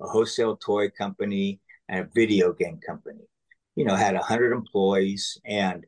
a 0.00 0.06
wholesale 0.06 0.56
toy 0.56 0.90
company, 0.90 1.60
and 1.88 2.06
a 2.06 2.10
video 2.14 2.52
game 2.52 2.78
company. 2.84 3.28
You 3.76 3.84
know, 3.84 3.94
had 3.94 4.14
a 4.14 4.22
hundred 4.22 4.52
employees, 4.52 5.38
and 5.44 5.86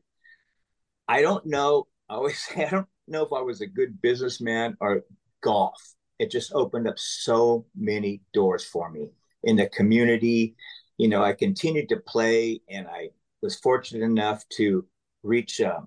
I 1.07 1.21
don't 1.21 1.45
know. 1.45 1.87
I 2.09 2.15
always 2.15 2.39
say 2.45 2.65
I 2.65 2.69
don't 2.69 2.87
know 3.07 3.25
if 3.25 3.33
I 3.33 3.41
was 3.41 3.61
a 3.61 3.67
good 3.67 4.01
businessman 4.01 4.77
or 4.79 5.03
golf 5.41 5.95
it 6.19 6.31
just 6.31 6.53
opened 6.53 6.87
up 6.87 6.97
so 6.97 7.65
many 7.75 8.21
doors 8.33 8.63
for 8.63 8.89
me 8.89 9.09
in 9.43 9.55
the 9.55 9.67
community. 9.67 10.55
You 10.97 11.09
know, 11.09 11.23
I 11.23 11.33
continued 11.33 11.89
to 11.89 11.97
play 11.97 12.61
and 12.69 12.87
I 12.87 13.09
was 13.41 13.55
fortunate 13.55 14.03
enough 14.03 14.47
to 14.53 14.85
reach 15.23 15.59
a, 15.59 15.83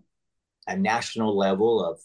a 0.67 0.77
national 0.77 1.37
level 1.37 1.85
of, 1.85 2.01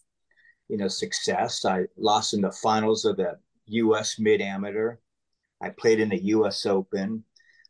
you 0.70 0.78
know, 0.78 0.88
success. 0.88 1.66
I 1.66 1.86
lost 1.98 2.34
in 2.34 2.42
the 2.42 2.52
finals 2.52 3.06
of 3.06 3.18
the 3.18 3.38
U.S. 3.68 4.20
Mid 4.20 4.42
Amateur. 4.42 4.98
I 5.62 5.70
played 5.70 6.00
in 6.00 6.10
the 6.10 6.24
U.S. 6.26 6.66
Open. 6.66 7.24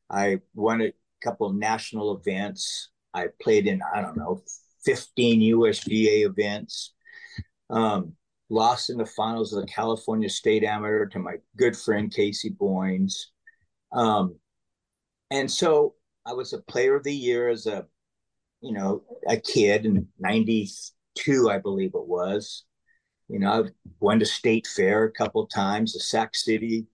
I 0.09 0.39
won 0.55 0.81
a 0.81 0.93
couple 1.23 1.51
national 1.53 2.17
events. 2.17 2.89
I 3.13 3.27
played 3.41 3.67
in, 3.67 3.81
I 3.93 4.01
don't 4.01 4.17
know, 4.17 4.41
15 4.85 5.41
USGA 5.55 6.25
events. 6.25 6.93
Um, 7.69 8.13
lost 8.49 8.89
in 8.89 8.97
the 8.97 9.05
finals 9.05 9.53
of 9.53 9.61
the 9.61 9.71
California 9.71 10.29
State 10.29 10.63
Amateur 10.63 11.07
to 11.07 11.19
my 11.19 11.35
good 11.57 11.75
friend 11.75 12.13
Casey 12.13 12.51
Boyns. 12.51 13.13
Um, 13.91 14.35
and 15.31 15.49
so 15.49 15.95
I 16.25 16.33
was 16.33 16.53
a 16.53 16.61
player 16.61 16.95
of 16.95 17.03
the 17.03 17.15
year 17.15 17.49
as 17.49 17.65
a, 17.65 17.85
you 18.61 18.73
know, 18.73 19.03
a 19.27 19.37
kid 19.37 19.85
in 19.85 20.07
92, 20.19 21.49
I 21.49 21.57
believe 21.57 21.91
it 21.95 22.07
was. 22.07 22.63
You 23.29 23.39
know, 23.39 23.51
I've 23.51 23.71
went 23.99 24.19
to 24.19 24.25
state 24.25 24.67
fair 24.67 25.05
a 25.05 25.11
couple 25.11 25.47
times, 25.47 25.93
the 25.93 25.99
Sac 25.99 26.35
City 26.35 26.87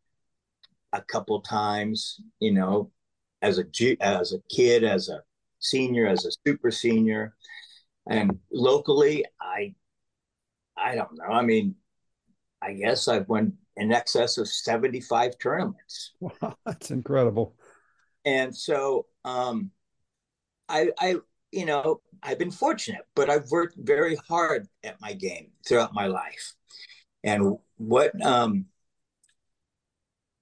a 0.93 1.01
couple 1.01 1.41
times, 1.41 2.21
you 2.39 2.51
know, 2.51 2.91
as 3.41 3.59
a 3.59 3.65
as 4.01 4.33
a 4.33 4.39
kid, 4.49 4.83
as 4.83 5.09
a 5.09 5.21
senior, 5.59 6.07
as 6.07 6.25
a 6.25 6.31
super 6.45 6.71
senior. 6.71 7.35
And 8.09 8.39
locally, 8.51 9.25
I 9.41 9.75
I 10.77 10.95
don't 10.95 11.17
know. 11.17 11.25
I 11.25 11.43
mean, 11.43 11.75
I 12.61 12.73
guess 12.73 13.07
I've 13.07 13.29
won 13.29 13.53
in 13.77 13.91
excess 13.91 14.37
of 14.37 14.47
75 14.47 15.37
tournaments. 15.39 16.13
Wow, 16.19 16.57
that's 16.65 16.91
incredible. 16.91 17.55
And 18.25 18.55
so 18.55 19.05
um 19.25 19.71
I 20.67 20.91
I 20.99 21.15
you 21.51 21.65
know, 21.65 22.01
I've 22.23 22.39
been 22.39 22.51
fortunate, 22.51 23.05
but 23.15 23.29
I've 23.29 23.49
worked 23.51 23.75
very 23.77 24.15
hard 24.27 24.67
at 24.83 24.99
my 25.01 25.13
game 25.13 25.51
throughout 25.67 25.93
my 25.93 26.07
life. 26.07 26.53
And 27.23 27.57
what 27.77 28.11
um 28.25 28.65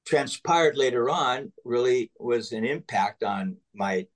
transpired 0.06 0.78
later 0.78 1.10
on 1.10 1.52
really 1.66 2.12
was 2.18 2.52
an 2.54 2.64
impact 2.64 3.24
on 3.24 3.58
my 3.74 4.08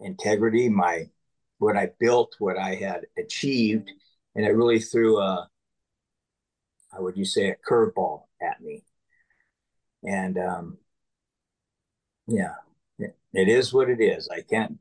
integrity, 0.00 0.68
my 0.68 1.10
what 1.58 1.76
I 1.76 1.90
built, 1.98 2.36
what 2.38 2.56
I 2.56 2.76
had 2.76 3.06
achieved, 3.18 3.90
and 4.34 4.46
it 4.46 4.50
really 4.50 4.80
threw 4.80 5.18
a, 5.18 5.48
how 6.92 7.02
would 7.02 7.16
you 7.16 7.24
say, 7.24 7.50
a 7.50 7.56
curveball 7.56 8.22
at 8.40 8.62
me. 8.62 8.84
And 10.02 10.38
um, 10.38 10.78
yeah, 12.26 12.54
it, 12.98 13.16
it 13.34 13.48
is 13.48 13.74
what 13.74 13.90
it 13.90 14.00
is. 14.00 14.28
I 14.30 14.40
can't 14.40 14.78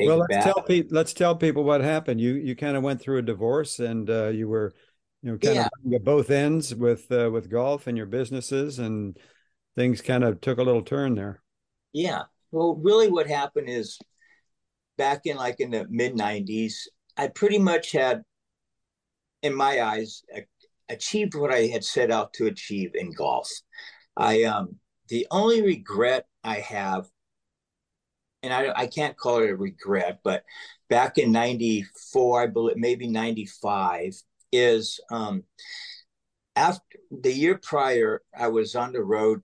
well, 0.00 0.18
let's 0.18 0.44
tell 0.44 0.62
people. 0.62 0.96
Let's 0.96 1.12
tell 1.12 1.36
people 1.36 1.64
what 1.64 1.80
happened. 1.80 2.20
You 2.20 2.34
you 2.34 2.56
kind 2.56 2.76
of 2.76 2.82
went 2.82 3.00
through 3.00 3.18
a 3.18 3.22
divorce, 3.22 3.78
and 3.78 4.08
uh, 4.08 4.28
you 4.28 4.48
were, 4.48 4.72
you 5.22 5.32
know, 5.32 5.38
kind 5.38 5.56
yeah. 5.56 5.68
of 5.86 5.92
at 5.92 6.04
both 6.04 6.30
ends 6.30 6.74
with 6.74 7.10
uh, 7.12 7.30
with 7.30 7.50
golf 7.50 7.86
and 7.86 7.96
your 7.96 8.06
businesses, 8.06 8.78
and 8.78 9.18
things 9.76 10.00
kind 10.00 10.24
of 10.24 10.40
took 10.40 10.58
a 10.58 10.62
little 10.62 10.82
turn 10.82 11.14
there. 11.14 11.42
Yeah. 11.92 12.22
Well, 12.50 12.80
really, 12.82 13.08
what 13.08 13.26
happened 13.26 13.68
is 13.68 13.98
back 14.98 15.22
in 15.24 15.36
like 15.36 15.60
in 15.60 15.70
the 15.70 15.86
mid 15.88 16.14
'90s, 16.14 16.74
I 17.16 17.28
pretty 17.28 17.58
much 17.58 17.92
had 17.92 18.22
in 19.42 19.54
my 19.54 19.82
eyes, 19.82 20.22
achieved 20.88 21.34
what 21.34 21.52
I 21.52 21.66
had 21.66 21.84
set 21.84 22.10
out 22.10 22.32
to 22.34 22.46
achieve 22.46 22.92
in 22.94 23.12
golf. 23.12 23.50
I 24.16 24.44
um, 24.44 24.76
the 25.08 25.26
only 25.30 25.62
regret 25.62 26.26
I 26.44 26.56
have, 26.56 27.06
and 28.42 28.52
I, 28.52 28.72
I 28.74 28.86
can't 28.86 29.16
call 29.16 29.42
it 29.42 29.50
a 29.50 29.56
regret, 29.56 30.20
but 30.24 30.44
back 30.88 31.18
in 31.18 31.32
'94, 31.32 32.42
I 32.42 32.46
believe 32.46 32.76
maybe 32.76 33.08
'95, 33.08 34.14
is 34.52 35.00
um, 35.10 35.44
after 36.56 36.98
the 37.10 37.32
year 37.32 37.58
prior, 37.62 38.22
I 38.36 38.48
was 38.48 38.74
on 38.74 38.92
the 38.92 39.02
road 39.02 39.42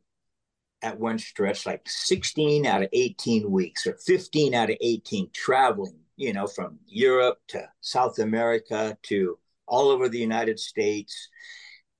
at 0.82 0.98
one 0.98 1.18
stretch, 1.18 1.66
like 1.66 1.82
16 1.86 2.66
out 2.66 2.82
of 2.82 2.88
18 2.92 3.50
weeks 3.50 3.86
or 3.86 3.94
15 4.06 4.54
out 4.54 4.70
of 4.70 4.76
18 4.80 5.30
traveling, 5.34 5.98
you 6.16 6.32
know, 6.32 6.46
from 6.46 6.78
Europe 6.86 7.38
to 7.48 7.68
South 7.80 8.18
America 8.18 8.96
to 9.04 9.38
all 9.66 9.88
over 9.88 10.08
the 10.08 10.18
United 10.18 10.58
States. 10.58 11.28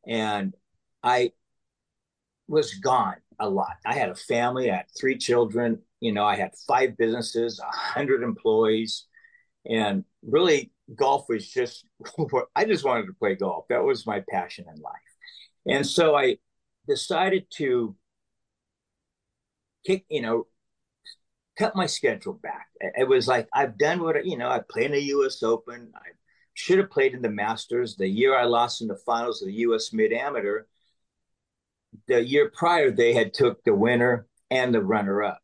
And 0.07 0.55
I 1.03 1.33
was 2.47 2.75
gone 2.75 3.17
a 3.39 3.49
lot. 3.49 3.77
I 3.85 3.95
had 3.95 4.09
a 4.11 4.15
family, 4.15 4.71
I 4.71 4.77
had 4.77 4.87
three 4.99 5.19
children, 5.19 5.81
you 6.01 6.13
know, 6.13 6.25
I 6.25 6.37
had 6.37 6.53
five 6.67 6.97
businesses, 6.97 7.59
a 7.61 7.77
hundred 7.77 8.23
employees, 8.23 9.07
and 9.67 10.05
really 10.23 10.73
golf 10.95 11.27
was 11.29 11.49
just 11.49 11.85
I 12.57 12.65
just 12.65 12.85
wanted 12.85 13.07
to 13.07 13.13
play 13.15 13.35
golf. 13.35 13.67
That 13.69 13.85
was 13.85 14.07
my 14.07 14.23
passion 14.31 14.67
in 14.75 14.81
life. 14.81 14.95
And 15.67 15.87
so 15.87 16.17
I 16.17 16.39
decided 16.89 17.47
to 17.57 17.95
kick, 19.87 20.05
you 20.09 20.23
know, 20.23 20.47
cut 21.59 21.75
my 21.77 21.87
schedule 21.87 22.35
back. 22.35 22.69
It 22.81 23.09
was 23.09 23.27
like 23.29 23.49
I've 23.53 23.79
done 23.79 24.03
what 24.03 24.25
you 24.25 24.39
know, 24.39 24.49
I 24.49 24.61
played 24.69 24.87
in 24.87 24.93
the 24.93 25.03
US 25.03 25.43
Open, 25.43 25.93
I 25.95 26.09
should 26.59 26.79
have 26.79 26.91
played 26.91 27.15
in 27.15 27.23
the 27.23 27.31
Masters. 27.31 27.97
The 27.97 28.09
year 28.09 28.37
I 28.37 28.45
lost 28.45 28.83
in 28.83 28.89
the 28.89 28.99
finals 29.07 29.41
of 29.41 29.47
the 29.47 29.55
U.S. 29.55 29.93
Mid 29.93 30.13
Amateur, 30.13 30.65
the 32.09 32.23
year 32.25 32.51
prior 32.53 32.91
they 32.91 33.13
had 33.13 33.33
took 33.33 33.63
the 33.63 33.75
winner 33.75 34.27
and 34.51 34.75
the 34.75 34.83
runner 34.83 35.23
up. 35.23 35.39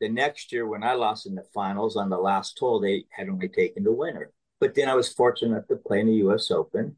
The 0.00 0.08
next 0.08 0.52
year 0.52 0.66
when 0.66 0.82
I 0.82 0.94
lost 0.94 1.26
in 1.26 1.34
the 1.34 1.46
finals 1.54 1.96
on 1.96 2.10
the 2.10 2.18
last 2.18 2.58
hole, 2.58 2.80
they 2.80 3.04
had 3.10 3.28
only 3.28 3.48
taken 3.48 3.84
the 3.84 3.92
winner. 3.92 4.30
But 4.60 4.74
then 4.74 4.88
I 4.88 4.94
was 4.94 5.12
fortunate 5.12 5.68
to 5.68 5.76
play 5.76 6.00
in 6.00 6.06
the 6.06 6.14
U.S. 6.14 6.50
Open, 6.50 6.96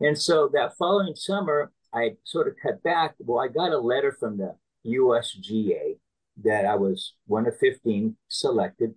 And 0.00 0.18
so 0.18 0.48
that 0.52 0.76
following 0.76 1.14
summer, 1.14 1.72
I 1.94 2.12
sort 2.24 2.48
of 2.48 2.54
cut 2.62 2.82
back. 2.82 3.14
Well, 3.18 3.42
I 3.42 3.48
got 3.48 3.72
a 3.72 3.78
letter 3.78 4.16
from 4.18 4.38
the 4.38 4.56
USGA 4.86 5.98
that 6.44 6.64
I 6.64 6.74
was 6.74 7.14
one 7.26 7.46
of 7.46 7.58
15 7.58 8.16
selected, 8.28 8.94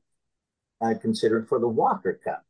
uh, 0.81 0.93
considered 1.01 1.47
for 1.47 1.59
the 1.59 1.67
Walker 1.67 2.19
Cup. 2.23 2.43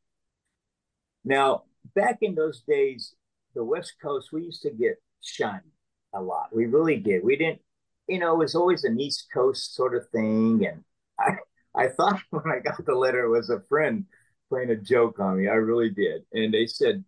Now, 1.23 1.63
back 1.95 2.19
in 2.21 2.35
those 2.35 2.61
days, 2.61 3.15
the 3.55 3.63
West 3.63 3.93
Coast, 4.01 4.29
we 4.31 4.43
used 4.43 4.61
to 4.61 4.69
get 4.69 5.01
shunned 5.21 5.61
a 6.13 6.21
lot. 6.21 6.55
We 6.55 6.65
really 6.65 6.97
did. 6.97 7.23
We 7.23 7.35
didn't, 7.35 7.61
you 8.07 8.19
know, 8.19 8.33
it 8.33 8.39
was 8.39 8.55
always 8.55 8.83
an 8.83 8.99
East 8.99 9.27
Coast 9.33 9.75
sort 9.75 9.95
of 9.95 10.07
thing. 10.09 10.65
And 10.65 10.83
I, 11.19 11.37
I 11.75 11.87
thought 11.89 12.21
when 12.29 12.51
I 12.51 12.59
got 12.59 12.85
the 12.85 12.95
letter, 12.95 13.25
it 13.25 13.29
was 13.29 13.49
a 13.49 13.63
friend 13.69 14.05
playing 14.49 14.71
a 14.71 14.75
joke 14.75 15.19
on 15.19 15.37
me. 15.37 15.47
I 15.47 15.53
really 15.53 15.89
did. 15.89 16.23
And 16.33 16.53
they 16.53 16.67
said, 16.67 17.03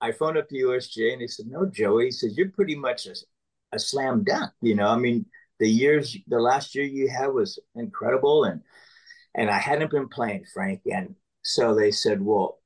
I 0.00 0.12
phoned 0.12 0.36
up 0.36 0.48
the 0.48 0.60
USJ 0.60 1.12
and 1.12 1.22
they 1.22 1.26
said, 1.26 1.46
No, 1.46 1.66
Joey, 1.66 2.06
he 2.06 2.10
says, 2.10 2.36
you're 2.36 2.50
pretty 2.50 2.74
much 2.74 3.06
a, 3.06 3.14
a 3.72 3.78
slam 3.78 4.24
dunk. 4.24 4.52
You 4.60 4.74
know, 4.74 4.88
I 4.88 4.96
mean, 4.96 5.26
the 5.60 5.68
years, 5.68 6.16
the 6.26 6.40
last 6.40 6.74
year 6.74 6.84
you 6.84 7.08
had 7.08 7.28
was 7.28 7.58
incredible. 7.74 8.44
And, 8.44 8.60
and 9.34 9.50
I 9.50 9.58
hadn't 9.58 9.90
been 9.90 10.08
playing, 10.08 10.44
Frank. 10.52 10.82
And 10.92 11.14
so 11.42 11.74
they 11.74 11.90
said, 11.90 12.20
Well, 12.20 12.58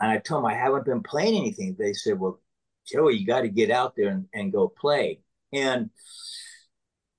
and 0.00 0.10
I 0.10 0.18
told 0.18 0.44
them 0.44 0.50
I 0.50 0.54
haven't 0.54 0.86
been 0.86 1.02
playing 1.02 1.36
anything. 1.36 1.76
They 1.78 1.92
said, 1.92 2.18
Well, 2.18 2.40
Joey, 2.86 3.16
you 3.16 3.26
got 3.26 3.42
to 3.42 3.48
get 3.48 3.70
out 3.70 3.94
there 3.96 4.08
and, 4.08 4.26
and 4.34 4.52
go 4.52 4.68
play. 4.68 5.20
And 5.52 5.90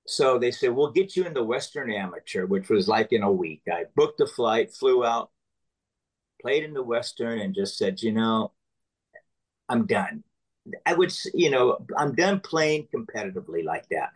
so 0.05 0.37
they 0.37 0.51
said, 0.51 0.71
We'll 0.71 0.91
get 0.91 1.15
you 1.15 1.25
in 1.25 1.33
the 1.33 1.43
Western 1.43 1.91
Amateur, 1.91 2.45
which 2.45 2.69
was 2.69 2.87
like 2.87 3.11
in 3.11 3.23
a 3.23 3.31
week. 3.31 3.63
I 3.71 3.85
booked 3.95 4.21
a 4.21 4.27
flight, 4.27 4.71
flew 4.71 5.03
out, 5.03 5.31
played 6.41 6.63
in 6.63 6.73
the 6.73 6.83
Western, 6.83 7.39
and 7.39 7.55
just 7.55 7.77
said, 7.77 8.01
You 8.01 8.11
know, 8.11 8.51
I'm 9.67 9.85
done. 9.87 10.23
I 10.85 10.93
would, 10.93 11.13
you 11.33 11.49
know, 11.49 11.85
I'm 11.97 12.15
done 12.15 12.39
playing 12.39 12.87
competitively 12.93 13.63
like 13.63 13.87
that. 13.89 14.11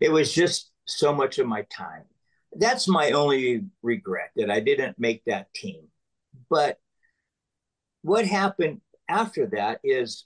It 0.00 0.10
was 0.10 0.32
just 0.32 0.70
so 0.86 1.14
much 1.14 1.38
of 1.38 1.46
my 1.46 1.62
time. 1.70 2.04
That's 2.52 2.88
my 2.88 3.10
only 3.10 3.64
regret 3.82 4.30
that 4.36 4.50
I 4.50 4.60
didn't 4.60 4.98
make 4.98 5.24
that 5.24 5.52
team. 5.54 5.88
But 6.50 6.78
what 8.02 8.26
happened 8.26 8.80
after 9.08 9.46
that 9.48 9.80
is 9.82 10.24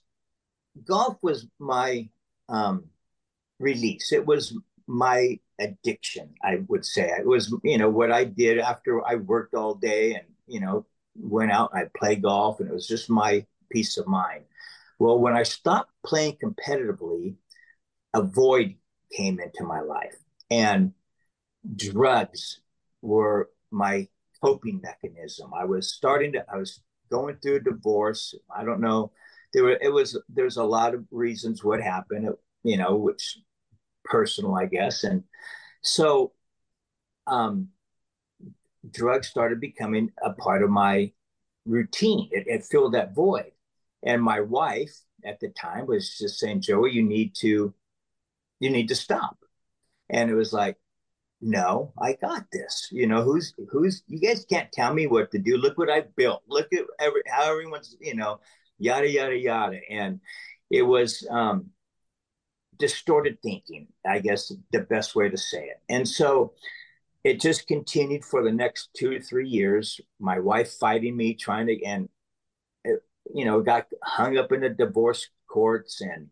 golf 0.84 1.16
was 1.22 1.46
my 1.58 2.08
um, 2.48 2.84
release. 3.58 4.12
It 4.12 4.26
was 4.26 4.56
my 4.88 5.38
addiction, 5.60 6.34
I 6.42 6.62
would 6.68 6.84
say. 6.84 7.10
It 7.18 7.26
was, 7.26 7.54
you 7.62 7.78
know, 7.78 7.90
what 7.90 8.10
I 8.10 8.24
did 8.24 8.58
after 8.58 9.06
I 9.06 9.16
worked 9.16 9.54
all 9.54 9.74
day 9.74 10.14
and, 10.14 10.24
you 10.46 10.60
know, 10.60 10.86
went 11.14 11.52
out 11.52 11.70
and 11.72 11.82
I 11.82 11.98
played 11.98 12.22
golf 12.22 12.60
and 12.60 12.68
it 12.68 12.72
was 12.72 12.86
just 12.86 13.10
my 13.10 13.46
peace 13.70 13.98
of 13.98 14.06
mind. 14.06 14.44
Well, 14.98 15.18
when 15.18 15.36
I 15.36 15.42
stopped 15.42 15.92
playing 16.04 16.38
competitively, 16.42 17.36
a 18.14 18.22
void 18.22 18.76
came 19.12 19.38
into 19.40 19.64
my 19.64 19.80
life 19.80 20.16
and 20.50 20.92
drugs 21.76 22.60
were 23.02 23.50
my 23.70 24.08
coping 24.42 24.80
mechanism. 24.82 25.52
I 25.54 25.64
was 25.64 25.92
starting 25.92 26.32
to, 26.32 26.44
I 26.52 26.56
was 26.56 26.80
going 27.10 27.36
through 27.36 27.56
a 27.56 27.60
divorce. 27.60 28.34
I 28.54 28.64
don't 28.64 28.80
know 28.80 29.12
there 29.52 29.64
were 29.64 29.78
it 29.80 29.92
was 29.92 30.18
there's 30.28 30.56
a 30.56 30.64
lot 30.64 30.94
of 30.94 31.04
reasons 31.10 31.64
what 31.64 31.80
happened 31.80 32.28
you 32.62 32.76
know 32.76 32.96
which 32.96 33.38
personal 34.08 34.54
i 34.54 34.66
guess. 34.66 35.04
And 35.04 35.24
so 35.82 36.32
um 37.26 37.68
drugs 38.90 39.28
started 39.28 39.60
becoming 39.60 40.10
a 40.22 40.32
part 40.32 40.62
of 40.62 40.70
my 40.70 41.12
routine. 41.66 42.28
It, 42.32 42.44
it 42.46 42.64
filled 42.64 42.94
that 42.94 43.14
void. 43.14 43.52
And 44.02 44.22
my 44.22 44.40
wife 44.40 44.96
at 45.24 45.40
the 45.40 45.48
time 45.48 45.86
was 45.86 46.16
just 46.16 46.38
saying 46.38 46.62
joey 46.62 46.92
you 46.92 47.02
need 47.02 47.34
to 47.36 47.74
you 48.60 48.70
need 48.70 48.88
to 48.88 48.94
stop. 48.94 49.36
And 50.10 50.30
it 50.30 50.34
was 50.34 50.52
like 50.52 50.76
no 51.40 51.92
i 52.00 52.14
got 52.14 52.46
this. 52.52 52.88
You 52.90 53.06
know 53.06 53.22
who's 53.22 53.54
who's 53.70 54.02
you 54.06 54.18
guys 54.20 54.44
can't 54.44 54.72
tell 54.72 54.92
me 54.94 55.06
what 55.06 55.30
to 55.32 55.38
do. 55.38 55.56
Look 55.56 55.78
what 55.78 55.90
i 55.90 56.02
built. 56.16 56.42
Look 56.48 56.72
at 56.72 56.84
every 56.98 57.22
how 57.28 57.50
everyone's 57.50 57.96
you 58.00 58.14
know 58.14 58.40
yada 58.78 59.08
yada 59.08 59.36
yada. 59.36 59.80
And 59.90 60.20
it 60.70 60.82
was 60.82 61.26
um, 61.30 61.70
distorted 62.78 63.40
thinking 63.42 63.86
i 64.06 64.18
guess 64.18 64.52
the 64.72 64.80
best 64.80 65.14
way 65.14 65.28
to 65.28 65.36
say 65.36 65.64
it 65.64 65.80
and 65.88 66.06
so 66.06 66.52
it 67.24 67.40
just 67.40 67.66
continued 67.66 68.24
for 68.24 68.42
the 68.42 68.52
next 68.52 68.90
two 68.96 69.10
to 69.10 69.20
three 69.20 69.48
years 69.48 70.00
my 70.20 70.38
wife 70.38 70.72
fighting 70.72 71.16
me 71.16 71.34
trying 71.34 71.66
to 71.66 71.84
and 71.84 72.08
it, 72.84 73.02
you 73.34 73.44
know 73.44 73.60
got 73.60 73.86
hung 74.02 74.36
up 74.36 74.52
in 74.52 74.60
the 74.60 74.68
divorce 74.68 75.28
courts 75.50 76.00
and 76.00 76.28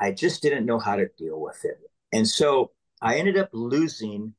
i 0.00 0.10
just 0.10 0.42
didn't 0.42 0.66
know 0.66 0.78
how 0.78 0.96
to 0.96 1.08
deal 1.18 1.40
with 1.40 1.64
it 1.64 1.78
and 2.12 2.26
so 2.26 2.70
i 3.02 3.16
ended 3.16 3.36
up 3.36 3.50
losing 3.52 4.34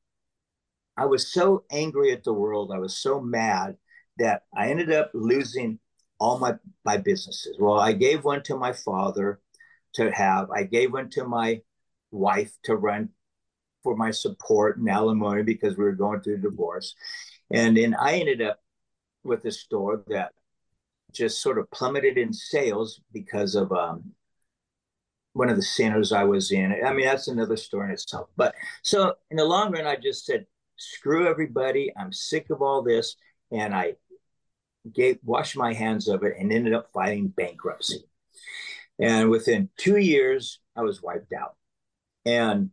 i 0.98 1.06
was 1.06 1.32
so 1.32 1.64
angry 1.72 2.12
at 2.12 2.24
the 2.24 2.34
world 2.34 2.72
i 2.74 2.80
was 2.80 2.96
so 2.96 3.20
mad 3.20 3.76
that 4.18 4.44
i 4.56 4.70
ended 4.70 4.92
up 4.92 5.12
losing 5.14 5.80
all 6.20 6.40
my 6.40 6.56
my 6.84 6.98
businesses. 6.98 7.58
Well, 7.60 7.80
I 7.80 7.94
gave 7.94 8.24
one 8.24 8.44
to 8.44 8.58
my 8.58 8.74
father 8.74 9.40
to 9.96 10.12
have. 10.12 10.52
I 10.52 10.64
gave 10.64 10.94
one 10.94 11.10
to 11.12 11.26
my 11.26 11.62
wife 12.12 12.52
to 12.64 12.76
run 12.76 13.10
for 13.84 13.96
my 13.96 14.12
support 14.12 14.78
and 14.78 14.90
alimony 14.90 15.44
because 15.44 15.78
we 15.78 15.84
were 15.84 15.92
going 15.92 16.22
through 16.22 16.36
a 16.36 16.40
divorce. 16.40 16.96
And 17.52 17.78
then 17.78 17.94
I 17.94 18.16
ended 18.16 18.42
up 18.42 18.60
with 19.24 19.46
a 19.46 19.52
store 19.52 20.04
that 20.08 20.32
just 21.12 21.42
sort 21.42 21.58
of 21.58 21.70
plummeted 21.72 22.18
in 22.18 22.34
sales 22.34 23.00
because 23.14 23.56
of 23.56 23.72
um, 23.72 24.14
one 25.34 25.50
of 25.50 25.56
the 25.56 25.62
centers 25.62 26.12
I 26.12 26.24
was 26.24 26.52
in. 26.52 26.76
I 26.86 26.94
mean, 26.94 27.06
that's 27.06 27.28
another 27.28 27.58
story 27.58 27.88
in 27.88 27.94
itself. 27.94 28.30
But 28.36 28.56
so 28.82 29.16
in 29.30 29.38
the 29.38 29.46
long 29.46 29.72
run, 29.72 29.86
I 29.86 29.96
just 29.96 30.26
said, 30.26 30.46
screw 30.78 31.28
everybody. 31.28 31.92
I'm 31.98 32.12
sick 32.12 32.50
of 32.50 32.62
all 32.62 32.82
this. 32.82 33.16
And 33.52 33.74
I 33.74 33.96
gave 34.94 35.20
washed 35.24 35.58
my 35.58 35.74
hands 35.74 36.08
of 36.08 36.24
it 36.24 36.34
and 36.40 36.52
ended 36.52 36.74
up 36.74 36.92
filing 36.94 37.28
bankruptcy. 37.28 38.04
And 39.00 39.30
within 39.30 39.70
two 39.78 39.98
years, 39.98 40.60
I 40.76 40.82
was 40.82 41.02
wiped 41.02 41.34
out. 41.34 41.56
And 42.26 42.72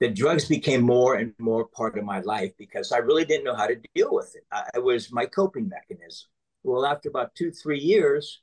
the 0.00 0.08
drugs 0.08 0.46
became 0.46 0.82
more 0.82 1.14
and 1.14 1.32
more 1.38 1.66
part 1.66 1.96
of 1.96 2.04
my 2.04 2.20
life 2.20 2.52
because 2.58 2.92
I 2.92 2.98
really 2.98 3.24
didn't 3.24 3.44
know 3.44 3.54
how 3.54 3.66
to 3.66 3.80
deal 3.94 4.12
with 4.12 4.34
it. 4.34 4.44
I, 4.50 4.68
it 4.74 4.82
was 4.82 5.12
my 5.12 5.26
coping 5.26 5.68
mechanism. 5.68 6.28
Well, 6.62 6.84
after 6.84 7.08
about 7.08 7.34
two, 7.34 7.50
three 7.50 7.78
years, 7.78 8.40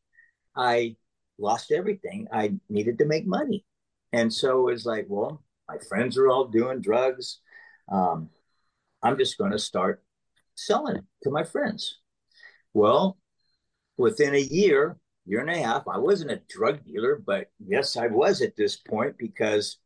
I 0.56 0.96
lost 1.38 1.72
everything. 1.72 2.28
I 2.32 2.54
needed 2.70 3.00
to 3.00 3.06
make 3.06 3.26
money. 3.26 3.66
And 4.14 4.32
so 4.32 4.60
it 4.60 4.74
was 4.74 4.86
like, 4.86 5.06
well, 5.10 5.44
my 5.68 5.78
friends 5.90 6.18
are 6.18 6.28
all 6.28 6.46
doing 6.46 6.82
drugs. 6.82 7.40
Um, 7.92 8.30
I'm 9.04 9.18
just 9.18 9.38
going 9.38 9.52
to 9.52 9.60
start 9.60 10.04
selling 10.56 10.98
it 10.98 11.04
to 11.24 11.32
my 11.32 11.44
friends. 11.44 12.00
Well, 12.74 13.18
within 13.98 14.36
a 14.36 14.40
year, 14.40 14.98
year 15.26 15.42
and 15.42 15.50
a 15.50 15.58
half, 15.58 15.88
I 15.88 15.98
wasn't 15.98 16.32
a 16.32 16.42
drug 16.50 16.84
dealer, 16.84 17.22
but 17.24 17.50
yes, 17.60 17.98
I 17.98 18.08
was 18.08 18.42
at 18.42 18.56
this 18.56 18.76
point 18.76 19.18
because 19.18 19.78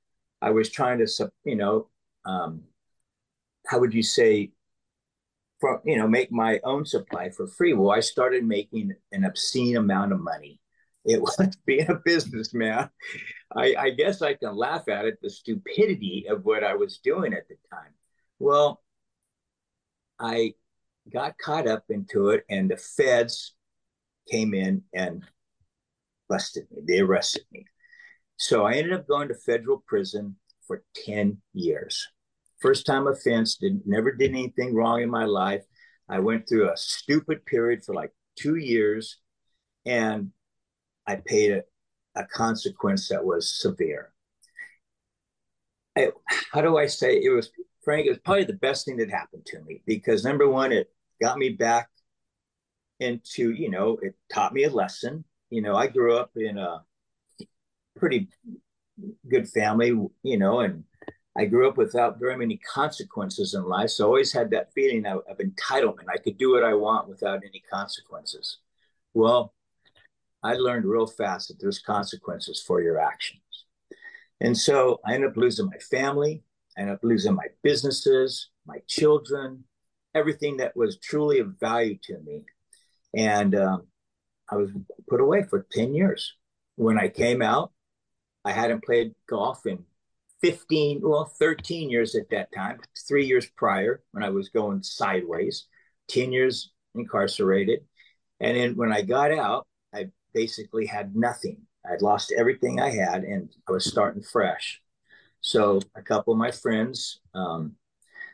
I 0.42 0.52
was 0.52 0.70
trying 0.70 1.00
to, 1.00 1.32
you 1.44 1.56
know, 1.56 1.90
um, 2.26 2.64
how 3.68 3.80
would 3.80 3.94
you 3.94 4.04
say, 4.04 4.52
for, 5.60 5.82
you 5.86 5.98
know, 5.98 6.08
make 6.08 6.32
my 6.32 6.60
own 6.64 6.86
supply 6.86 7.30
for 7.30 7.48
free. 7.48 7.74
Well, 7.74 7.92
I 7.92 8.02
started 8.02 8.44
making 8.44 8.94
an 9.12 9.24
obscene 9.24 9.78
amount 9.78 10.12
of 10.12 10.20
money. 10.20 10.60
It 11.06 11.22
was 11.22 11.38
being 11.66 11.90
a 11.90 11.96
businessman. 11.96 12.90
I, 13.56 13.76
I 13.78 13.90
guess 13.92 14.22
I 14.22 14.34
can 14.34 14.56
laugh 14.56 14.88
at 14.90 15.06
it, 15.06 15.20
the 15.22 15.30
stupidity 15.30 16.26
of 16.30 16.46
what 16.46 16.64
I 16.64 16.76
was 16.76 17.00
doing 17.00 17.34
at 17.34 17.48
the 17.48 17.56
time. 17.72 17.94
Well, 18.40 18.82
I 20.20 20.54
got 21.12 21.38
caught 21.38 21.68
up 21.68 21.86
into 21.90 22.30
it, 22.30 22.44
and 22.50 22.70
the 22.70 22.78
feds 22.78 23.54
came 24.30 24.54
in 24.54 24.84
and 24.94 25.24
busted 26.28 26.68
me. 26.72 26.82
They 26.88 27.00
arrested 27.00 27.44
me. 27.52 27.66
So 28.38 28.66
I 28.66 28.74
ended 28.74 28.94
up 28.94 29.08
going 29.08 29.28
to 29.30 29.36
federal 29.36 29.84
prison 29.88 30.36
for 30.68 30.84
10 31.06 31.38
years. 31.54 32.08
First 32.60 32.86
time 32.86 33.08
offense, 33.08 33.58
did 33.58 33.82
never 33.86 34.12
did 34.12 34.32
anything 34.32 34.74
wrong 34.74 35.02
in 35.02 35.10
my 35.10 35.26
life. 35.26 35.64
I 36.10 36.20
went 36.20 36.48
through 36.48 36.70
a 36.70 36.78
stupid 36.78 37.46
period 37.46 37.84
for 37.84 37.94
like 37.94 38.12
two 38.36 38.56
years 38.56 39.18
and 39.86 40.32
I 41.08 41.18
paid 41.18 41.52
a, 41.52 41.64
a 42.16 42.26
consequence 42.26 43.10
that 43.10 43.24
was 43.24 43.60
severe. 43.60 44.12
I, 45.98 46.12
how 46.52 46.62
do 46.62 46.78
I 46.78 46.88
say 46.88 47.22
it 47.22 47.30
was 47.30 47.52
Frank? 47.84 48.08
It 48.08 48.10
was 48.10 48.20
probably 48.20 48.46
the 48.46 48.54
best 48.54 48.86
thing 48.86 48.98
that 48.98 49.10
happened 49.10 49.46
to 49.48 49.62
me 49.62 49.82
because 49.86 50.24
number 50.24 50.48
one, 50.50 50.72
it 50.72 50.90
got 51.22 51.38
me 51.38 51.50
back 51.50 51.90
into, 53.00 53.52
you 53.52 53.70
know, 53.70 53.98
it 54.02 54.16
taught 54.34 54.54
me 54.54 54.64
a 54.64 54.70
lesson. 54.70 55.24
You 55.50 55.62
know, 55.62 55.76
I 55.76 55.88
grew 55.88 56.16
up 56.16 56.32
in 56.36 56.58
a 56.58 56.84
pretty 57.96 58.30
good 59.30 59.48
family, 59.50 59.88
you 60.24 60.38
know, 60.38 60.60
and 60.62 60.84
I 61.38 61.46
grew 61.46 61.68
up 61.68 61.78
without 61.78 62.20
very 62.20 62.38
many 62.38 62.58
consequences 62.58 63.54
in 63.54 63.64
life. 63.64 63.90
So 63.90 64.06
I 64.06 64.08
always 64.08 64.32
had 64.32 64.52
that 64.52 64.72
feeling 64.74 65.06
of, 65.06 65.22
of 65.30 65.38
entitlement. 65.38 66.06
I 66.10 66.18
could 66.18 66.38
do 66.38 66.52
what 66.52 66.64
I 66.64 66.74
want 66.74 67.10
without 67.10 67.42
any 67.46 67.62
consequences. 67.70 68.60
Well, 69.14 69.54
I 70.44 70.54
learned 70.54 70.86
real 70.86 71.08
fast 71.08 71.50
that 71.50 71.60
there's 71.60 71.80
consequences 71.80 72.64
for 72.66 72.82
your 72.82 73.00
actions. 73.00 73.42
And 74.40 74.58
so 74.58 75.00
I 75.06 75.14
ended 75.14 75.32
up 75.32 75.38
losing 75.38 75.66
my 75.66 75.78
family. 75.78 76.44
I 76.78 76.82
ended 76.82 76.96
up 76.96 77.04
losing 77.04 77.36
my 77.36 77.48
businesses, 77.64 78.50
my 78.66 78.80
children, 78.88 79.64
everything 80.14 80.58
that 80.58 80.76
was 80.76 80.98
truly 81.00 81.40
of 81.40 81.60
value 81.60 81.98
to 82.04 82.20
me. 82.20 82.44
And 83.16 83.56
um, 83.56 83.88
I 84.50 84.56
was 84.56 84.72
put 85.10 85.22
away 85.22 85.44
for 85.44 85.66
10 85.72 85.94
years. 85.94 86.36
When 86.76 87.00
I 87.00 87.08
came 87.08 87.42
out, 87.42 87.72
I 88.44 88.52
hadn't 88.52 88.84
played 88.84 89.14
golf 89.28 89.66
in 89.66 89.84
15, 90.42 91.02
well, 91.02 91.26
13 91.26 91.90
years 91.90 92.14
at 92.16 92.30
that 92.30 92.50
time, 92.54 92.80
three 93.08 93.26
years 93.26 93.48
prior 93.56 94.04
when 94.12 94.24
I 94.24 94.30
was 94.30 94.50
going 94.50 94.84
sideways, 94.84 95.66
10 96.10 96.32
years 96.32 96.72
incarcerated. 96.94 97.80
And 98.40 98.56
then 98.56 98.76
when 98.76 98.92
I 98.92 99.02
got 99.02 99.32
out, 99.32 99.66
I 99.94 100.10
basically 100.34 100.86
had 100.86 101.16
nothing. 101.16 101.62
I'd 101.90 102.02
lost 102.02 102.34
everything 102.38 102.80
I 102.80 102.90
had 102.92 103.24
and 103.24 103.50
I 103.68 103.72
was 103.72 103.86
starting 103.86 104.22
fresh. 104.22 104.82
So 105.42 105.80
a 105.96 106.02
couple 106.02 106.34
of 106.34 106.40
my 106.40 106.52
friends 106.52 107.22
um, 107.34 107.74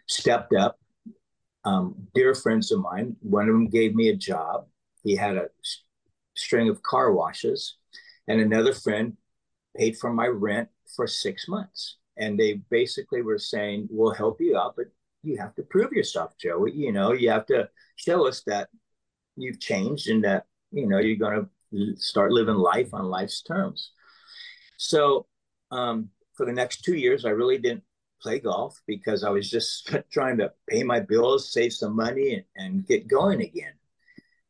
stepped 0.07 0.53
up. 0.53 0.80
Um, 1.64 2.07
dear 2.14 2.34
friends 2.34 2.72
of 2.72 2.80
mine, 2.80 3.16
one 3.22 3.47
of 3.47 3.53
them 3.53 3.68
gave 3.68 3.93
me 3.93 4.09
a 4.09 4.16
job. 4.16 4.66
He 5.03 5.16
had 5.16 5.38
a 5.38 5.49
string 6.36 6.70
of 6.70 6.82
car 6.84 7.12
washes, 7.12 7.78
and 8.28 8.39
another 8.39 8.74
friend 8.74 9.18
paid 9.78 9.97
for 9.97 10.12
my 10.12 10.28
rent 10.28 10.70
for 10.95 11.07
six 11.07 11.47
months. 11.47 11.97
And 12.18 12.39
they 12.39 12.62
basically 12.70 13.22
were 13.22 13.39
saying, 13.39 13.88
We'll 13.89 14.14
help 14.14 14.41
you 14.41 14.57
out, 14.57 14.76
but 14.76 14.88
you 15.24 15.38
have 15.38 15.55
to 15.55 15.64
prove 15.64 15.91
yourself, 15.91 16.38
Joey. 16.38 16.74
You 16.74 16.91
know, 16.91 17.14
you 17.14 17.30
have 17.30 17.45
to 17.47 17.70
show 17.95 18.28
us 18.28 18.43
that 18.47 18.70
you've 19.36 19.59
changed 19.59 20.09
and 20.09 20.24
that, 20.24 20.45
you 20.72 20.88
know, 20.88 20.99
you're 20.99 21.16
going 21.16 21.47
to 21.74 21.95
start 21.95 22.32
living 22.32 22.55
life 22.55 22.93
on 22.93 23.05
life's 23.05 23.41
terms. 23.41 23.91
So, 24.78 25.28
um, 25.72 26.09
for 26.34 26.45
the 26.45 26.51
next 26.51 26.84
two 26.84 26.95
years, 26.95 27.24
I 27.24 27.30
really 27.30 27.57
didn't 27.57 27.84
play 28.22 28.39
golf 28.39 28.80
because 28.88 29.24
I 29.24 29.30
was 29.30 29.49
just 29.49 29.93
trying 30.11 30.38
to 30.38 30.51
pay 30.69 30.84
my 30.84 30.99
bills, 30.99 31.51
save 31.51 31.74
some 31.74 31.95
money, 31.95 32.34
and, 32.36 32.43
and 32.55 32.88
get 32.88 33.07
going 33.07 33.41
again. 33.41 33.74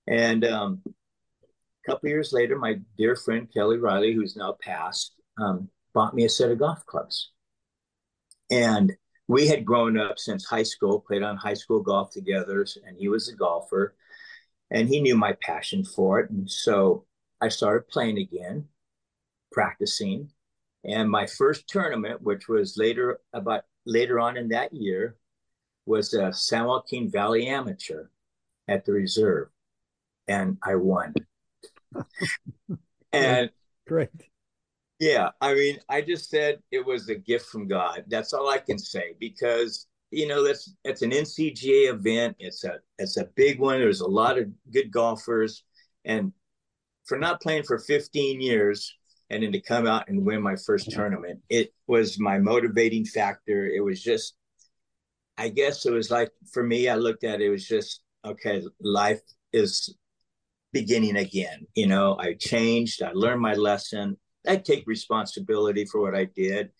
And 0.08 0.46
um, 0.46 0.82
a 0.88 1.92
couple 1.92 2.10
years 2.10 2.34
later, 2.34 2.58
my 2.58 2.80
dear 2.98 3.16
friend 3.16 3.48
Kelly 3.54 3.78
Riley, 3.78 4.14
who's 4.14 4.36
now 4.36 4.56
passed, 4.62 5.14
um, 5.40 5.70
bought 5.94 6.14
me 6.14 6.26
a 6.26 6.30
set 6.30 6.52
of 6.52 6.60
golf 6.60 6.86
clubs. 6.86 7.32
And 8.52 8.92
we 9.28 9.48
had 9.48 9.66
grown 9.66 9.98
up 9.98 10.20
since 10.20 10.46
high 10.46 10.64
school, 10.64 11.00
played 11.00 11.24
on 11.24 11.38
high 11.38 11.54
school 11.54 11.82
golf 11.82 12.12
together, 12.12 12.66
and 12.86 12.98
he 12.98 13.08
was 13.08 13.30
a 13.30 13.36
golfer. 13.36 13.96
And 14.70 14.88
he 14.88 15.02
knew 15.02 15.18
my 15.18 15.34
passion 15.42 15.84
for 15.84 16.20
it. 16.20 16.30
And 16.30 16.50
so 16.50 17.06
I 17.42 17.50
started 17.50 17.88
playing 17.90 18.18
again, 18.18 18.68
practicing. 19.52 20.30
And 20.84 21.10
my 21.10 21.28
first 21.28 21.68
tournament, 21.68 22.22
which 22.22 22.48
was 22.48 22.78
later 22.78 23.20
about 23.34 23.64
later 23.86 24.20
on 24.20 24.38
in 24.38 24.50
that 24.50 24.74
year, 24.74 25.16
was 25.86 26.14
a 26.14 26.34
San 26.34 26.66
Joaquin 26.66 27.10
Valley 27.10 27.48
Amateur 27.48 28.06
at 28.68 28.86
the 28.86 28.94
reserve. 28.94 29.50
And 30.28 30.58
I 30.64 30.76
won. 30.76 31.14
and 33.14 33.50
great. 33.88 34.10
Yeah, 35.00 35.30
I 35.42 35.56
mean, 35.56 35.80
I 35.90 36.02
just 36.02 36.30
said 36.30 36.60
it 36.72 36.86
was 36.86 37.10
a 37.10 37.16
gift 37.16 37.48
from 37.48 37.68
God. 37.68 38.06
That's 38.08 38.34
all 38.34 38.50
I 38.50 38.60
can 38.60 38.78
say 38.78 39.16
because 39.20 39.88
you 40.12 40.28
know 40.28 40.44
that's 40.44 40.76
it's 40.84 41.02
an 41.02 41.12
NCGA 41.12 41.92
event. 41.92 42.36
It's 42.40 42.64
a 42.64 42.80
it's 43.00 43.18
a 43.18 43.26
big 43.36 43.60
one. 43.60 43.80
There's 43.80 44.02
a 44.02 44.08
lot 44.08 44.38
of 44.38 44.48
good 44.72 44.92
golfers, 44.92 45.64
and 46.06 46.32
for 47.06 47.18
not 47.18 47.42
playing 47.42 47.64
for 47.64 47.80
15 47.80 48.42
years 48.42 48.96
and 49.32 49.44
then 49.44 49.54
to 49.54 49.62
come 49.62 49.88
out 49.88 50.10
and 50.10 50.26
win 50.26 50.42
my 50.42 50.58
first 50.58 50.92
tournament, 50.92 51.40
it 51.50 51.74
was 51.88 52.20
my 52.20 52.38
motivating 52.38 53.06
factor. 53.06 53.66
It 53.66 53.80
was 53.80 54.04
just, 54.04 54.36
I 55.38 55.48
guess 55.48 55.86
it 55.86 55.92
was 55.92 56.12
like 56.12 56.30
for 56.52 56.62
me. 56.62 56.90
I 56.90 56.96
looked 56.96 57.24
at 57.24 57.40
it, 57.40 57.46
it 57.46 57.50
was 57.50 57.66
just 57.66 58.02
okay. 58.26 58.62
Life 58.82 59.22
is 59.54 59.96
beginning 60.74 61.16
again. 61.16 61.66
You 61.76 61.88
know, 61.88 62.18
I 62.20 62.34
changed, 62.34 63.02
I 63.02 63.12
learned 63.14 63.42
my 63.42 63.54
lesson. 63.54 64.18
I 64.46 64.58
take 64.58 64.84
responsibility 64.86 65.86
for 65.86 66.02
what 66.02 66.14
I 66.14 66.26
did. 66.26 66.72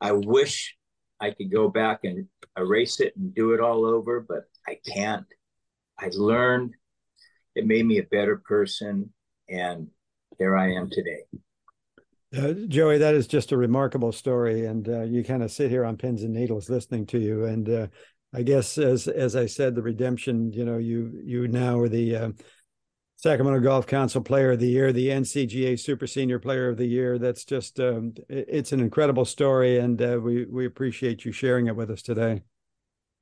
I 0.00 0.12
wish 0.12 0.76
I 1.20 1.32
could 1.32 1.52
go 1.52 1.68
back 1.68 2.00
and 2.04 2.26
erase 2.56 3.00
it 3.00 3.14
and 3.16 3.34
do 3.34 3.52
it 3.52 3.60
all 3.60 3.84
over, 3.84 4.20
but 4.20 4.44
I 4.66 4.78
can't. 4.94 5.26
I 5.98 6.08
learned. 6.14 6.72
It 7.54 7.66
made 7.66 7.84
me 7.84 7.98
a 7.98 8.04
better 8.04 8.36
person. 8.36 9.12
And 9.48 9.88
here 10.38 10.56
I 10.56 10.72
am 10.72 10.88
today. 10.90 11.24
Uh, 12.36 12.52
Joey, 12.68 12.98
that 12.98 13.14
is 13.14 13.26
just 13.26 13.52
a 13.52 13.56
remarkable 13.56 14.12
story, 14.12 14.66
and 14.66 14.86
uh, 14.86 15.02
you 15.02 15.24
kind 15.24 15.42
of 15.42 15.50
sit 15.50 15.70
here 15.70 15.84
on 15.84 15.96
pins 15.96 16.22
and 16.22 16.34
needles 16.34 16.68
listening 16.68 17.06
to 17.06 17.18
you. 17.18 17.46
And 17.46 17.68
uh, 17.70 17.86
I 18.34 18.42
guess, 18.42 18.76
as 18.76 19.08
as 19.08 19.34
I 19.34 19.46
said, 19.46 19.74
the 19.74 19.82
redemption. 19.82 20.52
You 20.52 20.66
know, 20.66 20.76
you 20.76 21.20
you 21.24 21.48
now 21.48 21.80
are 21.80 21.88
the 21.88 22.16
uh, 22.16 22.30
Sacramento 23.16 23.60
Golf 23.60 23.86
Council 23.86 24.20
Player 24.20 24.52
of 24.52 24.60
the 24.60 24.68
Year, 24.68 24.92
the 24.92 25.08
NCGA 25.08 25.80
Super 25.80 26.06
Senior 26.06 26.38
Player 26.38 26.68
of 26.68 26.76
the 26.76 26.86
Year. 26.86 27.18
That's 27.18 27.46
just 27.46 27.80
um, 27.80 28.12
it's 28.28 28.72
an 28.72 28.80
incredible 28.80 29.24
story, 29.24 29.78
and 29.78 30.00
uh, 30.02 30.20
we 30.22 30.44
we 30.44 30.66
appreciate 30.66 31.24
you 31.24 31.32
sharing 31.32 31.66
it 31.68 31.76
with 31.76 31.90
us 31.90 32.02
today. 32.02 32.42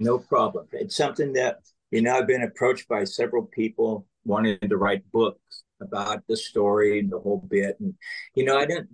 No 0.01 0.19
problem. 0.19 0.67
It's 0.73 0.97
something 0.97 1.33
that 1.35 1.61
you 1.93 2.03
know 2.03 2.17
I've 2.17 2.27
been 2.27 2.43
approached 2.43 2.89
by 2.89 3.05
several 3.05 3.45
people 3.45 4.05
wanting 4.25 4.59
to 4.69 4.77
write 4.77 5.09
books 5.13 5.63
about 5.81 6.23
the 6.29 6.37
story 6.37 6.99
and 6.99 7.11
the 7.11 7.19
whole 7.19 7.45
bit, 7.49 7.77
and 7.81 7.95
you 8.35 8.45
know 8.45 8.57
I 8.57 8.67
didn't. 8.67 8.89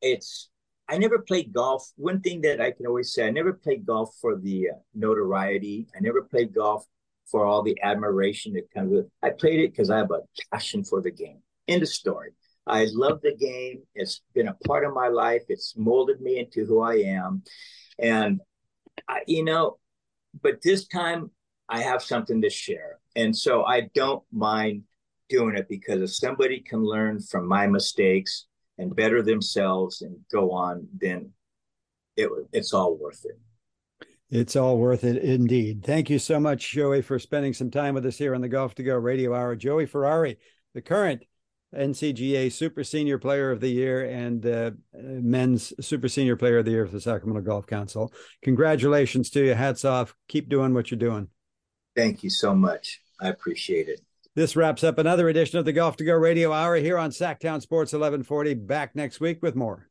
It's 0.00 0.50
I 0.88 0.98
never 0.98 1.20
played 1.20 1.52
golf. 1.52 1.90
One 1.96 2.20
thing 2.20 2.40
that 2.42 2.60
I 2.60 2.70
can 2.70 2.86
always 2.86 3.14
say, 3.14 3.26
I 3.26 3.30
never 3.30 3.52
played 3.52 3.86
golf 3.86 4.14
for 4.20 4.36
the 4.36 4.70
uh, 4.70 4.78
notoriety. 4.94 5.86
I 5.96 6.00
never 6.00 6.22
played 6.22 6.54
golf 6.54 6.84
for 7.30 7.46
all 7.46 7.62
the 7.62 7.78
admiration 7.82 8.52
that 8.54 8.70
comes 8.74 8.90
with 8.90 9.06
it. 9.06 9.10
I 9.22 9.30
played 9.30 9.60
it 9.60 9.70
because 9.70 9.90
I 9.90 9.98
have 9.98 10.10
a 10.10 10.20
passion 10.50 10.84
for 10.84 11.00
the 11.00 11.10
game. 11.10 11.38
End 11.68 11.82
of 11.82 11.88
story. 11.88 12.32
I 12.66 12.86
love 12.92 13.20
the 13.22 13.34
game. 13.34 13.82
It's 13.94 14.20
been 14.34 14.48
a 14.48 14.54
part 14.66 14.84
of 14.84 14.92
my 14.92 15.08
life. 15.08 15.42
It's 15.48 15.74
molded 15.76 16.20
me 16.20 16.38
into 16.38 16.66
who 16.66 16.82
I 16.82 16.96
am. 16.96 17.42
And, 17.98 18.40
I, 19.08 19.22
you 19.26 19.44
know, 19.44 19.78
but 20.42 20.62
this 20.62 20.86
time 20.86 21.30
I 21.68 21.80
have 21.80 22.02
something 22.02 22.42
to 22.42 22.50
share. 22.50 22.98
And 23.16 23.36
so 23.36 23.64
I 23.64 23.88
don't 23.94 24.22
mind 24.30 24.82
doing 25.32 25.56
it 25.56 25.66
because 25.68 26.02
if 26.02 26.14
somebody 26.14 26.60
can 26.60 26.84
learn 26.84 27.20
from 27.20 27.48
my 27.48 27.66
mistakes 27.66 28.46
and 28.78 28.94
better 28.94 29.22
themselves 29.22 30.02
and 30.02 30.16
go 30.30 30.52
on, 30.52 30.86
then 31.00 31.30
it, 32.16 32.28
it's 32.52 32.74
all 32.74 32.96
worth 32.96 33.24
it. 33.24 33.38
It's 34.30 34.56
all 34.56 34.78
worth 34.78 35.04
it 35.04 35.22
indeed. 35.22 35.84
Thank 35.84 36.10
you 36.10 36.18
so 36.18 36.38
much, 36.38 36.70
Joey, 36.70 37.02
for 37.02 37.18
spending 37.18 37.52
some 37.52 37.70
time 37.70 37.94
with 37.94 38.06
us 38.06 38.18
here 38.18 38.34
on 38.34 38.40
the 38.40 38.48
Golf 38.48 38.74
to 38.76 38.82
Go 38.82 38.94
Radio 38.96 39.34
Hour. 39.34 39.56
Joey 39.56 39.86
Ferrari, 39.86 40.38
the 40.74 40.82
current 40.82 41.24
NCGA 41.74 42.52
Super 42.52 42.84
Senior 42.84 43.18
Player 43.18 43.50
of 43.50 43.60
the 43.60 43.68
Year 43.68 44.04
and 44.04 44.44
uh, 44.44 44.70
Men's 44.94 45.72
Super 45.84 46.08
Senior 46.08 46.36
Player 46.36 46.58
of 46.58 46.66
the 46.66 46.70
Year 46.70 46.86
for 46.86 46.92
the 46.92 47.00
Sacramento 47.00 47.42
Golf 47.42 47.66
Council. 47.66 48.12
Congratulations 48.42 49.30
to 49.30 49.44
you. 49.44 49.54
Hats 49.54 49.84
off. 49.84 50.14
Keep 50.28 50.48
doing 50.48 50.74
what 50.74 50.90
you're 50.90 50.98
doing. 50.98 51.28
Thank 51.96 52.22
you 52.22 52.30
so 52.30 52.54
much. 52.54 53.00
I 53.20 53.28
appreciate 53.28 53.88
it. 53.88 54.00
This 54.34 54.56
wraps 54.56 54.82
up 54.82 54.96
another 54.96 55.28
edition 55.28 55.58
of 55.58 55.66
the 55.66 55.74
Golf 55.74 55.96
to 55.98 56.04
Go 56.04 56.14
Radio 56.14 56.52
Hour 56.52 56.76
here 56.76 56.96
on 56.96 57.10
Sactown 57.10 57.60
Sports 57.60 57.92
1140. 57.92 58.54
Back 58.54 58.96
next 58.96 59.20
week 59.20 59.42
with 59.42 59.54
more. 59.54 59.90